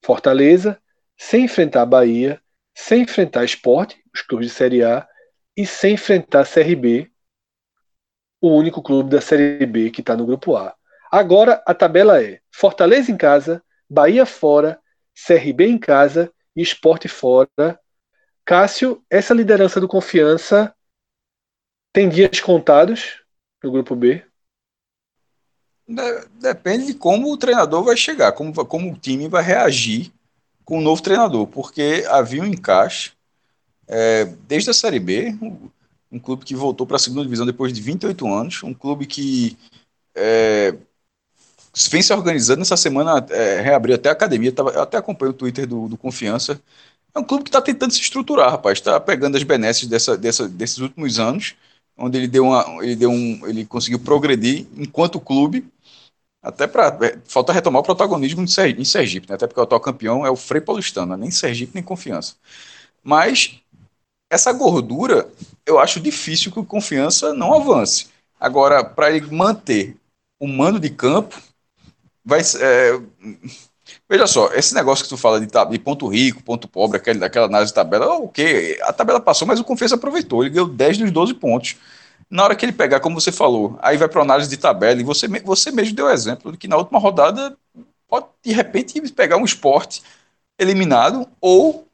[0.05, 0.79] Fortaleza,
[1.17, 2.39] sem enfrentar Bahia,
[2.75, 5.09] sem enfrentar Esporte, os clubes de Série A,
[5.57, 7.11] e sem enfrentar CRB,
[8.39, 10.75] o único clube da Série B que está no grupo A.
[11.11, 14.79] Agora a tabela é Fortaleza em casa, Bahia fora,
[15.27, 17.81] CRB em casa e Esporte fora.
[18.45, 20.75] Cássio, essa liderança do Confiança
[21.95, 23.23] tem dias contados
[23.63, 24.23] no grupo B?
[26.41, 30.13] Depende de como o treinador vai chegar, como, como o time vai reagir
[30.65, 33.13] com o novo treinador, porque havia um encaixe
[33.87, 35.37] é, desde a Série B,
[36.11, 39.57] um, clube que voltou para a segunda divisão depois de 28 anos, um clube que
[40.17, 40.75] é,
[41.91, 42.61] vem se organizando.
[42.61, 45.97] Nessa semana é, reabriu até a academia, tava, eu até acompanho o Twitter do, do
[45.97, 46.61] Confiança.
[47.15, 48.79] É um clube que está tentando se estruturar, rapaz.
[48.79, 51.55] Está pegando as benesses dessa, dessa, desses últimos anos,
[51.97, 55.67] onde ele deu uma, ele deu um, ele conseguiu progredir enquanto clube.
[56.43, 59.35] Até para é, falta retomar o protagonismo em Sergipe, né?
[59.35, 62.37] até porque o atual campeão é o Frei Paulistano, nem Sergipe nem Confiança.
[63.03, 63.61] Mas
[64.31, 65.29] essa gordura,
[65.67, 68.09] eu acho difícil que o Confiança não avance.
[68.39, 69.97] Agora, para ele manter
[70.39, 71.41] o mando de campo,
[72.25, 73.01] vai é,
[74.09, 77.47] Veja só, esse negócio que tu fala de, de ponto rico, ponto pobre, aquele, daquela
[77.47, 81.11] análise de tabela, ok, a tabela passou, mas o Confiança aproveitou, ele ganhou 10 dos
[81.11, 81.77] 12 pontos.
[82.31, 85.05] Na hora que ele pegar, como você falou, aí vai para análise de tabela, e
[85.05, 87.57] você, você mesmo deu exemplo de que na última rodada
[88.07, 90.03] pode de repente pegar um esporte
[90.59, 91.87] eliminado ou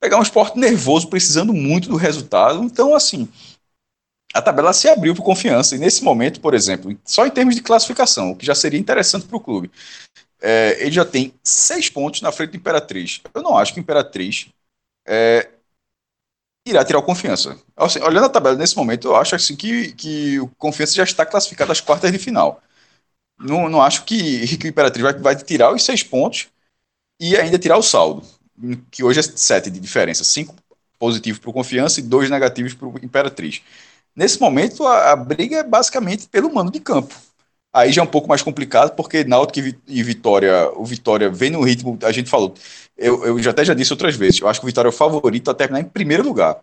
[0.00, 2.62] pegar um esporte nervoso, precisando muito do resultado.
[2.62, 3.28] Então, assim,
[4.34, 5.74] a tabela se abriu para confiança.
[5.74, 9.26] E nesse momento, por exemplo, só em termos de classificação, o que já seria interessante
[9.26, 9.70] para o clube,
[10.46, 13.20] é, ele já tem seis pontos na frente do Imperatriz.
[13.34, 14.48] Eu não acho que o Imperatriz
[15.06, 15.48] é,
[16.66, 17.58] irá tirar o confiança.
[17.76, 21.26] Assim, olhando a tabela nesse momento, eu acho assim que, que o confiança já está
[21.26, 22.62] classificado às quartas de final.
[23.38, 26.48] Não, não acho que, que o Imperatriz vai, vai tirar os seis pontos
[27.20, 28.22] e ainda tirar o saldo
[28.90, 30.54] que hoje é 7 de diferença, 5
[30.98, 33.62] positivos para o Confiança e 2 negativos para o Imperatriz.
[34.14, 37.14] Nesse momento, a, a, briga é basicamente pelo mando de campo.
[37.76, 41.60] Aí já é um pouco mais complicado, porque Náutico e Vitória, o Vitória vem no
[41.62, 42.54] ritmo, a gente falou,
[42.96, 44.92] eu, eu já até já disse outras vezes, eu acho que o Vitória é o
[44.92, 46.58] favorito a terminar em primeiro lugar.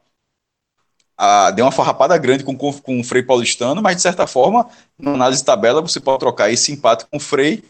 [1.15, 4.67] Ah, deu uma farrapada grande com, com o Frei Paulistano, mas de certa forma,
[4.97, 7.63] na análise de tabela, você pode trocar esse empate com o Frei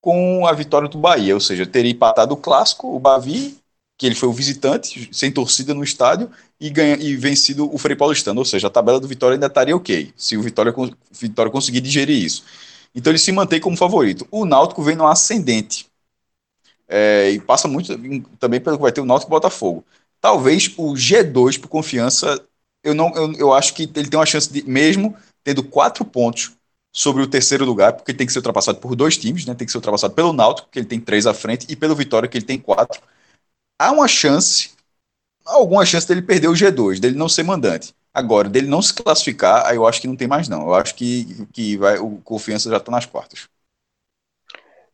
[0.00, 3.56] com a vitória do Bahia, ou seja, teria empatado o clássico, o Bavi
[3.98, 6.30] que ele foi o visitante, sem torcida no estádio,
[6.60, 8.38] e, ganha, e vencido o Frei Paulistano.
[8.38, 10.72] Ou seja, a tabela do Vitória ainda estaria ok, se o Vitória,
[11.10, 12.44] Vitória conseguir digerir isso.
[12.94, 14.26] Então ele se mantém como favorito.
[14.30, 15.86] O Náutico vem no ascendente.
[16.86, 17.92] É, e passa muito
[18.38, 19.84] também pelo que vai ter o Náutico e Botafogo.
[20.20, 22.42] Talvez o G2 por confiança,
[22.82, 26.52] eu não eu, eu acho que ele tem uma chance de, mesmo tendo quatro pontos
[26.92, 29.54] sobre o terceiro lugar, porque tem que ser ultrapassado por dois times, né?
[29.54, 32.28] Tem que ser ultrapassado pelo Náutico, que ele tem três à frente, e pelo Vitória,
[32.28, 33.00] que ele tem quatro
[33.78, 34.70] há uma chance,
[35.44, 37.94] alguma chance dele perder o G2, dele não ser mandante.
[38.12, 40.62] Agora, dele não se classificar, aí eu acho que não tem mais não.
[40.62, 43.48] Eu acho que, que vai, o Confiança já está nas quartas.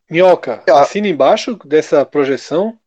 [0.09, 0.81] Minhoca, ah.
[0.81, 2.77] assina embaixo dessa projeção?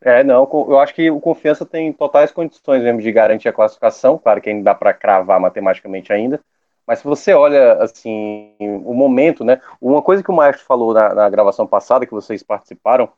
[0.00, 4.18] É, não, eu acho que o Confiança tem totais condições mesmo de garantir a classificação,
[4.18, 6.40] claro que ainda dá para cravar matematicamente ainda,
[6.84, 11.14] mas se você olha, assim, o momento, né, uma coisa que o Maestro falou na,
[11.14, 13.08] na gravação passada, que vocês participaram,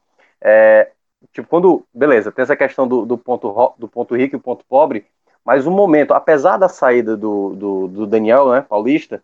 [0.43, 0.91] é,
[1.33, 5.07] tipo, quando, beleza, tem essa questão do, do, ponto, do ponto rico e ponto pobre,
[5.45, 9.23] mas o momento, apesar da saída do, do, do, Daniel, né, paulista,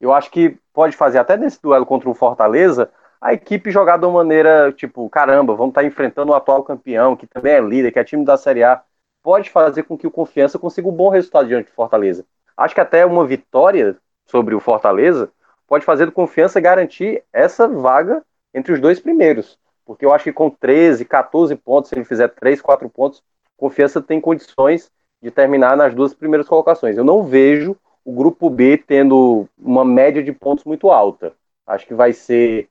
[0.00, 2.90] eu acho que pode fazer, até nesse duelo contra o Fortaleza,
[3.20, 7.16] a equipe jogar de uma maneira, tipo, caramba, vamos estar tá enfrentando o atual campeão,
[7.16, 8.82] que também é líder, que é time da Série A,
[9.22, 12.24] pode fazer com que o Confiança consiga um bom resultado diante do Fortaleza.
[12.56, 13.96] Acho que até uma vitória
[14.26, 15.30] sobre o Fortaleza
[15.66, 18.22] pode fazer do Confiança garantir essa vaga
[18.52, 22.28] entre os dois primeiros porque eu acho que com 13, 14 pontos, se ele fizer
[22.28, 23.22] 3, 4 pontos,
[23.56, 24.90] Confiança tem condições
[25.22, 26.96] de terminar nas duas primeiras colocações.
[26.96, 31.32] Eu não vejo o grupo B tendo uma média de pontos muito alta.
[31.66, 32.68] Acho que vai ser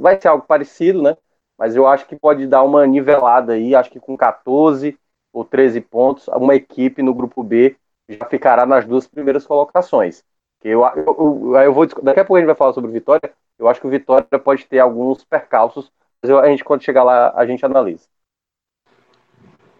[0.00, 1.16] vai ser algo parecido, né?
[1.56, 4.98] Mas eu acho que pode dar uma nivelada aí, acho que com 14
[5.32, 7.76] ou 13 pontos, uma equipe no grupo B
[8.08, 10.24] já ficará nas duas primeiras colocações.
[10.62, 13.32] Eu, eu, eu, eu vou daqui a pouco a gente vai falar sobre Vitória.
[13.58, 15.90] Eu acho que o Vitória pode ter alguns percalços
[16.22, 18.08] a gente, quando chegar lá, a gente analisa.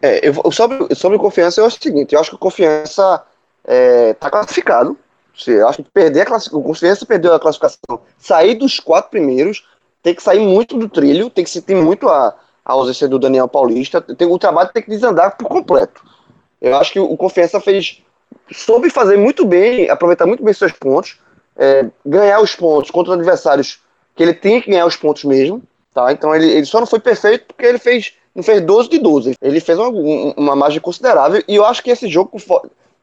[0.01, 3.25] É, eu, sobre, sobre confiança, eu acho o seguinte: eu acho que o confiança está
[3.65, 4.97] é, tá classificado.
[5.47, 8.01] Eu acho que perder a classificação, confiança perdeu a classificação.
[8.19, 9.65] Sair dos quatro primeiros,
[10.03, 12.35] tem que sair muito do trilho, tem que sentir muito a,
[12.65, 14.01] a ausência do Daniel Paulista.
[14.01, 16.03] Tem, o trabalho tem que desandar por completo.
[16.61, 18.03] Eu acho que o Confiança fez.
[18.53, 21.19] soube fazer muito bem, aproveitar muito bem seus pontos,
[21.57, 23.81] é, ganhar os pontos contra os adversários
[24.15, 25.63] que ele tinha que ganhar os pontos mesmo.
[25.95, 26.13] Tá?
[26.13, 29.35] Então ele, ele só não foi perfeito porque ele fez, não fez 12 de 12.
[29.43, 29.89] Ele fez uma,
[30.37, 32.31] uma margem considerável e eu acho que esse jogo,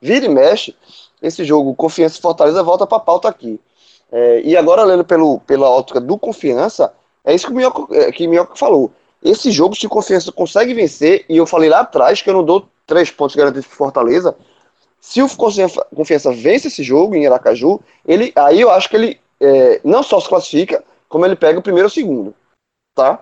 [0.01, 0.73] vira e mexe,
[1.21, 3.59] esse jogo Confiança e Fortaleza volta para a pauta aqui.
[4.09, 6.93] É, e agora, lendo pelo, pela ótica do Confiança,
[7.25, 8.93] é isso que o Minhoca, é, que o Minhoca falou.
[9.21, 12.43] Esse jogo, se o Confiança consegue vencer, e eu falei lá atrás que eu não
[12.43, 14.37] dou três pontos garantidos para Fortaleza,
[15.01, 19.81] se o Confiança vence esse jogo em Aracaju, ele, aí eu acho que ele é,
[19.83, 22.33] não só se classifica, como ele pega o primeiro ou o segundo.
[22.93, 23.21] Tá?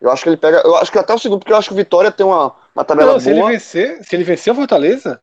[0.00, 0.62] Eu acho que ele pega.
[0.64, 2.84] Eu acho que até o segundo, porque eu acho que o Vitória tem uma, uma
[2.84, 3.20] tabela não, boa.
[3.20, 5.20] Se ele vencer, se ele vencer o Fortaleza,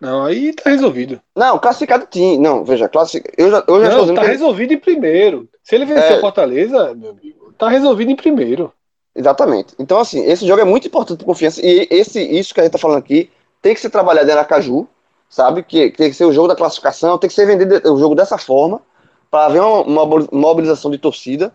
[0.00, 1.20] não, aí tá resolvido.
[1.34, 2.38] Não, classificado tinha.
[2.38, 3.34] Não, veja, classificado.
[3.36, 5.48] Eu já, eu já não, tá resolvido em primeiro.
[5.62, 6.16] Se ele vencer é...
[6.18, 8.72] o Fortaleza, meu amigo, tá resolvido em primeiro.
[9.14, 9.74] Exatamente.
[9.78, 11.60] Então, assim, esse jogo é muito importante para confiança.
[11.64, 13.30] E esse, isso que a gente tá falando aqui
[13.60, 14.86] tem que ser trabalhado em Aracaju,
[15.28, 15.64] sabe?
[15.64, 18.14] Que, que tem que ser o jogo da classificação, tem que ser vendido o jogo
[18.14, 18.80] dessa forma,
[19.28, 21.52] para haver uma, uma, mobilização de torcida.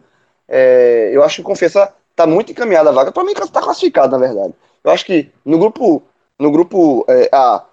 [0.50, 1.94] É, eu acho que confiança
[2.24, 3.12] tá muito encaminhada a vaga.
[3.12, 4.54] Para mim, tá classificado, na verdade.
[4.84, 6.04] Eu acho que no grupo,
[6.40, 7.64] no grupo é, A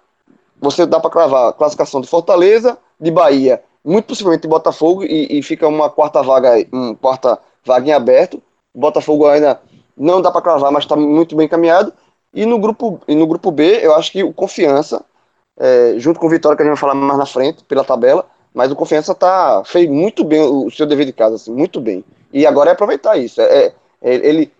[0.61, 5.39] você dá para cravar a classificação de Fortaleza, de Bahia, muito possivelmente de Botafogo, e,
[5.39, 8.41] e fica uma quarta vaga, uma quarta vaga em aberto.
[8.73, 9.59] Botafogo ainda
[9.97, 11.91] não dá para cravar, mas está muito bem encaminhado.
[12.31, 15.03] E no grupo, e no grupo B, eu acho que o Confiança,
[15.59, 18.25] é, junto com o Vitória, que a gente vai falar mais na frente, pela tabela,
[18.53, 22.05] mas o Confiança tá, fez muito bem o seu dever de casa, assim, muito bem.
[22.31, 23.41] E agora é aproveitar isso.
[23.41, 24.51] É, é, ele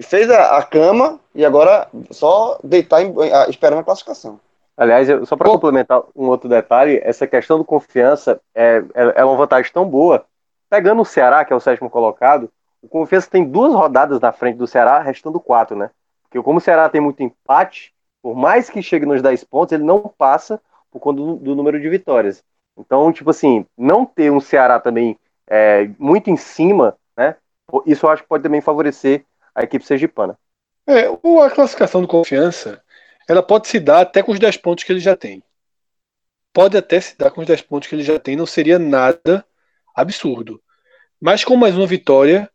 [0.00, 3.14] fez a, a, cama e agora só deitar em,
[3.48, 4.40] esperando a classificação.
[4.76, 9.36] Aliás, só para complementar um outro detalhe, essa questão do confiança é, é, é uma
[9.36, 10.24] vantagem tão boa.
[10.70, 12.50] Pegando o Ceará, que é o sétimo colocado,
[12.82, 15.90] o Confiança tem duas rodadas na frente do Ceará, restando quatro, né?
[16.24, 19.84] Porque como o Ceará tem muito empate, por mais que chegue nos 10 pontos, ele
[19.84, 20.60] não passa
[20.90, 22.42] por conta do, do número de vitórias.
[22.76, 26.96] Então, tipo assim, não ter um Ceará também é, muito em cima?
[27.86, 29.24] Isso eu acho que pode também favorecer
[29.54, 30.38] a equipe sergipana.
[30.86, 32.82] É, a classificação do Confiança
[33.28, 35.42] ela pode se dar até com os 10 pontos que ele já tem.
[36.52, 39.44] Pode até se dar com os 10 pontos que ele já tem, não seria nada
[39.94, 40.60] absurdo.
[41.20, 42.50] Mas com mais uma vitória,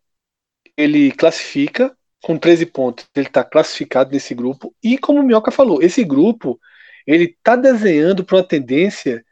[0.76, 3.08] ele classifica com 13 pontos.
[3.16, 4.76] Ele está classificado nesse grupo.
[4.84, 6.60] E como o Minhoca falou, esse grupo
[7.06, 9.26] ele está desenhando para uma tendência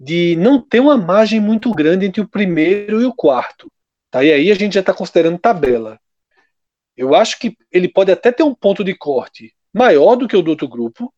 [0.00, 3.70] de não ter uma margem muito grande entre o primeiro e o quarto.
[4.10, 4.24] Tá?
[4.24, 6.00] E aí a gente já está considerando tabela.
[6.96, 10.42] Eu acho que ele pode até ter um ponto de corte maior do que o
[10.42, 11.12] do outro grupo,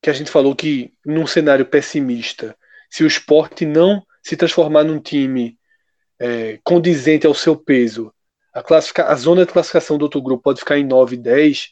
[0.00, 2.56] que a gente falou que num cenário pessimista,
[2.88, 5.58] se o esporte não se transformar num time
[6.18, 8.12] é, condizente ao seu peso,
[8.54, 8.62] a,
[9.12, 11.70] a zona de classificação do outro grupo pode ficar em 9, 10.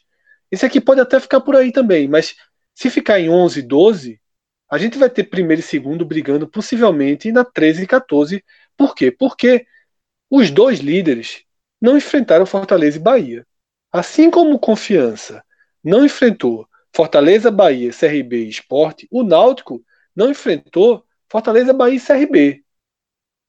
[0.51, 2.35] Esse aqui pode até ficar por aí também, mas
[2.73, 4.21] se ficar em 11, 12,
[4.69, 8.43] a gente vai ter primeiro e segundo brigando possivelmente na 13 e 14.
[8.77, 9.11] Por quê?
[9.11, 9.65] Porque
[10.29, 11.43] os dois líderes
[11.81, 13.47] não enfrentaram Fortaleza e Bahia.
[13.91, 15.43] Assim como Confiança
[15.83, 19.83] não enfrentou Fortaleza, Bahia, CRB e Esporte, o Náutico
[20.15, 22.63] não enfrentou Fortaleza, Bahia e CRB.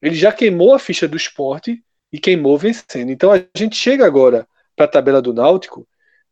[0.01, 3.11] Ele já queimou a ficha do esporte e queimou vencendo.
[3.11, 5.87] Então a gente chega agora para a tabela do Náutico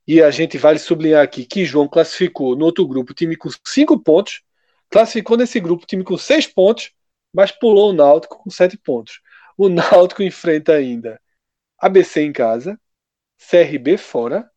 [0.08, 4.00] e a gente vale sublinhar aqui que João classificou no outro grupo time com cinco
[4.00, 4.42] pontos,
[4.90, 6.92] classificou nesse grupo time com seis pontos,
[7.34, 9.22] mas pulou o Náutico com sete pontos.
[9.61, 11.19] O Náutico enfrenta ainda
[11.77, 12.80] ABC em casa,
[13.38, 14.49] CRB fora,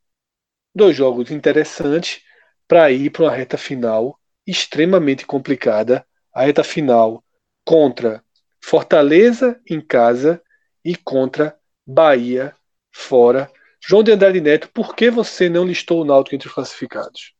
[0.72, 2.22] dois jogos interessantes
[2.68, 4.16] para ir para uma reta final
[4.46, 7.24] extremamente complicada a reta final
[7.64, 8.22] contra
[8.60, 10.40] Fortaleza em casa
[10.84, 12.54] e contra Bahia
[12.92, 13.50] fora.
[13.80, 17.34] João de Andrade Neto, por que você não listou o Náutico entre os classificados?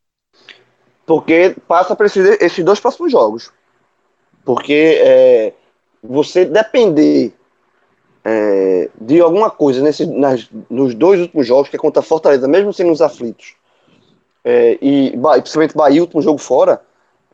[1.07, 3.53] Porque passa para esses, esses dois próximos jogos.
[4.45, 5.55] Porque é,
[6.03, 7.33] você depender
[8.25, 12.73] é, de alguma coisa nesse, nas, nos dois últimos jogos, que é contra Fortaleza, mesmo
[12.73, 13.55] sendo os aflitos,
[14.45, 16.81] é, e principalmente Bahia, último jogo fora,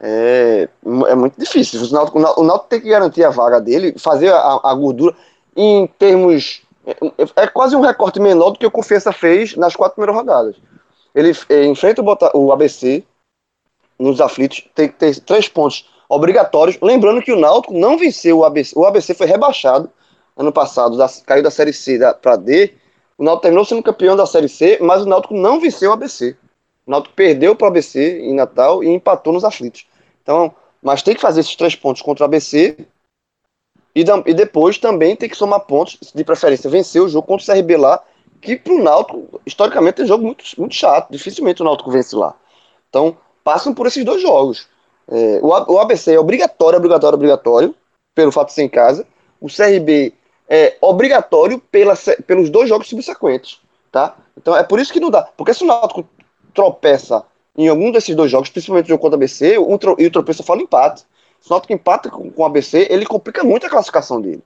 [0.01, 0.69] é,
[1.09, 1.83] é muito difícil.
[1.83, 5.15] O Náutico, o Náutico tem que garantir a vaga dele, fazer a, a gordura
[5.57, 6.63] em termos.
[6.87, 10.57] É, é, quase um recorte menor do que o Confiança fez nas quatro primeiras rodadas.
[11.15, 13.05] Ele é, enfrenta o, o ABC
[13.99, 16.79] nos aflitos, tem que ter três pontos obrigatórios.
[16.81, 19.91] Lembrando que o Náutico não venceu o ABC, o ABC foi rebaixado
[20.39, 22.73] ano passado, da, caiu da Série C para D,
[23.19, 26.37] o Náutico terminou sendo campeão da Série C, mas o Náutico não venceu o ABC.
[26.87, 29.87] O Náutico perdeu para o ABC em Natal e empatou nos aflitos.
[30.23, 32.77] Então, mas tem que fazer esses três pontos contra o ABC
[33.95, 37.57] e, e depois também tem que somar pontos, de preferência vencer o jogo contra o
[37.57, 38.01] CRB lá,
[38.41, 41.11] que para o Náutico, historicamente, é um jogo muito, muito chato.
[41.11, 42.37] Dificilmente o Náutico vence lá.
[42.89, 44.69] Então, passam por esses dois jogos.
[45.11, 47.75] É, o, o ABC é obrigatório, obrigatório, obrigatório,
[48.15, 49.05] pelo fato de ser em casa.
[49.41, 50.13] O CRB
[50.49, 51.95] é obrigatório pela,
[52.27, 53.61] pelos dois jogos subsequentes,
[53.93, 54.17] tá?
[54.37, 55.23] Então é por isso que não dá.
[55.37, 56.09] Porque se o Náutico
[56.55, 57.25] tropeça
[57.57, 60.43] em algum desses dois jogos, principalmente o jogo contra o ABC, o, e o tropeço
[60.43, 61.05] fala empate.
[61.41, 64.43] Se o Náutico empata com, com o ABC, ele complica muito a classificação dele.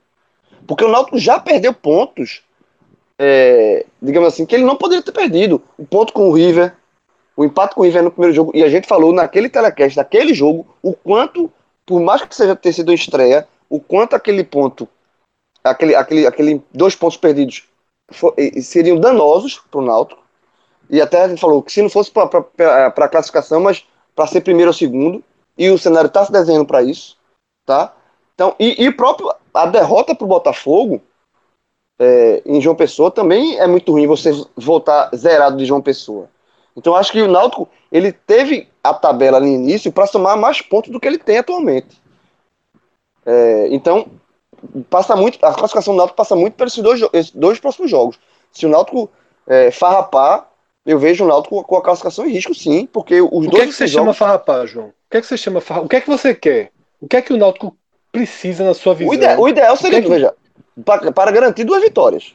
[0.67, 2.43] Porque o Náutico já perdeu pontos,
[3.19, 5.63] é, digamos assim, que ele não poderia ter perdido.
[5.77, 6.75] O ponto com o River,
[7.37, 10.35] o empate com o River no primeiro jogo, e a gente falou naquele telecast, daquele
[10.35, 11.53] jogo, o quanto,
[11.85, 14.89] por mais que seja ter sido uma estreia, o quanto aquele ponto,
[15.63, 17.65] aquele, aquele, aquele dois pontos perdidos
[18.11, 20.23] fo- e seriam danosos para o Náutico.
[20.91, 23.85] E até a gente falou que se não fosse para a classificação, mas
[24.15, 25.23] para ser primeiro ou segundo,
[25.57, 27.17] e o cenário está se desenhando para isso,
[27.65, 27.95] tá?
[28.35, 31.01] Então, e, e próprio a derrota para o Botafogo
[31.99, 36.29] é, em João Pessoa também é muito ruim você voltar zerado de João Pessoa.
[36.77, 40.91] Então, acho que o Náutico ele teve a tabela no início para somar mais pontos
[40.91, 42.01] do que ele tem atualmente.
[43.25, 44.07] É, então,
[44.91, 48.19] passa muito, a classificação do Náutico passa muito pelos dois, jo- esses dois próximos jogos.
[48.53, 49.11] Se o Náutico
[49.47, 50.49] é, farrapar,
[50.85, 53.63] eu vejo o Náutico com a classificação em risco, sim, porque os O que dois
[53.63, 54.87] é que você jogos, chama farrapar, João?
[54.89, 55.87] O que é que você chama farrapar?
[55.87, 56.71] O que é que você quer?
[57.01, 57.77] O que é que o Náutico
[58.11, 59.11] precisa na sua visão?
[59.11, 60.35] o, ide- o ideal seria, O que é que- veja,
[60.85, 62.35] para, para garantir duas vitórias.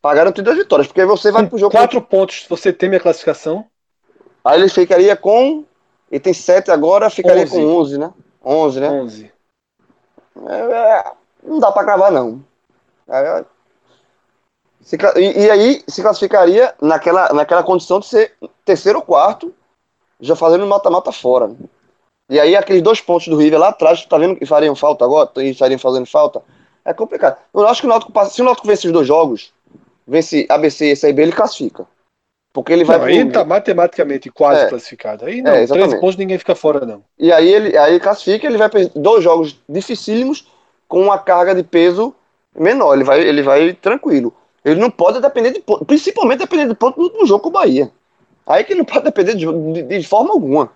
[0.00, 1.72] Para garantir duas vitórias, porque você vai Com pro jogo.
[1.72, 3.64] quatro pontos, você teme a classificação?
[4.44, 5.64] Aí ele ficaria com.
[6.10, 7.50] Ele tem sete agora, ficaria 11.
[7.50, 8.12] com 11, né?
[8.44, 8.88] 11, né?
[8.88, 9.32] 11.
[10.46, 11.12] É, é,
[11.42, 12.42] não dá para cravar, não.
[13.08, 13.44] É,
[14.82, 18.34] se cla- e, e aí se classificaria naquela, naquela condição de ser
[18.64, 19.54] terceiro ou quarto,
[20.20, 21.50] já fazendo mata-mata fora.
[22.30, 25.30] E aí aqueles dois pontos do River lá atrás, tá vendo que fariam falta agora?
[25.38, 26.42] Estariam fazendo falta?
[26.84, 27.38] É complicado.
[27.54, 28.12] Eu acho que o Náutico.
[28.26, 29.52] Se o Náutico vence os dois jogos,
[30.06, 31.86] vence ABC e CB, ele classifica.
[32.52, 34.68] Porque ele vai Não, aí pro- tá matematicamente quase É.
[34.68, 35.24] classificado.
[35.26, 37.04] Aí não, É, três pontos ninguém fica fora, não.
[37.18, 40.48] E aí ele aí ele classifica, ele vai perder dois jogos dificílimos
[40.88, 42.14] com uma carga de peso
[42.58, 42.94] menor.
[42.94, 44.34] Ele vai, ele vai tranquilo.
[44.64, 47.52] Ele não pode depender de ponto, principalmente depender de ponto no último jogo com o
[47.52, 47.90] Bahia.
[48.46, 50.72] Aí que ele não pode depender de, de- de forma alguma.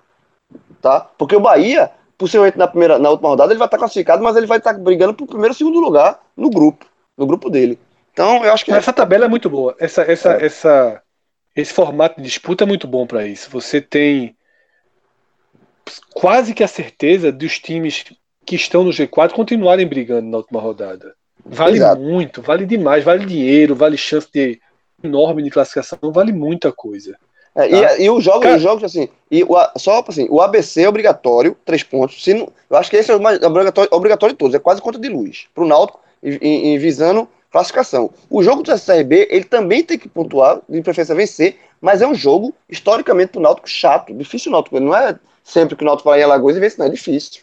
[0.81, 1.01] Tá?
[1.17, 4.47] Porque o Bahia, possivelmente na, primeira, na última rodada, ele vai estar classificado, mas ele
[4.47, 6.85] vai estar brigando pro primeiro e segundo lugar no grupo.
[7.17, 7.79] No grupo dele.
[8.13, 8.73] Então, eu acho que.
[8.73, 9.75] Essa tabela é muito boa.
[9.79, 11.03] Essa, essa, essa,
[11.55, 13.51] esse formato de disputa é muito bom para isso.
[13.51, 14.35] Você tem
[16.15, 18.05] quase que a certeza dos times
[18.45, 21.15] que estão no G4 continuarem brigando na última rodada.
[21.45, 22.01] Vale Exato.
[22.01, 24.61] muito, vale demais, vale dinheiro, vale chance de
[25.03, 27.17] enorme de classificação, vale muita coisa.
[27.55, 27.99] É, Tá.
[27.99, 30.89] e, e os jogos, Cara- os jogos assim, e o, só assim, o ABC é
[30.89, 32.23] obrigatório, três pontos.
[32.23, 34.81] Se não, eu acho que esse é o mais obrigatório, obrigatório de todos, é quase
[34.81, 35.49] conta de luz.
[35.55, 38.11] Pro Náutico, em, em- em visando classificação.
[38.31, 42.15] O jogo do SRB, ele também tem que pontuar, de preferência vencer, mas é um
[42.15, 44.81] jogo, historicamente, pro Náutico chato, difícil o Náutico.
[44.81, 47.43] Não é sempre que o Náutico vai em Alagoas e vence, não, é difícil.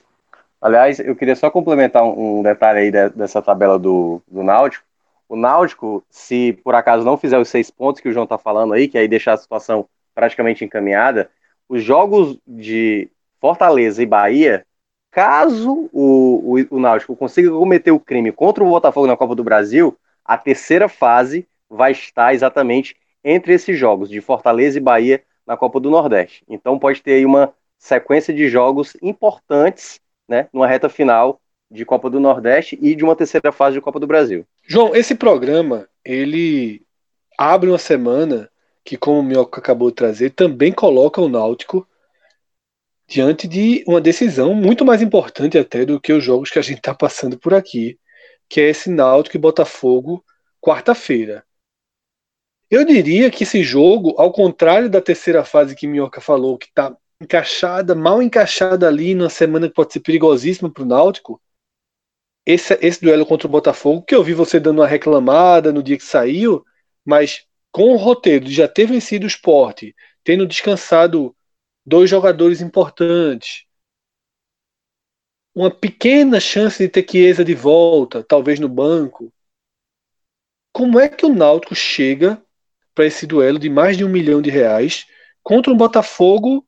[0.59, 4.83] Aliás, eu queria só complementar um, detalhe aí de- dessa tabela do, do Náutico.
[5.27, 8.73] O Náutico, se por acaso não fizer os seis pontos que o João tá falando
[8.73, 11.29] aí, que aí deixar a situação praticamente encaminhada,
[11.69, 13.09] os jogos de
[13.39, 14.65] Fortaleza e Bahia,
[15.11, 19.43] caso o, o, o Náutico consiga cometer o crime contra o Botafogo na Copa do
[19.43, 25.57] Brasil, a terceira fase vai estar exatamente entre esses jogos, de Fortaleza e Bahia na
[25.57, 26.43] Copa do Nordeste.
[26.47, 31.39] Então pode ter aí uma sequência de jogos importantes né, numa reta final
[31.71, 34.45] de Copa do Nordeste e de uma terceira fase de Copa do Brasil.
[34.67, 36.81] João, esse programa, ele
[37.37, 38.49] abre uma semana
[38.83, 41.87] que, como o Mioca acabou de trazer, também coloca o Náutico
[43.09, 46.77] diante de uma decisão muito mais importante até do que os jogos que a gente
[46.77, 47.99] está passando por aqui,
[48.47, 50.23] que é esse Náutico e Botafogo
[50.61, 51.43] quarta-feira.
[52.69, 56.95] Eu diria que esse jogo, ao contrário da terceira fase que Minhoca falou, que está
[57.19, 61.41] encaixada, mal encaixada ali numa semana que pode ser perigosíssima para o Náutico,
[62.45, 65.97] esse, esse duelo contra o Botafogo, que eu vi você dando uma reclamada no dia
[65.97, 66.63] que saiu,
[67.03, 71.35] mas com o roteiro de já ter vencido o esporte, tendo descansado
[71.89, 73.65] dois jogadores importantes,
[75.55, 79.33] uma pequena chance de ter Chiesa de volta, talvez no banco.
[80.71, 82.41] Como é que o Náutico chega
[82.93, 85.07] para esse duelo de mais de um milhão de reais
[85.41, 86.63] contra um Botafogo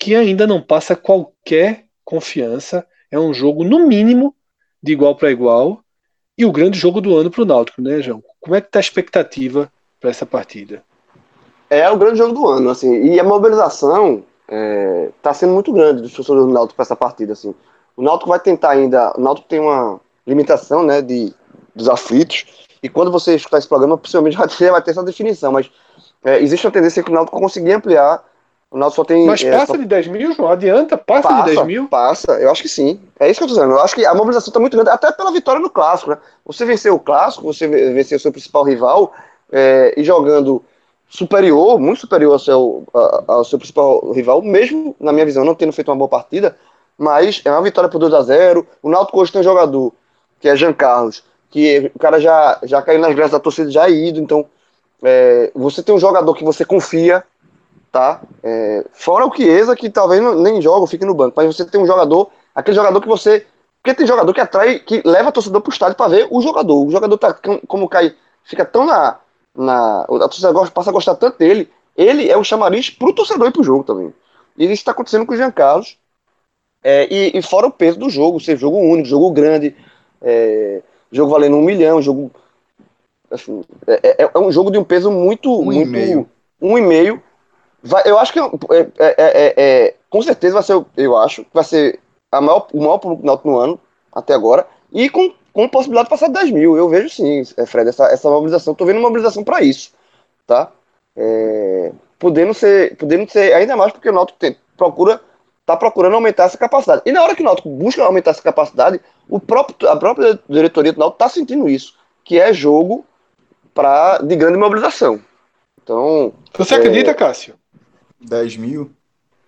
[0.00, 2.84] que ainda não passa qualquer confiança?
[3.12, 4.34] É um jogo, no mínimo,
[4.82, 5.84] de igual para igual.
[6.36, 8.22] E o grande jogo do ano para o Náutico, né, João?
[8.40, 10.84] Como é que está a expectativa para essa partida?
[11.70, 14.22] É o grande jogo do ano, assim, e a mobilização
[15.16, 17.54] está sendo muito grande dos torcedores do Náutico para essa partida, assim.
[17.96, 21.32] O Náutico vai tentar ainda, o Náutico tem uma limitação, né, de,
[21.74, 22.46] dos aflitos,
[22.82, 25.70] e quando você escutar esse programa, possivelmente já vai ter, vai ter essa definição, mas
[26.24, 28.24] é, existe uma tendência que o Náutico conseguir ampliar
[28.70, 29.26] O Náutico só tem.
[29.26, 30.50] Mas é, passa só- de 10 mil, João?
[30.50, 30.96] Adianta?
[30.96, 31.88] Passa, de 10 mil?
[31.88, 33.00] Passa, eu acho que sim.
[33.18, 33.72] É isso que eu tô dizendo.
[33.72, 36.18] Eu acho que a mobilização tá muito grande, até pela vitória no clássico, né?
[36.46, 39.12] Você venceu o clássico, você ve- venceu o seu principal rival
[39.50, 40.62] é, e jogando
[41.08, 45.54] superior, muito superior ao seu, a- ao seu principal rival, mesmo, na minha visão, não
[45.54, 46.56] tendo feito uma boa partida,
[46.96, 49.92] mas é uma vitória por 2 a 0 O Náutico hoje tem um jogador,
[50.40, 53.86] que é Jean Carlos, que o cara já, já caiu nas graças da torcida, já
[53.86, 54.44] é ido, então
[55.02, 57.22] é, você tem um jogador que você confia,
[57.90, 58.20] tá?
[58.42, 61.80] É, fora o Chiesa, que talvez não- nem joga, fique no banco, mas você tem
[61.80, 63.46] um jogador, aquele jogador que você.
[63.82, 66.84] Porque tem jogador que atrai, que leva o torcedor pro estádio para ver o jogador.
[66.84, 68.14] O jogador tá, com- como cai,
[68.44, 69.18] fica tão na.
[69.58, 73.48] Na a torcida gosta- passa a gostar tanto dele, ele é o chamariz pro torcedor
[73.48, 74.14] e pro jogo também.
[74.56, 75.98] E isso está acontecendo com o Jean Carlos.
[76.82, 79.74] É, e, e fora o peso do jogo, ser jogo único, jogo grande,
[80.22, 80.80] é,
[81.10, 82.30] jogo valendo um milhão, jogo.
[83.30, 85.52] assim, é, é- é um jogo de um peso muito.
[85.60, 86.28] Um e muito meio.
[86.62, 87.22] Um e meio.
[87.82, 88.50] Vai, eu acho que é,
[88.98, 92.00] é- é- com certeza vai ser, eu acho, vai ser
[92.32, 93.80] a maior, o maior público no ano,
[94.12, 96.76] até agora, e com, com possibilidade de passar de 10 mil.
[96.76, 98.76] Eu vejo sim, é, Fred, essa, essa mobilização.
[98.76, 99.90] Tô vendo uma mobilização para isso,
[100.46, 100.70] tá?
[101.16, 105.20] É, podendo, ser, podendo ser ainda mais porque o Náutico tem, procura,
[105.66, 107.02] tá procurando aumentar essa capacidade.
[107.04, 110.92] E na hora que o Náutico busca aumentar essa capacidade, o próprio, a própria diretoria
[110.92, 113.04] do Náutico tá sentindo isso, que é jogo
[113.74, 115.20] pra, de grande mobilização.
[115.82, 116.78] Então, Você É.
[116.78, 117.56] acredita, Cássio?
[118.20, 118.92] 10 mil?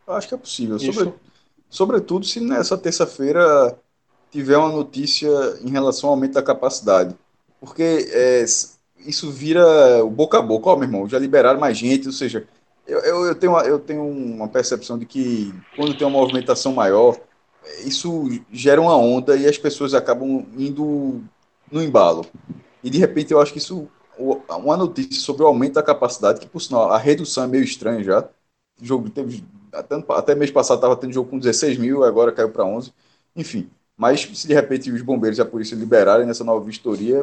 [0.09, 0.77] Acho que é possível.
[0.77, 1.15] Sobre-
[1.69, 3.79] sobretudo se nessa terça-feira
[4.31, 5.29] tiver uma notícia
[5.63, 7.17] em relação ao aumento da capacidade.
[7.61, 8.45] Porque é,
[9.07, 12.47] isso vira boca a boca, ó, meu irmão, já liberaram mais gente, ou seja,
[12.87, 16.73] eu, eu, eu tenho, uma, eu tenho uma percepção de que quando tem uma movimentação
[16.73, 17.19] maior,
[17.85, 21.23] isso gera uma onda e as pessoas acabam indo
[21.71, 22.27] no embalo.
[22.83, 23.89] E de repente eu acho que isso,
[24.19, 28.03] uma notícia sobre o aumento da capacidade, que por sinal a redução é meio estranha
[28.03, 28.23] já,
[28.81, 32.51] o jogo teve até, até mês passado estava tendo jogo com 16 mil, agora caiu
[32.51, 32.93] para 11.
[33.37, 33.71] Enfim,
[34.01, 37.23] mas se de repente os bombeiros e a polícia liberarem nessa nova vistoria,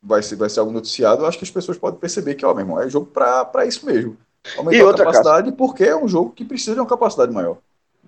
[0.00, 1.22] vai ser, vai ser algo noticiado.
[1.22, 3.84] Eu acho que as pessoas podem perceber que, ó, meu irmão, é jogo para isso
[3.84, 4.16] mesmo.
[4.56, 7.56] Aumentar E outra, a capacidade, porque é um jogo que precisa de uma capacidade maior.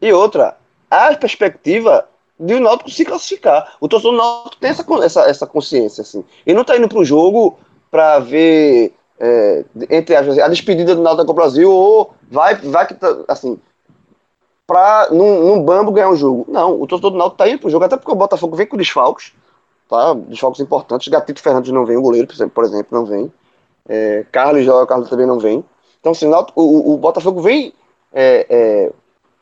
[0.00, 0.56] E outra,
[0.88, 2.06] a perspectiva
[2.38, 3.74] de o Náutico se classificar.
[3.80, 6.24] O torcedor do Náutico tem essa, essa, essa consciência, assim.
[6.46, 7.58] Ele não tá indo pro jogo
[7.90, 13.24] para ver, é, entre aspas, a despedida do Náutico Brasil ou vai, vai que tá,
[13.26, 13.58] assim,
[14.70, 16.47] pra num, num bambo ganhar um jogo.
[16.47, 18.76] Não, o torcedor do Náutico tá indo pro jogo, até porque o Botafogo vem com
[18.76, 19.32] desfalques,
[19.88, 20.14] tá?
[20.14, 21.09] Desfalques importantes.
[21.09, 23.32] Gatito Fernandes não vem, o goleiro, por exemplo, não vem.
[23.88, 25.64] É, Carlos joga, Carlos também não vem.
[25.98, 27.74] Então, assim, o, o, Botafogo vem
[28.12, 28.92] é, é,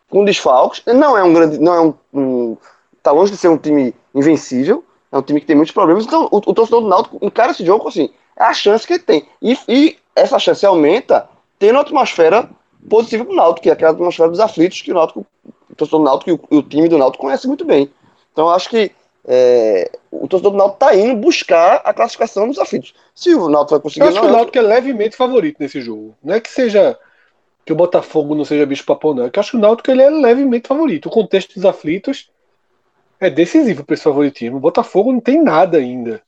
[0.09, 0.83] com desfalques.
[0.87, 1.59] Não é um grande.
[1.59, 2.57] Não é um, um-
[3.03, 4.83] Tá longe de ser um time invencível.
[5.13, 6.07] É um time que tem muitos problemas.
[6.07, 8.09] Então, o, o torcedor do Náutico encara esse jogo assim.
[8.35, 9.29] É a chance que ele tem.
[9.43, 11.29] E, e essa chance aumenta
[11.59, 12.49] tendo uma atmosfera
[12.89, 15.27] positiva pro Náutico, que é aquela atmosfera dos aflitos que o Náutico,
[15.71, 17.91] o torcedor do Náutico e o, o time do Náutico conhece muito bem.
[18.33, 18.93] Então, eu acho que
[19.27, 22.95] é, o torcedor do Náutico tá indo buscar a classificação dos aflitos.
[23.15, 24.01] Se o Náutico vai conseguir.
[24.03, 26.17] Eu acho que o é- Náutico é levemente favorito nesse jogo.
[26.23, 26.99] Não é que seja
[27.65, 29.27] que o Botafogo não seja bicho papão, não.
[29.27, 31.07] É que eu acho que o Náutico ele é levemente favorito.
[31.07, 32.31] O contexto dos aflitos
[33.21, 34.57] é decisivo para esse favoritismo.
[34.57, 36.23] O Botafogo não tem nada ainda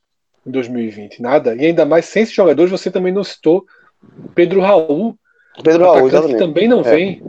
[0.47, 1.55] em 2020, nada.
[1.55, 3.65] E ainda mais sem esses jogadores, você também não citou
[4.35, 5.17] Pedro Raul,
[5.63, 6.39] Pedro Raul, atacante que exatamente.
[6.39, 6.83] também não É.
[6.83, 7.23] vem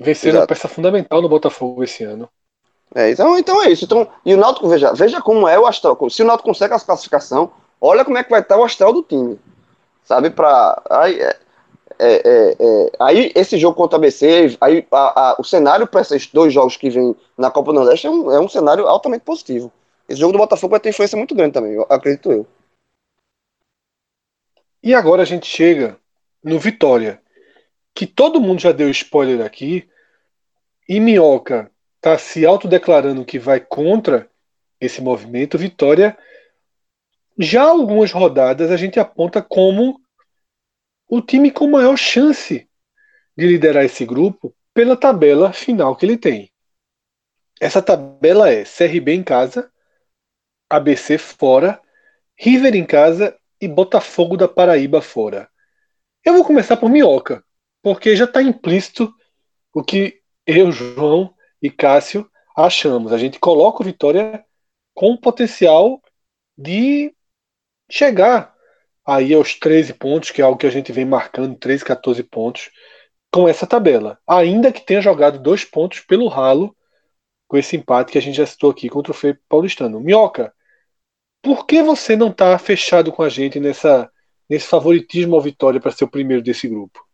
[0.00, 0.44] vencendo Exato.
[0.44, 2.28] a peça fundamental no Botafogo esse ano.
[2.94, 3.84] É, então, então é isso.
[3.84, 5.96] Então, e o Náutico, veja, veja como é o astral.
[6.10, 7.50] Se o Náutico consegue essa classificação,
[7.80, 9.38] olha como é que vai estar o astral do time.
[10.04, 10.82] Sabe, pra.
[10.90, 11.36] Aí, é,
[11.98, 16.00] é, é, é, aí esse jogo contra a ABC, aí a- a- o cenário para
[16.00, 19.24] esses dois jogos que vem na Copa do Nordeste é um, é um cenário altamente
[19.24, 19.70] positivo.
[20.08, 22.46] Esse jogo do Botafogo vai ter influência muito grande também, eu acredito eu.
[24.82, 25.96] E agora a gente chega
[26.42, 27.21] no Vitória,
[27.94, 29.88] que todo mundo já deu spoiler aqui,
[30.88, 34.28] e Minhoca está se autodeclarando que vai contra
[34.80, 35.56] esse movimento.
[35.56, 36.18] Vitória,
[37.38, 40.00] já algumas rodadas a gente aponta como
[41.08, 42.68] o time com maior chance
[43.36, 46.50] de liderar esse grupo pela tabela final que ele tem.
[47.60, 49.70] Essa tabela é CRB em casa,
[50.68, 51.80] ABC fora,
[52.36, 55.48] River em casa e Botafogo da Paraíba fora.
[56.24, 57.44] Eu vou começar por Minhoca,
[57.82, 59.12] porque já está implícito
[59.74, 63.12] o que eu, João e Cássio achamos.
[63.12, 64.44] A gente coloca o Vitória
[64.94, 66.00] com potencial
[66.56, 67.14] de
[67.90, 68.54] chegar
[69.04, 72.70] aí aos 13 pontos, que é algo que a gente vem marcando, 13, 14 pontos,
[73.32, 74.18] com essa tabela.
[74.26, 76.76] Ainda que tenha jogado dois pontos pelo ralo
[77.48, 80.00] com esse empate que a gente já citou aqui contra o Feio Paulistano.
[80.00, 80.54] Minhoca,
[81.42, 84.10] por que você não está fechado com a gente nessa,
[84.48, 87.04] nesse favoritismo ao Vitória para ser o primeiro desse grupo?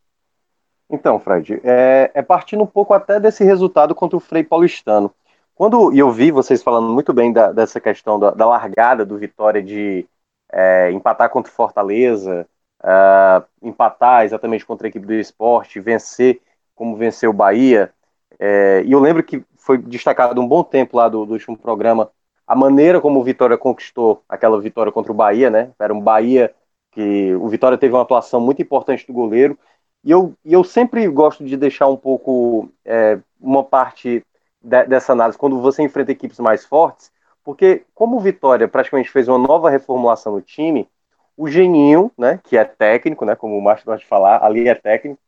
[0.91, 5.13] Então, Fred, é, é, partindo um pouco até desse resultado contra o Frei Paulistano.
[5.55, 9.63] Quando eu vi vocês falando muito bem da, dessa questão da, da, largada do Vitória
[9.63, 10.07] de
[10.51, 12.47] é, empatar contra o Fortaleza,
[12.83, 16.41] uh, empatar exatamente contra a equipe do esporte, vencer
[16.75, 17.93] como venceu o Bahia.
[18.39, 22.11] É, e eu lembro que foi destacado um bom tempo lá do, do último programa
[22.49, 25.71] a maneira como o Vitória conquistou aquela vitória contra o Bahia, né?
[25.79, 26.55] Era um Bahia
[26.93, 29.59] que o Vitória teve uma atuação muito importante do goleiro.
[30.05, 34.25] E eu, e eu sempre gosto de deixar um pouco é, uma parte
[34.63, 37.11] de, dessa análise quando você enfrenta equipes mais fortes,
[37.45, 40.89] porque como o Vitória praticamente fez uma nova reformulação no time,
[41.37, 44.75] o Geninho, né, que é técnico, né, como o Márcio gosta de falar, ali é
[44.75, 45.21] técnico,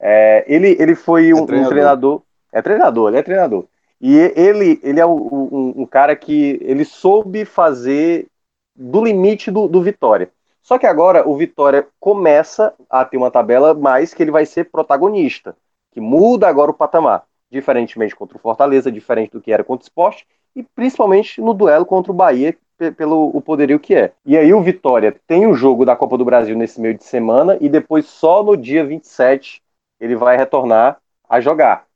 [0.00, 1.66] é, ele, ele foi um, é treinador.
[1.66, 2.22] um treinador,
[2.52, 3.64] é treinador, ele é treinador.
[4.00, 8.28] E ele, ele é um, um, cara que ele soube fazer
[8.74, 10.30] do limite do, do Vitória.
[10.62, 14.64] Só que agora o Vitória começa a ter uma tabela mais que ele vai ser
[14.64, 15.56] protagonista,
[15.92, 19.88] que muda agora o patamar, diferentemente contra o Fortaleza, diferente do que era contra o
[19.88, 20.22] Sport,
[20.54, 22.56] e principalmente no duelo contra o Bahia,
[22.96, 24.12] pelo o poderio que é.
[24.24, 27.56] E aí o Vitória tem o jogo da Copa do Brasil nesse meio de semana,
[27.60, 29.62] e depois só no dia 27
[29.98, 30.98] ele vai retornar
[31.28, 31.88] a jogar.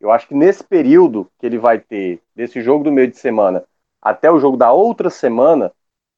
[0.00, 3.62] Eu acho que nesse período que ele vai ter, desse jogo do meio de semana
[4.00, 5.70] até o jogo da outra semana,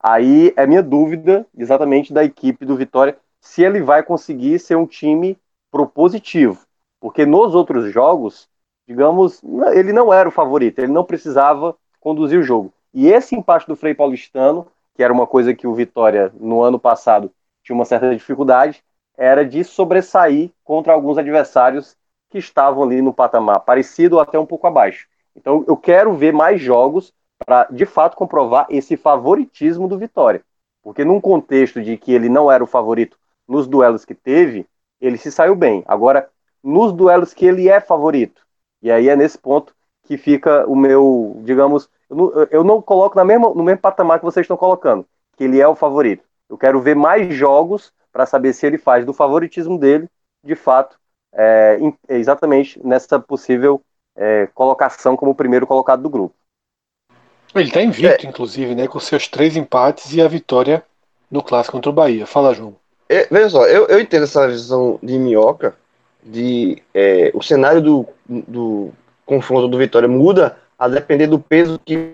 [0.02, 4.86] aí é minha dúvida exatamente da equipe do Vitória se ele vai conseguir ser um
[4.86, 5.38] time
[5.70, 6.58] propositivo.
[7.00, 8.48] Porque nos outros jogos,
[8.86, 9.42] digamos,
[9.74, 12.72] ele não era o favorito, ele não precisava conduzir o jogo.
[12.94, 16.78] E esse empate do Frei Paulistano, que era uma coisa que o Vitória no ano
[16.78, 17.32] passado
[17.64, 18.82] tinha uma certa dificuldade,
[19.16, 21.96] era de sobressair contra alguns adversários
[22.30, 25.06] que estavam ali no patamar parecido ou até um pouco abaixo.
[25.36, 27.12] Então eu quero ver mais jogos
[27.44, 30.42] para de fato comprovar esse favoritismo do Vitória.
[30.82, 33.16] Porque num contexto de que ele não era o favorito
[33.46, 34.66] nos duelos que teve,
[35.00, 35.84] ele se saiu bem.
[35.86, 36.28] Agora,
[36.62, 38.42] nos duelos que ele é favorito,
[38.80, 39.74] e aí é nesse ponto
[40.04, 44.18] que fica o meu, digamos, eu não, eu não coloco na mesma, no mesmo patamar
[44.18, 45.06] que vocês estão colocando,
[45.36, 46.24] que ele é o favorito.
[46.48, 50.08] Eu quero ver mais jogos para saber se ele faz do favoritismo dele,
[50.44, 50.98] de fato,
[51.32, 51.78] é,
[52.08, 53.80] exatamente nessa possível
[54.14, 56.34] é, colocação como primeiro colocado do grupo.
[57.54, 58.28] Ele está invicto, é.
[58.28, 60.82] inclusive, né, com seus três empates e a vitória
[61.30, 62.26] no clássico contra o Bahia.
[62.26, 62.74] Fala, João.
[63.08, 65.74] É, veja só, eu, eu entendo essa visão de Minhoca,
[66.22, 68.92] de é, o cenário do, do
[69.26, 72.12] confronto do Vitória muda a depender do peso que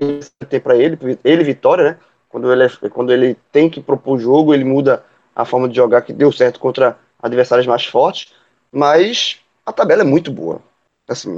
[0.48, 1.96] tem para ele, ele Vitória, né?
[2.28, 5.04] Quando ele, é, quando ele tem que propor o jogo, ele muda
[5.34, 8.32] a forma de jogar que deu certo contra adversários mais fortes
[8.72, 10.60] mas a tabela é muito boa.
[11.08, 11.36] Assim,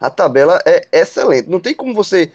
[0.00, 1.48] a tabela é excelente.
[1.48, 2.32] Não tem como você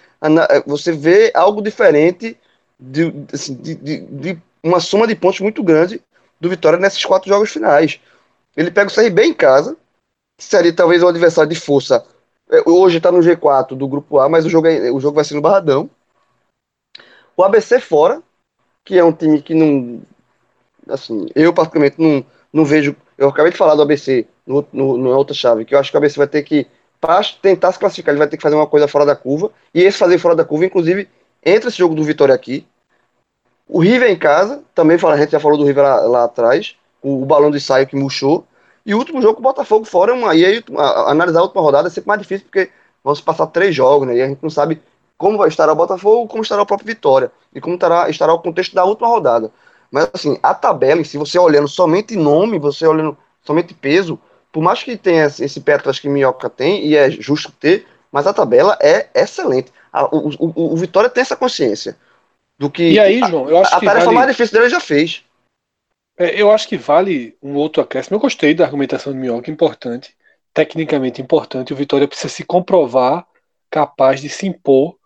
[0.65, 2.37] você ver algo diferente
[2.79, 6.01] de, assim, de, de, de, uma soma de pontos muito grande
[6.39, 7.99] do Vitória nesses quatro jogos finais.
[8.55, 9.77] Ele pega o CRB em casa,
[10.37, 12.05] que seria talvez o adversário de força.
[12.49, 15.23] É, hoje está no G4 do grupo A, mas o jogo, é, o jogo vai
[15.23, 15.89] ser no Barradão.
[17.35, 18.21] O ABC fora,
[18.83, 20.01] que é um time que não.
[20.89, 25.09] Assim, eu particularmente não, não vejo eu acabei de falar do ABC no, no, no
[25.17, 26.67] outra chave, que eu acho que o ABC vai ter que,
[27.07, 29.49] para tentar se classificar, ele vai ter que fazer uma coisa fora da curva.
[29.73, 31.07] E esse fazer fora da curva, inclusive,
[31.41, 32.67] entre esse jogo do Vitória aqui.
[33.65, 36.75] O River em casa, também fala, a gente já falou do River lá, lá atrás,
[37.01, 38.45] o, o, balão de ensaio que murchou.
[38.85, 41.43] E o último jogo com o Botafogo fora, uma, e aí a, a, analisar a
[41.43, 42.69] última rodada é sempre mais difícil, porque
[43.15, 44.17] se passar três jogos, né?
[44.17, 44.81] E a gente não sabe
[45.17, 48.39] como vai estar o Botafogo, como estará o próprio Vitória, e como estará, estará o
[48.39, 49.49] contexto da última rodada.
[49.89, 54.19] Mas assim, a tabela, se você olhando somente nome, você olhando somente peso,
[54.57, 58.25] por mais que tenha esse pé atrás que Minhoca tem, e é justo ter, mas
[58.25, 59.71] a tabela é excelente.
[59.93, 61.95] A, o, o, o, Vitória tem essa consciência
[62.57, 62.91] do que.
[62.91, 63.85] E aí, João, eu acho a, a que.
[63.85, 64.17] A tarefa vale...
[64.17, 65.23] mais difícil dele já fez.
[66.17, 68.15] É, eu acho que vale um outro acréscimo.
[68.15, 70.15] Eu gostei da argumentação do Minhoca, importante,
[70.53, 71.71] tecnicamente importante.
[71.71, 73.27] O Vitória precisa se comprovar
[73.69, 74.97] capaz de se impor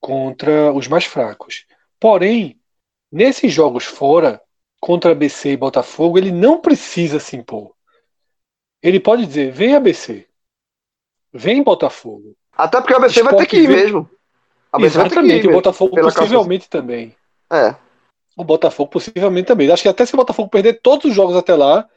[0.00, 1.66] contra os mais fracos.
[2.00, 2.58] Porém,
[3.10, 4.40] Nesses jogos fora,
[4.78, 7.74] contra ABC e Botafogo, ele não precisa se impor.
[8.82, 10.26] Ele pode dizer: vem ABC,
[11.32, 12.36] vem Botafogo.
[12.52, 13.76] Até porque o ABC vai ter que ir vem...
[13.76, 14.10] mesmo.
[14.80, 17.14] Exatamente, ir, o Botafogo possivelmente também.
[17.50, 17.74] É.
[18.36, 19.70] O Botafogo possivelmente também.
[19.70, 21.88] Acho que até se o Botafogo perder todos os jogos até lá,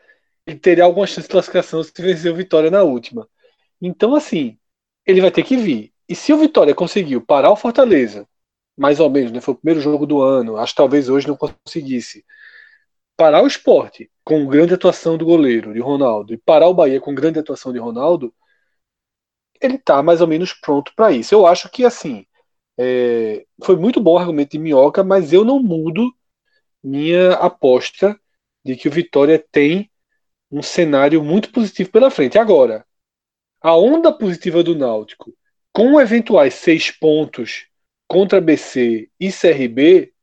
[0.45, 3.27] ele teria alguma chance de classificação se vencer o Vitória na última.
[3.81, 4.57] Então, assim,
[5.05, 5.91] ele vai ter que vir.
[6.07, 8.27] E se o Vitória conseguiu parar o Fortaleza,
[8.77, 9.41] mais ou menos, né?
[9.41, 10.57] Foi o primeiro jogo do ano.
[10.57, 12.25] Acho que talvez hoje não conseguisse.
[13.15, 17.13] Parar o esporte com grande atuação do goleiro, de Ronaldo, e parar o Bahia com
[17.15, 18.33] grande atuação de Ronaldo,
[19.61, 21.33] ele tá mais ou menos pronto para isso.
[21.33, 22.25] Eu acho que, assim,
[22.77, 26.11] é, foi muito bom o argumento de Minhoca, mas eu não mudo
[26.83, 28.19] minha aposta
[28.65, 29.91] de que o Vitória tem
[30.51, 32.37] um cenário muito positivo pela frente.
[32.37, 32.85] Agora,
[33.61, 35.33] a onda positiva do Náutico,
[35.73, 37.67] com eventuais seis pontos
[38.07, 40.13] contra BC e CRB,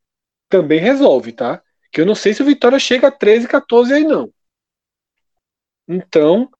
[0.49, 1.63] também resolve, tá?
[1.91, 4.33] Que eu não sei se o Vitória chega a 13, 14 aí não.
[5.89, 6.51] Então,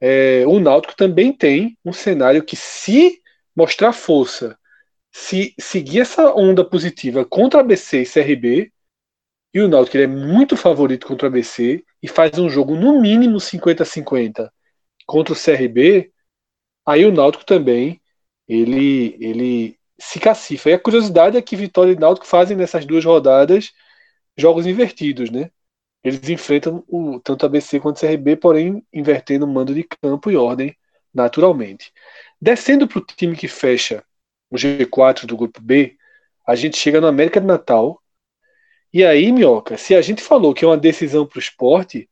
[0.00, 3.20] é, o Náutico também tem um cenário que, se
[3.54, 4.58] mostrar força,
[5.10, 8.72] se seguir essa onda positiva contra a BC e CRB,
[9.54, 13.38] e o Náutico é muito favorito contra a BC e faz um jogo no mínimo
[13.38, 14.50] 50-50
[15.06, 16.12] contra o CRB,
[16.84, 18.00] aí o Náutico também
[18.46, 20.70] ele, ele se cacifa.
[20.70, 23.72] E a curiosidade é que Vitória e Náutico fazem nessas duas rodadas
[24.36, 25.50] jogos invertidos, né?
[26.04, 30.36] Eles enfrentam o, tanto a BC quanto CRB, porém invertendo o mando de campo e
[30.36, 30.76] ordem
[31.12, 31.92] naturalmente.
[32.40, 34.04] Descendo para o time que fecha
[34.50, 35.96] o G4 do grupo B,
[36.46, 38.00] a gente chega no América de Natal.
[38.92, 42.08] E aí, Minhoca, se a gente falou que é uma decisão para o esporte,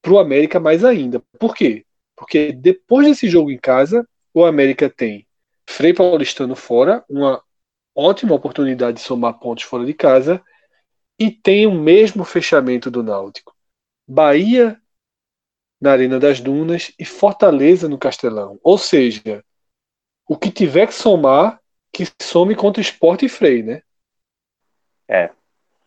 [0.00, 1.20] para o América mais ainda.
[1.38, 1.84] Por quê?
[2.16, 5.26] Porque depois desse jogo em casa, o América tem
[5.68, 7.42] Frei Paulistano fora, uma
[7.94, 10.42] ótima oportunidade de somar pontos fora de casa,
[11.18, 13.54] e tem o mesmo fechamento do Náutico.
[14.06, 14.80] Bahia
[15.80, 18.58] na Arena das Dunas e Fortaleza no Castelão.
[18.62, 19.44] Ou seja,
[20.28, 21.60] o que tiver que somar,
[21.92, 23.82] que some contra o esporte e freio, né?
[25.08, 25.30] É.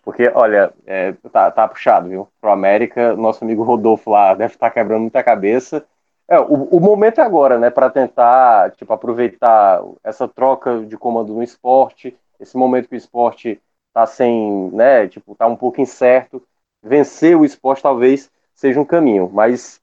[0.04, 2.28] Porque, olha, é, tá, tá puxado, viu?
[2.40, 5.86] Pro América, nosso amigo Rodolfo lá deve estar tá quebrando muita cabeça.
[6.28, 7.70] É, o, o momento é agora, né?
[7.70, 13.62] Para tentar tipo, aproveitar essa troca de comando no esporte, esse momento que o esporte
[13.96, 16.44] tá sem, né, tipo, tá um pouco incerto.
[16.84, 19.82] Vencer o esporte talvez seja um caminho, mas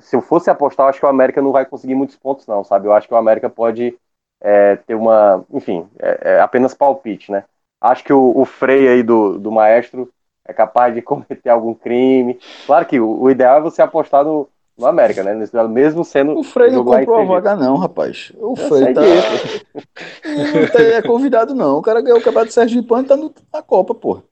[0.00, 2.62] se eu fosse apostar, eu acho que o América não vai conseguir muitos pontos, não,
[2.62, 2.86] sabe?
[2.86, 3.98] Eu acho que o América pode
[4.40, 7.44] é, ter uma, enfim, é, é, apenas palpite, né?
[7.80, 10.12] Acho que o, o freio aí do, do maestro
[10.44, 12.38] é capaz de cometer algum crime.
[12.66, 15.34] Claro que o, o ideal é você apostar no, no América, né?
[15.68, 16.38] Mesmo sendo.
[16.38, 18.32] O Frei não comprou a vaga, não, rapaz.
[18.36, 19.00] O Frei tá.
[19.02, 21.78] não tá, é convidado, não.
[21.78, 24.22] O cara ganhou o campeonato de Sergipano e tá no, na Copa, pô.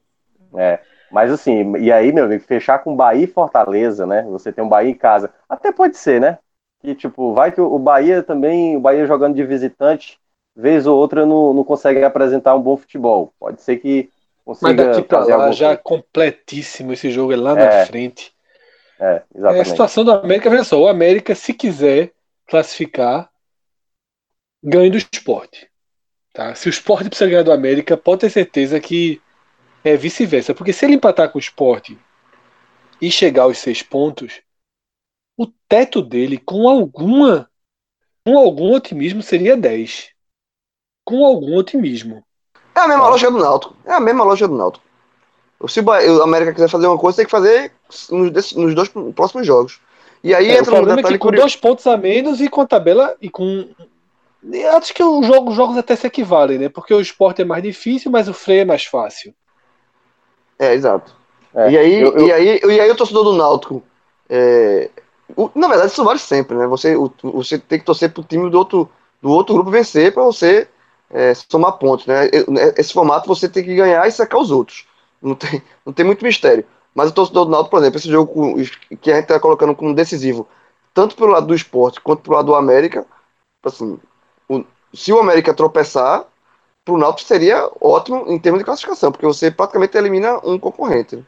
[0.54, 0.78] É.
[1.10, 4.22] Mas assim, e aí, meu amigo, fechar com Bahia e Fortaleza, né?
[4.30, 5.30] Você tem um Bahia em casa.
[5.48, 6.38] Até pode ser, né?
[6.80, 10.18] Que tipo, vai que o Bahia também, o Bahia jogando de visitante,
[10.54, 13.32] vez ou outra não, não consegue apresentar um bom futebol.
[13.38, 14.10] Pode ser que
[14.44, 14.68] consiga.
[14.68, 17.80] Mas daqui pra lá já completíssimo esse jogo é lá é.
[17.80, 18.35] na frente.
[18.98, 19.58] É, exatamente.
[19.58, 22.12] É a situação do América, veja só, o América, se quiser
[22.46, 23.30] classificar,
[24.62, 25.70] ganha do esporte.
[26.32, 26.54] Tá?
[26.54, 29.20] Se o esporte precisa ganhar do América, pode ter certeza que
[29.84, 30.54] é vice-versa.
[30.54, 31.98] Porque se ele empatar com o esporte
[33.00, 34.40] e chegar aos seis pontos,
[35.36, 37.48] o teto dele, com alguma
[38.26, 40.10] com algum otimismo, seria 10.
[41.04, 42.26] Com algum otimismo.
[42.74, 43.10] É a mesma tá?
[43.10, 43.76] loja do Náutico.
[43.84, 44.84] É a mesma loja do Náutico.
[45.68, 47.72] Se o América quiser fazer uma coisa, tem que fazer
[48.10, 49.80] nos, nos dois próximos jogos.
[50.22, 52.60] E aí é, entra o problema é que com dois pontos a menos e com
[52.60, 53.68] a tabela e com.
[54.76, 56.68] Acho que os jogos, os jogos até se equivalem, né?
[56.68, 59.34] Porque o esporte é mais difícil, mas o freio é mais fácil.
[60.58, 61.14] É, exato.
[61.54, 62.26] É, e, aí, eu, eu...
[62.26, 63.82] E, aí, e aí o torcedor do Náutico.
[64.28, 64.90] É,
[65.34, 66.66] o, na verdade, isso vale sempre, né?
[66.66, 68.88] Você, o, você tem que torcer pro time do outro,
[69.20, 70.68] do outro grupo vencer para você
[71.10, 72.28] é, somar pontos, né?
[72.76, 74.86] Esse formato você tem que ganhar e secar os outros.
[75.20, 76.64] Não tem, não tem muito mistério.
[76.96, 78.54] Mas o torcedor do Náutico, por exemplo, esse jogo
[79.02, 80.48] que a gente está colocando como decisivo,
[80.94, 83.04] tanto pelo lado do esporte quanto pelo lado do América,
[83.62, 84.00] assim,
[84.48, 84.64] o,
[84.94, 86.24] se o América tropeçar,
[86.82, 91.22] para o Náutico seria ótimo em termos de classificação, porque você praticamente elimina um concorrente.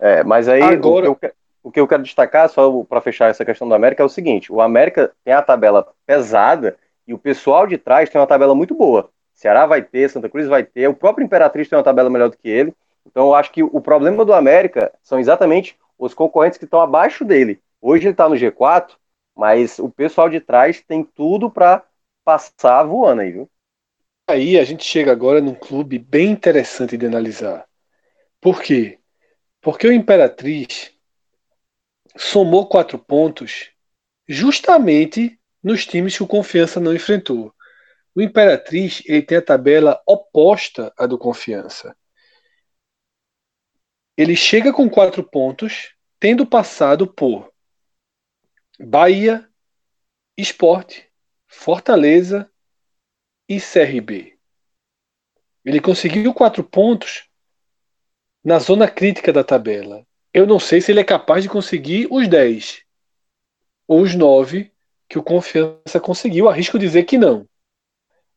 [0.00, 1.08] É, mas aí Agora...
[1.08, 4.02] o, que eu, o que eu quero destacar, só para fechar essa questão do América,
[4.02, 6.76] é o seguinte: o América tem a tabela pesada
[7.06, 9.08] e o pessoal de trás tem uma tabela muito boa.
[9.32, 12.36] Ceará vai ter, Santa Cruz vai ter, o próprio Imperatriz tem uma tabela melhor do
[12.36, 12.74] que ele.
[13.06, 17.24] Então eu acho que o problema do América são exatamente os concorrentes que estão abaixo
[17.24, 17.60] dele.
[17.80, 18.96] Hoje ele está no G4,
[19.34, 21.84] mas o pessoal de trás tem tudo para
[22.24, 23.50] passar voando aí, viu?
[24.28, 27.64] Aí a gente chega agora num clube bem interessante de analisar.
[28.40, 28.98] Por quê?
[29.60, 30.92] Porque o Imperatriz
[32.16, 33.70] somou quatro pontos
[34.26, 37.54] justamente nos times que o Confiança não enfrentou.
[38.14, 41.96] O Imperatriz ele tem a tabela oposta à do Confiança.
[44.16, 47.52] Ele chega com quatro pontos, tendo passado por
[48.78, 49.46] Bahia,
[50.38, 51.10] Esporte,
[51.46, 52.50] Fortaleza
[53.48, 54.38] e CRB.
[55.64, 57.28] Ele conseguiu quatro pontos
[58.42, 60.06] na zona crítica da tabela.
[60.32, 62.84] Eu não sei se ele é capaz de conseguir os 10
[63.88, 64.72] ou os 9
[65.08, 66.48] que o Confiança conseguiu.
[66.48, 67.48] Arrisco dizer que não.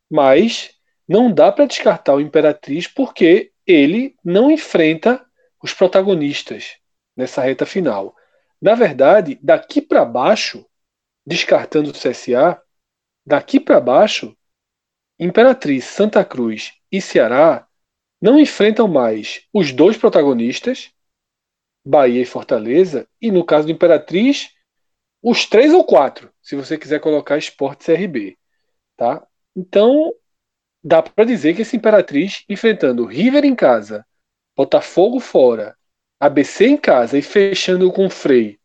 [0.09, 0.75] Mas
[1.07, 5.28] não dá para descartar o Imperatriz porque ele não enfrenta
[5.61, 6.77] os protagonistas
[7.15, 8.15] nessa reta final.
[8.61, 10.65] Na verdade, daqui para baixo,
[11.25, 12.61] descartando o CSA,
[13.25, 14.35] daqui para baixo,
[15.19, 17.67] Imperatriz, Santa Cruz e Ceará
[18.21, 20.91] não enfrentam mais os dois protagonistas,
[21.85, 24.49] Bahia e Fortaleza, e no caso do Imperatriz,
[25.21, 28.37] os três ou quatro, se você quiser colocar Esporte CRB.
[28.95, 29.25] Tá?
[29.55, 30.13] Então,
[30.83, 34.05] dá para dizer que esse Imperatriz, enfrentando River em casa,
[34.59, 35.73] Botafogo fora,
[36.19, 38.59] ABC em casa e fechando com o Frei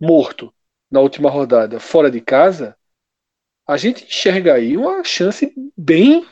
[0.00, 0.50] morto
[0.90, 2.74] na última rodada fora de casa,
[3.68, 6.24] a gente enxerga aí uma chance bem,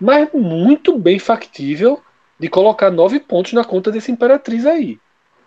[0.00, 2.02] mas muito bem factível
[2.36, 4.98] de colocar nove pontos na conta desse Imperatriz aí.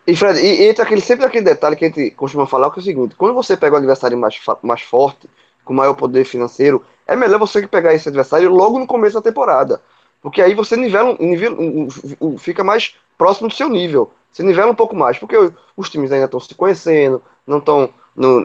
[0.06, 2.80] E Fred, e entra aquele, sempre aquele detalhe que a gente costuma falar, que é
[2.80, 5.28] o seguinte, quando você pega o adversário mais, mais forte,
[5.66, 9.82] com maior poder financeiro, é melhor você pegar esse adversário logo no começo da temporada.
[10.22, 11.56] Porque aí você nivela, nivela
[12.38, 14.10] fica mais próximo do seu nível.
[14.30, 15.36] Você nivela um pouco mais, porque
[15.76, 17.90] os times ainda estão se conhecendo, não estão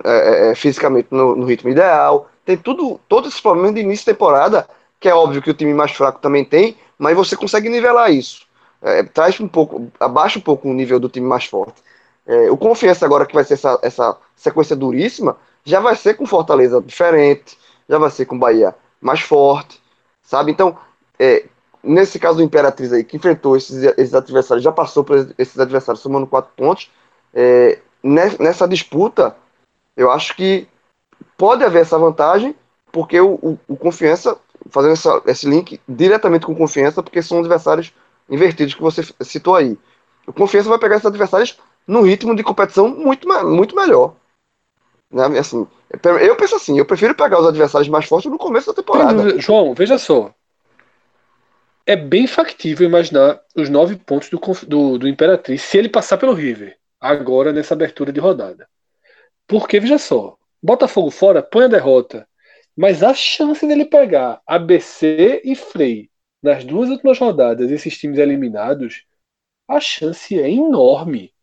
[0.03, 2.27] é, é, é, fisicamente no, no, ritmo ideal.
[2.43, 4.67] Tem tudo, todos esses problemas de início de temporada,
[4.99, 8.47] que é óbvio que o time mais fraco também tem, mas você consegue nivelar isso
[8.81, 11.81] é, traz um pouco, abaixa um pouco o nível do time mais forte.
[12.25, 16.25] É, o Confiança agora que vai ser essa, essa sequência duríssima, já vai ser com
[16.25, 19.81] Fortaleza diferente, já vai ser com Bahia mais forte,
[20.21, 20.51] sabe?
[20.51, 20.77] Então,
[21.19, 21.45] é,
[21.87, 26.01] nesse caso do Imperatriz aí, que enfrentou esses, esses adversários, já passou por esses adversários
[26.01, 26.91] somando quatro pontos,
[27.33, 29.35] é, nessa disputa,
[29.95, 30.67] eu acho que
[31.37, 32.55] pode haver essa vantagem,
[32.91, 34.37] porque o, o, o Confiança,
[34.69, 37.93] fazendo essa, esse link diretamente com Confiança, porque são adversários
[38.29, 39.77] invertidos que você citou aí.
[40.25, 41.57] O Confiança vai pegar esses adversários
[41.87, 44.13] num ritmo de competição muito, muito melhor.
[45.11, 45.39] Né?
[45.39, 45.65] Assim,
[46.21, 49.39] eu penso assim, eu prefiro pegar os adversários mais fortes no começo da temporada.
[49.39, 50.31] João, veja só.
[51.89, 54.37] É bem factível imaginar os nove pontos do,
[54.67, 58.67] do, do Imperatriz se ele passar pelo River, agora nessa abertura de rodada.
[59.47, 62.27] Porque, veja só, Botafogo fora, põe a derrota.
[62.75, 66.09] Mas a chance dele pegar ABC e Frei
[66.43, 69.05] nas duas últimas rodadas, esses times eliminados,
[69.65, 71.33] a chance é enorme.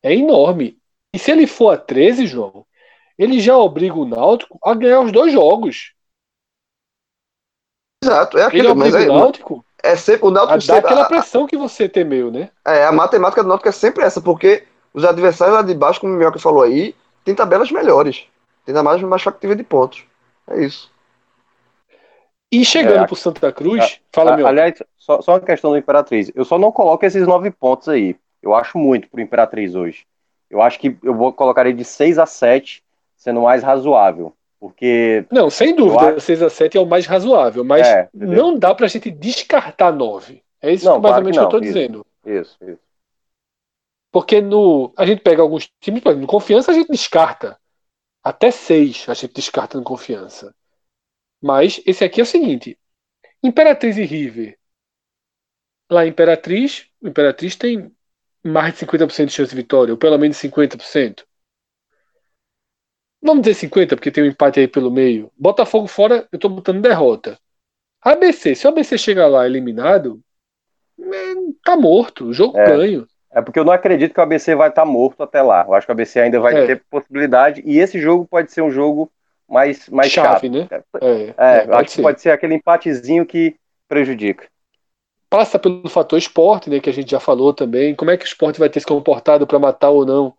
[0.00, 0.78] É enorme.
[1.12, 2.64] E se ele for a 13, João,
[3.18, 5.95] ele já obriga o Náutico a ganhar os dois jogos.
[8.02, 10.80] Exato, é aquele ele obriga mas o Náutico é, é sempre o Náutico a sempre,
[10.82, 12.50] dar aquela pressão que você temeu, né?
[12.64, 16.12] É, a matemática do Náutico é sempre essa, porque os adversários lá de baixo, como
[16.12, 16.94] o Mioca falou aí,
[17.24, 18.26] tem tabelas melhores.
[18.64, 20.04] Tem mais, mais factível de pontos.
[20.48, 20.90] É isso.
[22.50, 24.46] E chegando é, pro Santa Cruz, a, fala a, meu.
[24.46, 26.30] Aliás, só, só uma questão do Imperatriz.
[26.34, 28.16] Eu só não coloco esses nove pontos aí.
[28.42, 30.06] Eu acho muito pro Imperatriz hoje.
[30.48, 32.82] Eu acho que eu vou colocar ele de 6 a 7,
[33.16, 34.32] sendo mais razoável.
[34.66, 35.24] Porque.
[35.30, 36.20] Não, sem dúvida, acho...
[36.20, 40.42] 6 a 7 é o mais razoável, mas é, não dá pra gente descartar 9.
[40.60, 42.06] É isso não, que mais ou menos que eu tô isso, dizendo.
[42.24, 42.80] Isso, isso.
[44.10, 47.58] Porque no, a gente pega alguns times, no confiança a gente descarta.
[48.24, 50.54] Até 6 a gente descarta no confiança.
[51.40, 52.76] Mas esse aqui é o seguinte:
[53.42, 54.58] Imperatriz e River.
[55.88, 57.92] Lá Imperatriz, Imperatriz tem
[58.42, 61.24] mais de 50% de chance de vitória, ou pelo menos 50%.
[63.26, 65.30] Vamos dizer 50, porque tem um empate aí pelo meio.
[65.36, 67.36] Botafogo fora, eu tô botando derrota.
[68.00, 70.20] ABC, se o ABC chegar lá eliminado,
[71.00, 71.34] é,
[71.64, 73.06] tá morto, o jogo é, ganho.
[73.32, 75.64] É porque eu não acredito que o ABC vai estar tá morto até lá.
[75.66, 76.66] Eu acho que o ABC ainda vai é.
[76.66, 79.10] ter possibilidade, e esse jogo pode ser um jogo
[79.48, 80.48] mais, mais chave, chato.
[80.48, 80.68] né?
[81.00, 83.56] É, é, é acho que pode ser aquele empatezinho que
[83.88, 84.46] prejudica.
[85.28, 87.92] Passa pelo fator esporte, né, que a gente já falou também.
[87.94, 90.32] Como é que o esporte vai ter se comportado para matar ou não,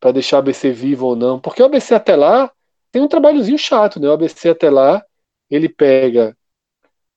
[0.00, 1.40] para deixar o ABC vivo ou não?
[1.40, 2.50] Porque o ABC até lá
[2.90, 4.08] tem um trabalhozinho chato, né?
[4.08, 5.04] O ABC até lá
[5.50, 6.36] ele pega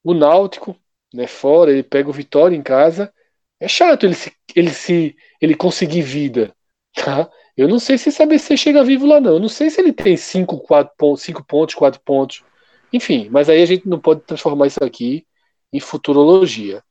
[0.04, 0.76] o Náutico,
[1.14, 3.14] né, fora, ele pega o Vitória em casa.
[3.60, 6.56] É chato ele se, ele se ele conseguir vida,
[6.96, 7.30] tá?
[7.56, 9.34] Eu não sei se esse ABC chega vivo lá, não.
[9.34, 10.66] Eu não sei se ele tem 5
[10.98, 12.44] pontos, cinco pontos, 4 pontos.
[12.92, 15.26] Enfim, mas aí a gente não pode transformar isso aqui
[15.72, 16.84] em futurologia.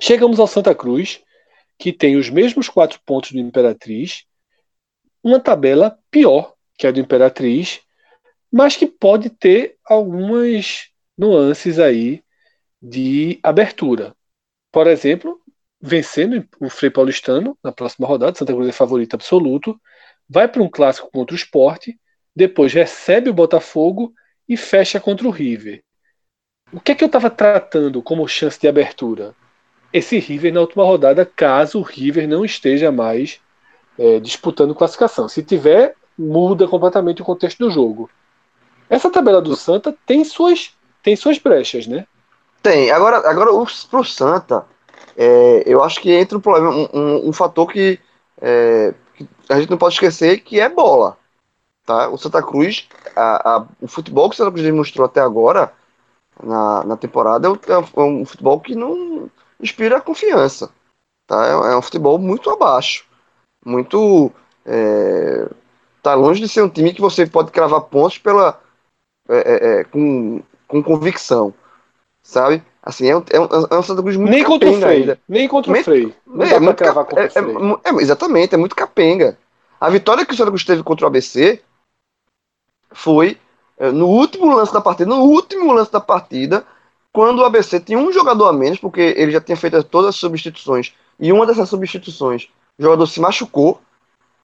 [0.00, 1.22] Chegamos ao Santa Cruz,
[1.78, 4.24] que tem os mesmos 4 pontos do Imperatriz,
[5.26, 7.80] uma tabela pior que a do Imperatriz,
[8.50, 10.88] mas que pode ter algumas
[11.18, 12.22] nuances aí
[12.80, 14.14] de abertura.
[14.70, 15.40] Por exemplo,
[15.82, 19.80] vencendo o Frei Paulistano na próxima rodada, Santa Cruz é favorito absoluto,
[20.28, 21.98] vai para um clássico contra o Esporte,
[22.34, 24.14] depois recebe o Botafogo
[24.48, 25.82] e fecha contra o River.
[26.72, 29.34] O que é que eu estava tratando como chance de abertura?
[29.92, 33.40] Esse River na última rodada, caso o River não esteja mais
[33.98, 35.28] é, disputando classificação.
[35.28, 38.10] Se tiver, muda completamente o contexto do jogo.
[38.88, 42.06] Essa tabela do Santa tem suas, tem suas brechas, né?
[42.62, 42.90] Tem.
[42.90, 43.50] Agora, agora
[43.90, 44.64] para o Santa,
[45.16, 47.98] é, eu acho que entra um problema, um, um, um fator que,
[48.40, 51.16] é, que, a gente não pode esquecer que é bola.
[51.84, 52.08] Tá?
[52.08, 55.72] O Santa Cruz, a, a, o futebol que o Santa Cruz demonstrou até agora
[56.42, 57.58] na, na temporada é um,
[57.96, 60.70] é um futebol que não inspira confiança.
[61.26, 61.46] Tá?
[61.46, 63.06] É, é um futebol muito abaixo.
[63.66, 64.30] Muito.
[64.64, 65.48] É,
[66.02, 68.60] tá longe de ser um time que você pode cravar pontos pela,
[69.28, 71.52] é, é, é com, com convicção.
[72.22, 72.62] Sabe?
[72.82, 75.18] Assim, é um, é um, é um Santa Cruz muito Nem contra o Frei.
[75.28, 76.14] Nem contra o Frei.
[76.24, 78.00] Não é, dá pra cravar contra o Frei.
[78.00, 79.36] exatamente, é muito capenga.
[79.80, 81.60] A vitória que o Santa Cruz teve contra o ABC
[82.92, 83.36] foi
[83.76, 86.64] é, no último lance da partida, no último lance da partida,
[87.12, 90.16] quando o ABC tinha um jogador a menos, porque ele já tinha feito todas as
[90.16, 92.48] substituições, e uma dessas substituições,
[92.78, 93.80] o jogador se machucou,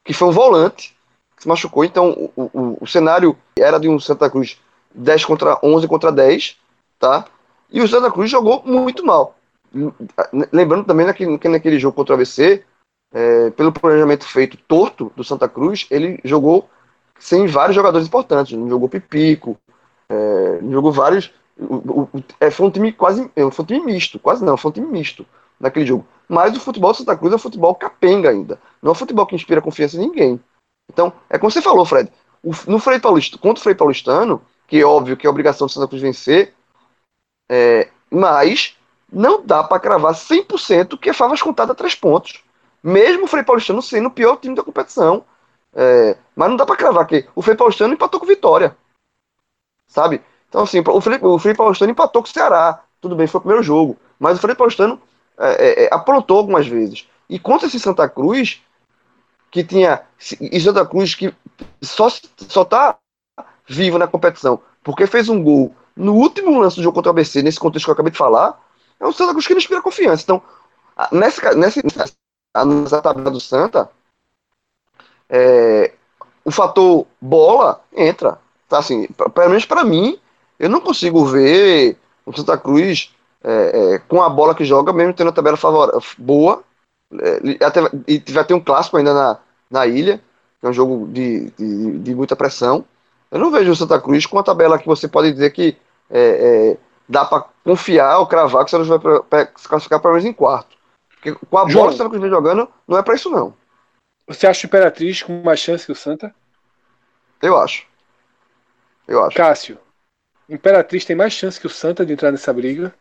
[0.04, 0.96] que foi um volante,
[1.36, 4.60] que se machucou, então o, o, o cenário era de um Santa Cruz
[4.94, 6.56] 10 contra 11 contra 10,
[6.98, 7.26] tá?
[7.70, 9.36] E o Santa Cruz jogou muito mal.
[10.52, 12.62] Lembrando também naquele, que naquele jogo contra o ABC,
[13.12, 16.68] é, pelo planejamento feito torto do Santa Cruz, ele jogou
[17.18, 18.56] sem vários jogadores importantes.
[18.56, 19.56] Não jogou Pipico,
[20.08, 21.32] é, jogou vários.
[21.58, 22.08] O, o,
[22.40, 23.30] é, foi um time quase.
[23.34, 25.24] É, foi um time misto, quase não, foi um time misto
[25.58, 26.06] naquele jogo.
[26.28, 28.58] Mas o futebol do Santa Cruz é um futebol capenga ainda.
[28.80, 30.40] Não é um futebol que inspira confiança em ninguém.
[30.90, 32.10] Então, é como você falou, Fred.
[32.66, 35.86] No Frei Paulista, contra o Frei Paulistano, que é óbvio que é obrigação do Santa
[35.86, 36.54] Cruz vencer,
[37.50, 38.76] é, mas
[39.12, 42.42] não dá para cravar 100% que é favas contadas a três pontos.
[42.82, 45.24] Mesmo o Frei Paulistano sendo o pior time da competição.
[45.74, 48.76] É, mas não dá para cravar que o Frei Paulistano empatou com Vitória.
[49.86, 50.22] Sabe?
[50.48, 52.82] Então, assim, o Frei, o Frei Paulistano empatou com o Ceará.
[53.00, 53.96] Tudo bem, foi o primeiro jogo.
[54.18, 55.00] Mas o Frei Paulistano
[55.42, 57.06] é, é, é aprontou algumas vezes.
[57.28, 58.62] E contra esse Santa Cruz,
[59.50, 60.02] que tinha.
[60.40, 61.34] E Santa Cruz que
[61.80, 62.08] só,
[62.48, 62.98] só tá
[63.66, 67.42] vivo na competição porque fez um gol no último lance do jogo contra o ABC,
[67.42, 68.58] nesse contexto que eu acabei de falar,
[68.98, 70.22] é um Santa Cruz que não inspira confiança.
[70.22, 70.42] Então,
[71.12, 71.82] nessa, nessa,
[72.64, 73.90] nessa tabela do Santa,
[75.28, 75.92] é,
[76.44, 78.38] o fator bola entra.
[78.68, 80.18] Tá assim, pelo menos para mim,
[80.58, 83.14] eu não consigo ver o Santa Cruz
[83.44, 86.62] é, é, com a bola que joga, mesmo tendo a tabela favor, boa.
[87.20, 89.38] É, até, e vai ter um clássico ainda na,
[89.70, 90.20] na ilha,
[90.60, 92.84] que é um jogo de, de, de, muita pressão.
[93.30, 95.76] Eu não vejo o Santa Cruz com a tabela que você pode dizer que
[96.10, 96.20] é,
[96.70, 96.76] é,
[97.08, 100.28] dá para confiar ou cravar que o Santa Cruz vai pra se classificar pelo menos
[100.28, 100.76] em quarto.
[101.10, 103.30] Porque com a João, bola que o Santa Cruz vem jogando, não é para isso
[103.30, 103.54] não.
[104.26, 106.34] Você acha o Imperatriz com mais chance que o Santa?
[107.40, 107.86] Eu acho.
[109.08, 109.36] Eu acho.
[109.36, 109.78] Cássio,
[110.48, 112.94] Imperatriz tem mais chance que o Santa de entrar nessa briga?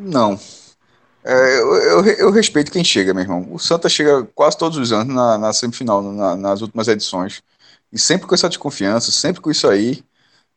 [0.00, 0.38] Não.
[1.24, 3.46] É, eu, eu, eu, respeito quem chega, meu irmão.
[3.52, 7.42] O Santa chega quase todos os anos na, na semifinal, na, nas últimas edições.
[7.92, 10.02] E sempre com essa desconfiança, sempre com isso aí.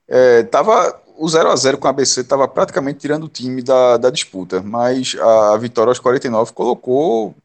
[0.08, 3.98] É, tava, o 0 a 0 com a ABC estava praticamente tirando o time da,
[3.98, 7.36] da disputa, mas a, a vitória aos 49 colocou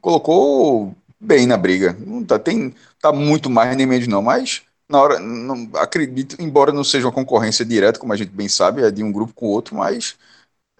[0.00, 1.96] colocou bem na briga.
[1.98, 6.72] Não tá, tem, tá muito mais nem menos não, mas na hora, não, acredito, embora
[6.72, 9.46] não seja uma concorrência direta, como a gente bem sabe, é de um grupo com
[9.46, 10.16] o outro, mas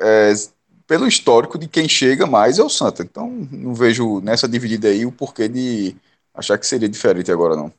[0.00, 0.32] é,
[0.86, 3.02] pelo histórico de quem chega mais é o Santa.
[3.02, 5.96] Então não vejo nessa dividida aí o porquê de
[6.34, 7.72] achar que seria diferente agora não.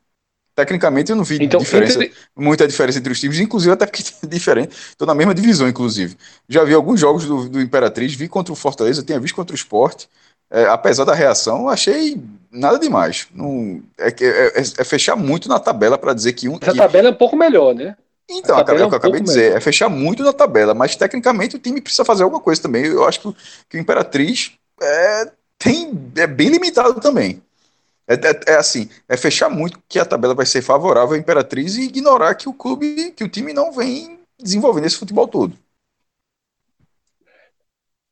[0.56, 2.18] Tecnicamente eu não vi então, diferença, entre...
[2.36, 4.76] muita diferença entre os times, inclusive até porque é diferente.
[4.76, 6.18] Estou na mesma divisão, inclusive.
[6.50, 9.56] Já vi alguns jogos do, do Imperatriz, vi contra o Fortaleza, tinha visto contra o
[9.56, 10.06] Sport.
[10.50, 12.22] É, apesar da reação, achei
[12.52, 13.28] nada demais.
[13.34, 16.56] Não, é, é, é fechar muito na tabela para dizer que um.
[16.56, 17.96] A tabela é um pouco melhor, né?
[18.30, 19.58] Então, é o que eu acabei de dizer, melhor.
[19.58, 22.86] é fechar muito na tabela, mas tecnicamente o time precisa fazer alguma coisa também.
[22.86, 23.36] Eu acho que,
[23.70, 27.42] que o Imperatriz é, tem, é bem limitado também.
[28.06, 31.76] É, é, é, assim, é fechar muito que a tabela vai ser favorável à Imperatriz
[31.76, 35.58] e ignorar que o clube, que o time não vem desenvolvendo esse futebol todo.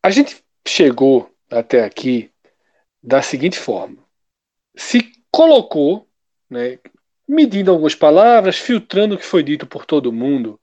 [0.04, 2.32] A gente chegou até aqui
[3.02, 3.98] da seguinte forma:
[4.76, 6.08] se colocou,
[6.50, 6.80] né,
[7.28, 10.60] medindo algumas palavras, filtrando o que foi dito por todo mundo,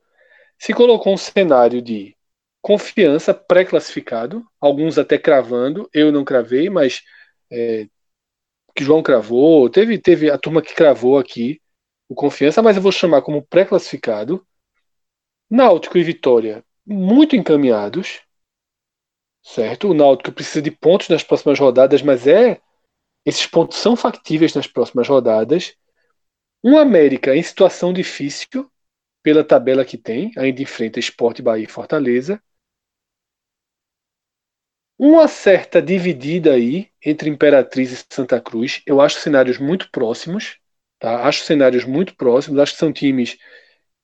[0.58, 2.16] se colocou um cenário de
[2.60, 7.02] confiança pré-classificado, alguns até cravando, eu não cravei, mas
[7.50, 7.88] é,
[8.74, 11.60] que João cravou, teve, teve a turma que cravou aqui
[12.08, 14.46] o confiança, mas eu vou chamar como pré-classificado.
[15.50, 18.20] Náutico e Vitória muito encaminhados,
[19.42, 19.88] certo?
[19.88, 22.60] O Náutico precisa de pontos nas próximas rodadas, mas é
[23.24, 25.74] esses pontos são factíveis nas próximas rodadas.
[26.62, 28.70] Um América em situação difícil
[29.22, 32.42] pela tabela que tem, ainda enfrenta Esporte, Bahia e Fortaleza.
[34.98, 38.82] Uma certa dividida aí entre Imperatriz e Santa Cruz.
[38.86, 40.58] Eu acho cenários muito próximos,
[40.98, 41.26] tá?
[41.26, 42.58] Acho cenários muito próximos.
[42.60, 43.36] Acho que são times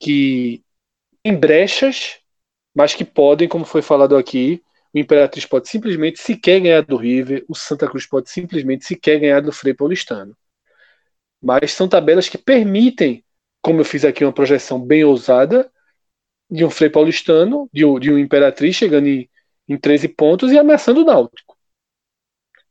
[0.01, 0.63] que
[1.23, 2.19] têm brechas,
[2.75, 4.63] mas que podem, como foi falado aqui,
[4.99, 9.41] o Imperatriz pode simplesmente sequer ganhar do River, o Santa Cruz pode simplesmente sequer ganhar
[9.41, 10.37] do Frei Paulistano.
[11.41, 13.25] Mas são tabelas que permitem,
[13.63, 15.71] como eu fiz aqui uma projeção bem ousada,
[16.51, 19.29] de um Frei Paulistano, de um, de um Imperatriz chegando em,
[19.69, 21.57] em 13 pontos e ameaçando o Náutico.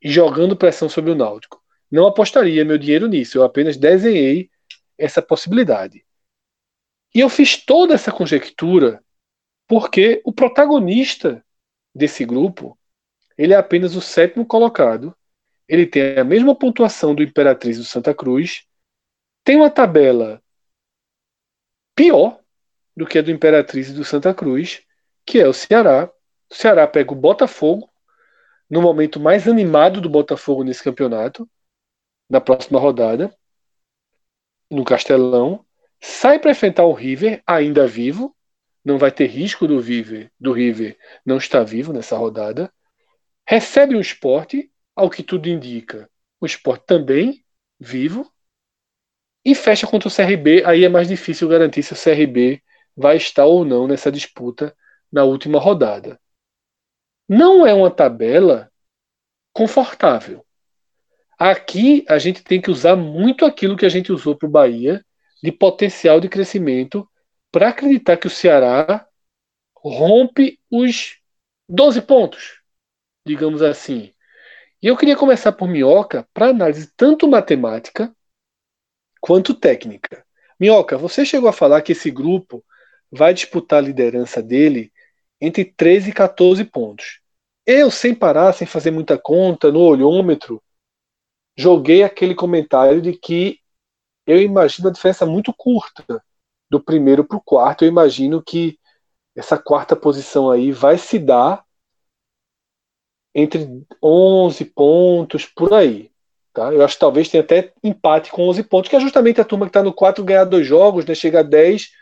[0.02, 1.62] E jogando pressão sobre o Náutico.
[1.90, 4.50] Não apostaria meu dinheiro nisso, eu apenas desenhei
[4.98, 6.04] essa possibilidade.
[7.14, 9.02] E eu fiz toda essa conjectura
[9.66, 11.44] porque o protagonista
[11.94, 12.78] desse grupo,
[13.36, 15.16] ele é apenas o sétimo colocado,
[15.68, 18.64] ele tem a mesma pontuação do Imperatriz do Santa Cruz,
[19.44, 20.42] tem uma tabela
[21.94, 22.40] pior
[22.96, 24.82] do que a do Imperatriz e do Santa Cruz,
[25.24, 26.10] que é o Ceará.
[26.50, 27.90] O Ceará pega o Botafogo,
[28.68, 31.48] no momento mais animado do Botafogo nesse campeonato,
[32.28, 33.34] na próxima rodada,
[34.70, 35.64] no Castelão,
[36.00, 38.36] sai para enfrentar o River, ainda vivo,
[38.88, 42.72] não vai ter risco do River, do River não estar vivo nessa rodada,
[43.46, 46.10] recebe o esporte, ao que tudo indica,
[46.40, 47.44] o esporte também
[47.78, 48.32] vivo,
[49.44, 52.62] e fecha contra o CRB, aí é mais difícil garantir se o CRB
[52.96, 54.74] vai estar ou não nessa disputa
[55.12, 56.18] na última rodada.
[57.28, 58.72] Não é uma tabela
[59.52, 60.44] confortável.
[61.38, 65.04] Aqui a gente tem que usar muito aquilo que a gente usou para o Bahia
[65.42, 67.06] de potencial de crescimento
[67.50, 69.06] para acreditar que o Ceará
[69.76, 71.18] rompe os
[71.68, 72.60] 12 pontos,
[73.26, 74.12] digamos assim.
[74.82, 78.14] E eu queria começar por Minhoca para análise tanto matemática
[79.20, 80.24] quanto técnica.
[80.58, 82.64] Minhoca, você chegou a falar que esse grupo
[83.10, 84.92] vai disputar a liderança dele
[85.40, 87.20] entre 13 e 14 pontos.
[87.64, 90.62] Eu, sem parar, sem fazer muita conta, no olhômetro,
[91.56, 93.60] joguei aquele comentário de que
[94.26, 96.22] eu imagino a diferença muito curta
[96.70, 97.84] do primeiro para o quarto.
[97.84, 98.78] Eu imagino que
[99.36, 101.64] essa quarta posição aí vai se dar
[103.34, 103.68] entre
[104.02, 106.10] 11 pontos por aí.
[106.52, 106.72] Tá?
[106.72, 109.66] Eu acho que talvez tenha até empate com 11 pontos, que é justamente a turma
[109.66, 111.92] que está no 4 ganhar dois jogos, né, chega a 10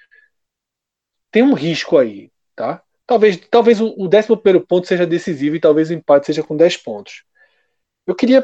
[1.30, 2.82] tem um risco aí, tá?
[3.06, 6.78] Talvez, talvez o, o 11 ponto seja decisivo e talvez o empate seja com 10
[6.78, 7.24] pontos.
[8.06, 8.42] Eu queria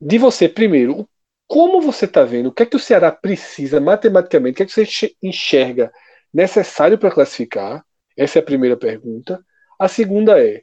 [0.00, 1.06] de você, primeiro,
[1.46, 4.66] como você está vendo, o que é que o Ceará precisa matematicamente, o que é
[4.66, 5.92] que você enxerga
[6.32, 7.84] necessário para classificar?
[8.16, 9.44] Essa é a primeira pergunta.
[9.78, 10.62] A segunda é: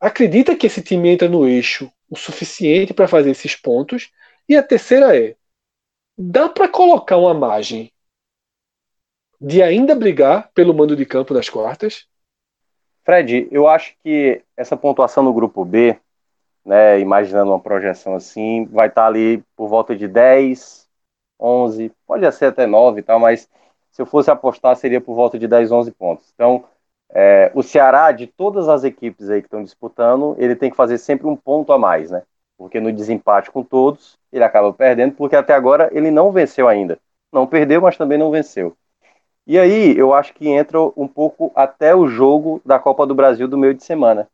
[0.00, 4.10] acredita que esse time entra no eixo o suficiente para fazer esses pontos?
[4.48, 5.36] E a terceira é:
[6.16, 7.92] dá para colocar uma margem
[9.40, 12.06] de ainda brigar pelo mando de campo nas quartas?
[13.04, 15.98] Fred, eu acho que essa pontuação no grupo B,
[16.64, 20.88] né, imaginando uma projeção assim, vai estar ali por volta de 10,
[21.40, 23.48] 11, pode ser até 9 e tal, mas
[23.90, 26.30] se eu fosse apostar seria por volta de 10, 11 pontos.
[26.34, 26.64] Então,
[27.14, 30.98] é, o Ceará, de todas as equipes aí que estão disputando, ele tem que fazer
[30.98, 32.22] sempre um ponto a mais, né?
[32.56, 36.98] Porque no desempate com todos, ele acaba perdendo, porque até agora ele não venceu ainda.
[37.32, 38.76] Não perdeu, mas também não venceu.
[39.46, 43.48] E aí eu acho que entra um pouco até o jogo da Copa do Brasil
[43.48, 44.28] do meio de semana.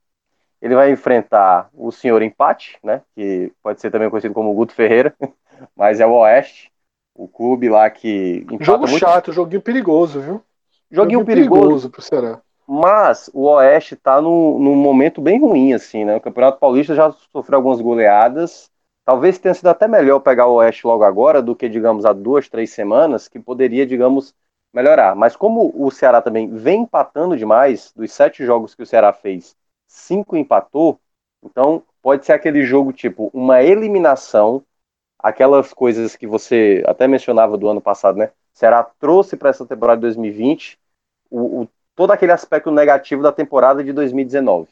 [0.61, 3.03] Ele vai enfrentar o senhor empate, né?
[3.15, 5.15] Que pode ser também conhecido como Guto Ferreira,
[5.77, 6.73] mas é o Oeste,
[7.15, 8.99] o clube lá que jogo muito...
[8.99, 10.43] chato, joguinho perigoso, viu?
[10.91, 12.41] Joguinho, joguinho perigoso, perigoso pro Ceará.
[12.71, 16.17] Mas o Oeste tá num, num momento bem ruim, assim, né?
[16.17, 18.71] O Campeonato Paulista já sofreu algumas goleadas.
[19.07, 22.47] Talvez tenha sido até melhor pegar o Oeste logo agora do que, digamos, há duas,
[22.47, 24.35] três semanas, que poderia, digamos,
[24.71, 25.15] melhorar.
[25.17, 29.57] Mas como o Ceará também vem empatando demais, dos sete jogos que o Ceará fez,
[29.89, 31.01] cinco empatou,
[31.43, 34.65] então pode ser aquele jogo tipo uma eliminação,
[35.19, 38.27] aquelas coisas que você até mencionava do ano passado, né?
[38.55, 40.78] O Ceará trouxe para essa temporada de 2020
[41.31, 44.69] o, o, todo aquele aspecto negativo da temporada de 2019.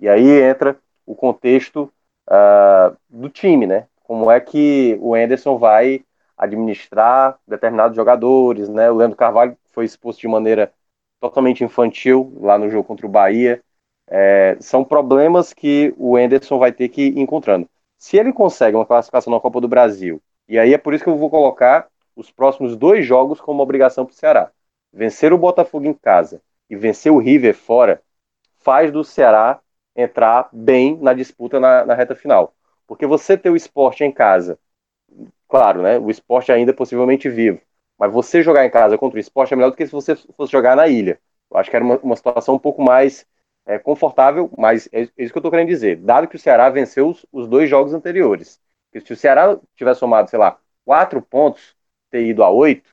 [0.00, 1.92] E aí entra o contexto
[2.28, 3.86] uh, do time, né?
[4.04, 6.04] Como é que o Anderson vai
[6.36, 8.90] administrar determinados jogadores, né?
[8.90, 10.72] O Leandro Carvalho foi exposto de maneira
[11.20, 13.62] totalmente infantil lá no jogo contra o Bahia.
[14.10, 17.68] É, são problemas que o Enderson vai ter que ir encontrando.
[17.98, 21.10] Se ele consegue uma classificação na Copa do Brasil, e aí é por isso que
[21.10, 24.50] eu vou colocar os próximos dois jogos como obrigação para o Ceará.
[24.92, 26.40] Vencer o Botafogo em casa
[26.70, 28.02] e vencer o River fora
[28.58, 29.60] faz do Ceará
[29.94, 32.54] entrar bem na disputa na, na reta final.
[32.86, 34.58] Porque você ter o esporte em casa
[35.48, 35.98] claro, né?
[35.98, 37.60] O esporte ainda é possivelmente vivo.
[37.98, 40.52] Mas você jogar em casa contra o esporte é melhor do que se você fosse
[40.52, 41.18] jogar na ilha.
[41.50, 43.26] Eu acho que era uma, uma situação um pouco mais
[43.68, 45.96] é, confortável, mas é, é isso que eu estou querendo dizer.
[45.96, 48.58] Dado que o Ceará venceu os, os dois jogos anteriores.
[49.04, 51.76] Se o Ceará tivesse somado, sei lá, quatro pontos,
[52.10, 52.90] ter ido a oito,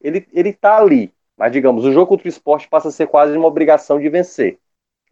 [0.00, 1.12] ele, ele tá ali.
[1.36, 4.58] Mas, digamos, o jogo contra o esporte passa a ser quase uma obrigação de vencer.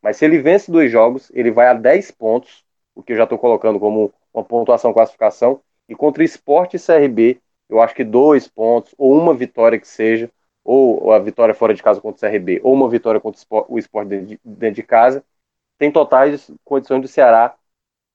[0.02, 2.64] Mas se ele vence dois jogos, ele vai a 10 pontos,
[2.94, 5.60] o que eu já estou colocando como uma pontuação classificação.
[5.88, 10.30] E contra Sport e CRB, eu acho que dois pontos, ou uma vitória que seja,
[10.66, 14.09] ou a vitória fora de casa contra o CRB, ou uma vitória contra o Sport
[14.09, 15.24] dentro de casa,
[15.78, 17.55] tem totais condições do Ceará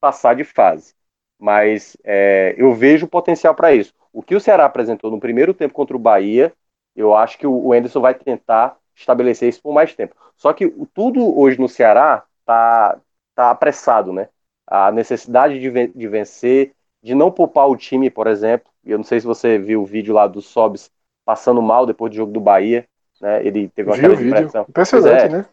[0.01, 0.93] passar de fase.
[1.39, 3.93] Mas é, eu vejo potencial para isso.
[4.11, 6.53] O que o Ceará apresentou no primeiro tempo contra o Bahia,
[6.95, 10.15] eu acho que o Anderson vai tentar estabelecer isso por mais tempo.
[10.35, 12.99] Só que tudo hoje no Ceará tá,
[13.33, 14.27] tá apressado, né?
[14.67, 18.69] A necessidade de, de vencer, de não poupar o time, por exemplo.
[18.83, 20.91] Eu não sei se você viu o vídeo lá do Sobs
[21.25, 22.85] passando mal depois do jogo do Bahia,
[23.19, 23.45] né?
[23.45, 24.49] Ele teve uma Viu o vídeo?
[24.67, 25.29] Impressionante, é.
[25.29, 25.45] né?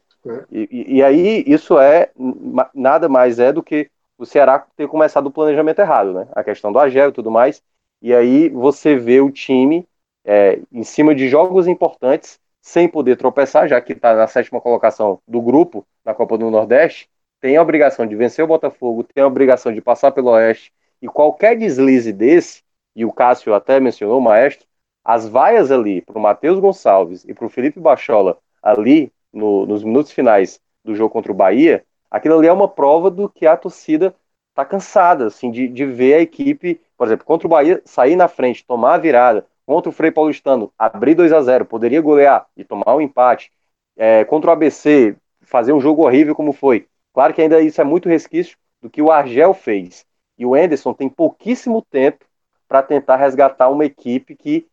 [0.50, 2.10] E, e, e aí isso é
[2.74, 6.28] nada mais é do que o Ceará ter começado o planejamento errado, né?
[6.32, 7.62] A questão do Agel e tudo mais.
[8.02, 9.86] E aí você vê o time
[10.24, 15.20] é, em cima de jogos importantes, sem poder tropeçar, já que está na sétima colocação
[15.26, 17.08] do grupo na Copa do Nordeste,
[17.40, 21.08] tem a obrigação de vencer o Botafogo, tem a obrigação de passar pelo Oeste, e
[21.08, 22.62] qualquer deslize desse,
[22.94, 24.66] e o Cássio até mencionou, o Maestro,
[25.08, 29.82] as vaias ali para o Matheus Gonçalves e para o Felipe Bachola ali no, nos
[29.82, 33.56] minutos finais do jogo contra o Bahia, aquilo ali é uma prova do que a
[33.56, 34.14] torcida
[34.50, 38.28] está cansada, assim, de, de ver a equipe, por exemplo, contra o Bahia, sair na
[38.28, 42.62] frente, tomar a virada, contra o Frei Paulistano, abrir 2 a 0 poderia golear e
[42.62, 43.50] tomar um empate,
[43.96, 46.86] é, contra o ABC, fazer um jogo horrível como foi.
[47.14, 50.04] Claro que ainda isso é muito resquício do que o Argel fez.
[50.36, 52.26] E o Enderson tem pouquíssimo tempo
[52.68, 54.66] para tentar resgatar uma equipe que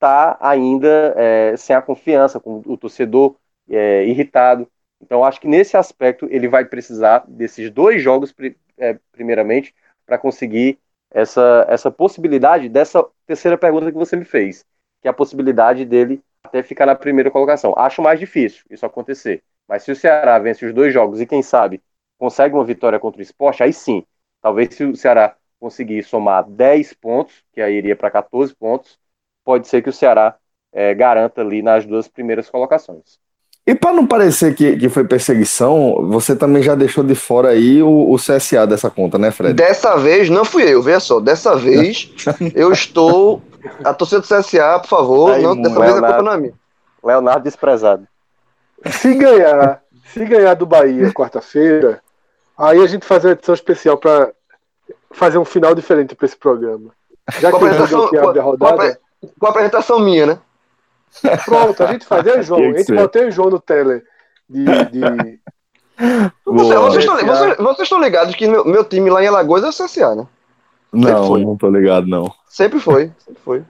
[0.00, 3.36] está ainda é, sem a confiança, com o torcedor
[3.68, 4.66] é, irritado.
[5.00, 8.34] Então, acho que nesse aspecto ele vai precisar desses dois jogos,
[8.78, 9.74] é, primeiramente,
[10.06, 10.78] para conseguir
[11.10, 14.64] essa, essa possibilidade dessa terceira pergunta que você me fez,
[15.02, 17.74] que é a possibilidade dele até ficar na primeira colocação.
[17.76, 19.42] Acho mais difícil isso acontecer.
[19.68, 21.82] Mas se o Ceará vence os dois jogos e, quem sabe,
[22.18, 24.04] consegue uma vitória contra o esporte, aí sim.
[24.40, 28.98] Talvez se o Ceará conseguir somar 10 pontos, que aí iria para 14 pontos,
[29.44, 30.36] pode ser que o Ceará
[30.72, 33.18] é, garanta ali nas duas primeiras colocações.
[33.66, 37.82] E para não parecer que, que foi perseguição, você também já deixou de fora aí
[37.82, 39.54] o, o CSA dessa conta, né, Fred?
[39.54, 41.20] Dessa vez não fui eu, veja só.
[41.20, 42.12] Dessa vez
[42.54, 43.42] eu estou.
[43.84, 46.06] A torcida do CSA, por favor, Aí, não, dessa vez a Leonardo.
[46.06, 46.54] culpa não é minha.
[47.04, 48.08] Leonardo desprezado.
[48.90, 52.00] Se ganhar, se ganhar do Bahia quarta-feira,
[52.56, 54.32] aí a gente faz uma edição especial para
[55.12, 56.90] fazer um final diferente para esse programa.
[57.38, 59.00] Já que a o jogo apresentação, aqui abre a rodada,
[59.38, 60.38] com a apresentação minha, né?
[61.44, 62.26] pronto, a gente faz.
[62.26, 62.96] Eu e o João, a gente ser.
[62.96, 64.02] bota eu e o João no tele
[64.48, 65.40] de, de-
[66.46, 69.68] Você- vocês, estão, vocês- vocês estão ligados que meu, meu time lá em Alagoas é
[69.68, 70.26] o CSA, né?
[70.92, 72.32] Não, não tô ligado, não.
[72.48, 73.64] Sempre foi, sempre foi.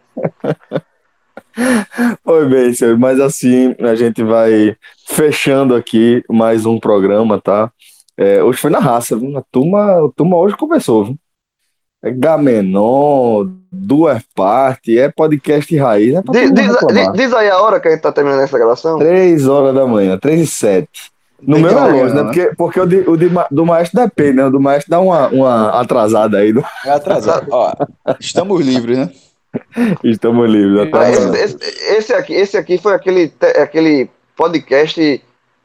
[2.49, 4.77] Bem, senhor, mas assim a gente vai
[5.09, 7.71] fechando aqui mais um programa, tá?
[8.17, 9.37] É, hoje foi na raça, viu?
[9.37, 11.19] A turma, a turma hoje conversou, viu?
[12.03, 17.89] É Gamenon, duas partes, é podcast raiz, é Diz, diz- diz aí a hora que
[17.89, 18.99] a gente tá terminando essa gravação.
[18.99, 21.11] Três horas da manhã, três e sete.
[21.41, 22.23] No meu manhã, relógio, né?
[22.23, 22.25] né?
[22.25, 24.45] Porque, porque o, de- o de do maestro depende, né?
[24.47, 26.53] O do maestro dá uma, uma atrasada aí.
[26.53, 27.47] do- É atrasado.
[27.53, 27.73] Ó,
[28.21, 29.11] estamos livres, né?
[30.05, 31.13] Estamos livres Ah, amanhã.
[31.13, 35.23] esse, esse- esse aqui, esse aqui foi aquele, te- aquele podcast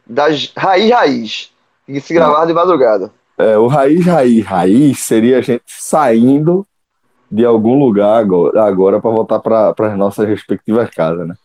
[0.07, 1.49] das Raiz Raiz,
[1.85, 3.11] que se gravava de madrugada.
[3.37, 6.65] É, o raiz, raiz, raiz seria a gente saindo
[7.31, 11.35] de algum lugar agora, agora para voltar para as nossas respectivas casas, né?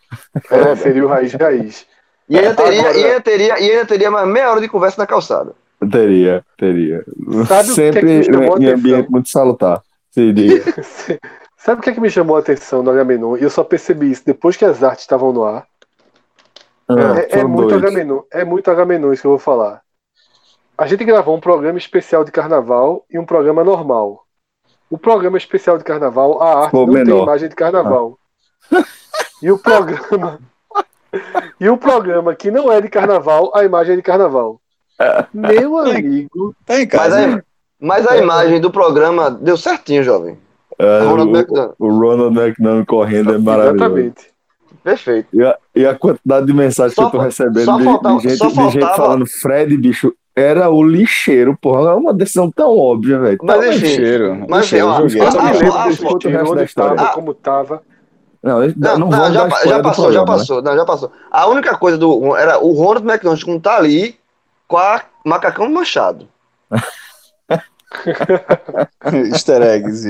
[0.50, 1.86] é, seria o raiz raiz.
[2.28, 5.00] E ainda teria, Agora- e ainda teria, e ainda teria mais meia hora de conversa
[5.00, 5.52] na calçada.
[5.90, 7.04] Teria, teria.
[7.46, 8.74] Sabe o que é que Sempre em atenção?
[8.74, 9.82] ambiente muito salutar.
[10.10, 10.62] Se diga.
[11.56, 13.36] Sabe o que, é que me chamou a atenção no Agamenon?
[13.36, 15.66] E eu só percebi isso depois que as artes estavam no ar.
[16.88, 17.74] Ah, É, é muito.
[17.74, 19.82] Agamenon, é muito Agamenon isso que eu vou falar.
[20.78, 24.24] A gente gravou um programa especial de carnaval e um programa normal.
[24.90, 27.22] O programa especial de carnaval, a arte Ficou não tem menor.
[27.22, 28.18] imagem de carnaval.
[29.42, 30.38] E o programa.
[31.60, 34.60] e o programa que não é de carnaval, a imagem é de carnaval.
[35.32, 36.54] Meu amigo.
[36.66, 37.18] Tá em Mas casa.
[37.18, 37.42] a, né?
[37.80, 40.38] mas a imagem do programa deu certinho, jovem.
[40.78, 41.74] É, Ronald o, McDonald.
[41.78, 43.76] o Ronald McDonald correndo é maravilhoso.
[43.84, 44.30] Exatamente.
[44.82, 45.28] Perfeito.
[45.32, 48.28] E a, e a quantidade de mensagens Só que eu tô recebendo de, faltava- de
[48.28, 51.90] gente, de gente falando, Fred, bicho, era o lixeiro, porra.
[51.90, 53.38] É uma decisão tão óbvia, velho.
[53.42, 54.46] Mas enfim, Cheiro.
[54.48, 55.20] mas ó, eu joguei.
[55.20, 56.96] a- Eu só me a- lembro a- desse conta o resto roteiro, da onde história.
[56.96, 57.12] tava, Ah.
[57.12, 57.82] como tava.
[58.42, 60.26] Não, não, Não, não, já, já passou, programa, já né?
[60.26, 61.12] passou, não, já passou.
[61.30, 64.16] A única coisa do era o Ronald McDonald como tá ali
[64.66, 66.26] com a macacão manchado.
[69.32, 70.04] Easter eggs.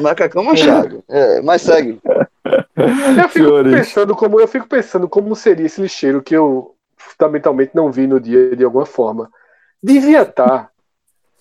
[0.00, 1.04] Macacão manchado.
[1.08, 2.00] É, mas segue.
[2.76, 3.72] Eu fico Senhores.
[3.74, 6.74] pensando como eu fico pensando como seria esse lixeiro que eu
[7.06, 9.28] fundamentalmente não vi no dia de alguma forma.
[9.82, 10.70] Devia estar.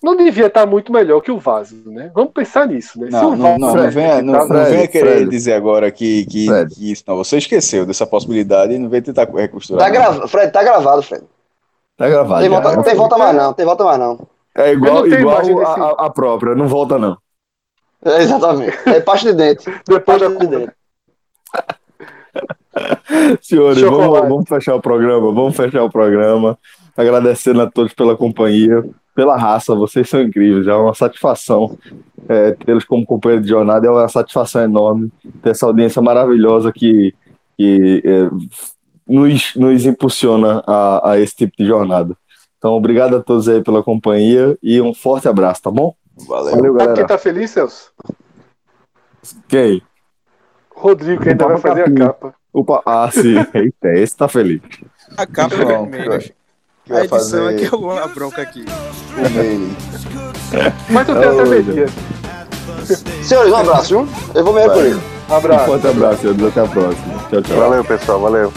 [0.04, 2.12] Não devia estar muito melhor que o Vaso, né?
[2.14, 3.08] Vamos pensar nisso, né?
[3.12, 5.30] Não, não, não, não venha, não, tá- não venha querer Fred.
[5.30, 7.04] dizer agora que, que, que isso.
[7.08, 9.80] Não, você esqueceu dessa possibilidade e não veio tentar recosturar.
[9.80, 9.94] Tá não.
[9.94, 11.24] gravado, Fred, tá gravado, Fred.
[11.98, 12.42] Tá gravado.
[12.42, 14.28] Tem volta, tem volta mais não, tem volta mais não.
[14.54, 17.18] É igual, não igual desse- a, a- a própria, não volta não.
[18.04, 18.78] É, exatamente.
[18.86, 19.66] É pasta de dente.
[19.88, 20.72] Depois Pasta da de dente.
[23.42, 26.58] Senhores, vamos, vamos fechar o programa, vamos fechar o programa.
[26.98, 28.84] Agradecendo a todos pela companhia,
[29.14, 31.78] pela raça, vocês são incríveis, é uma satisfação
[32.28, 37.14] é, tê-los como companheiro de jornada, é uma satisfação enorme ter essa audiência maravilhosa que,
[37.58, 38.30] que é,
[39.08, 42.16] nos, nos impulsiona a, a esse tipo de jornada.
[42.58, 45.94] Então, obrigado a todos aí pela companhia e um forte abraço, tá bom?
[46.28, 46.56] Valeu.
[46.56, 47.08] Valeu, Sabe quem galera.
[47.08, 47.92] tá feliz, Celso?
[49.48, 49.82] Quem?
[50.76, 51.96] Rodrigo, que ainda vai fazer a Capim.
[51.96, 52.34] capa.
[52.54, 53.36] Opa, ah, sim.
[53.54, 54.62] Eita, esse tá feliz.
[55.18, 56.20] A capa Não, vermelha.
[56.20, 58.66] que A edição é fazer que eu vou a bronca aqui.
[59.18, 59.70] o meio.
[60.90, 61.86] Mas tu tem até.
[63.24, 64.08] Senhores, um abraço, viu?
[64.36, 64.96] Eu vou me recolher.
[65.28, 65.66] Um Abraço.
[65.66, 66.44] forte abraço, senhores.
[66.46, 67.14] Até a próxima.
[67.30, 67.58] Tchau, tchau.
[67.58, 68.20] Valeu, pessoal.
[68.20, 68.54] Valeu.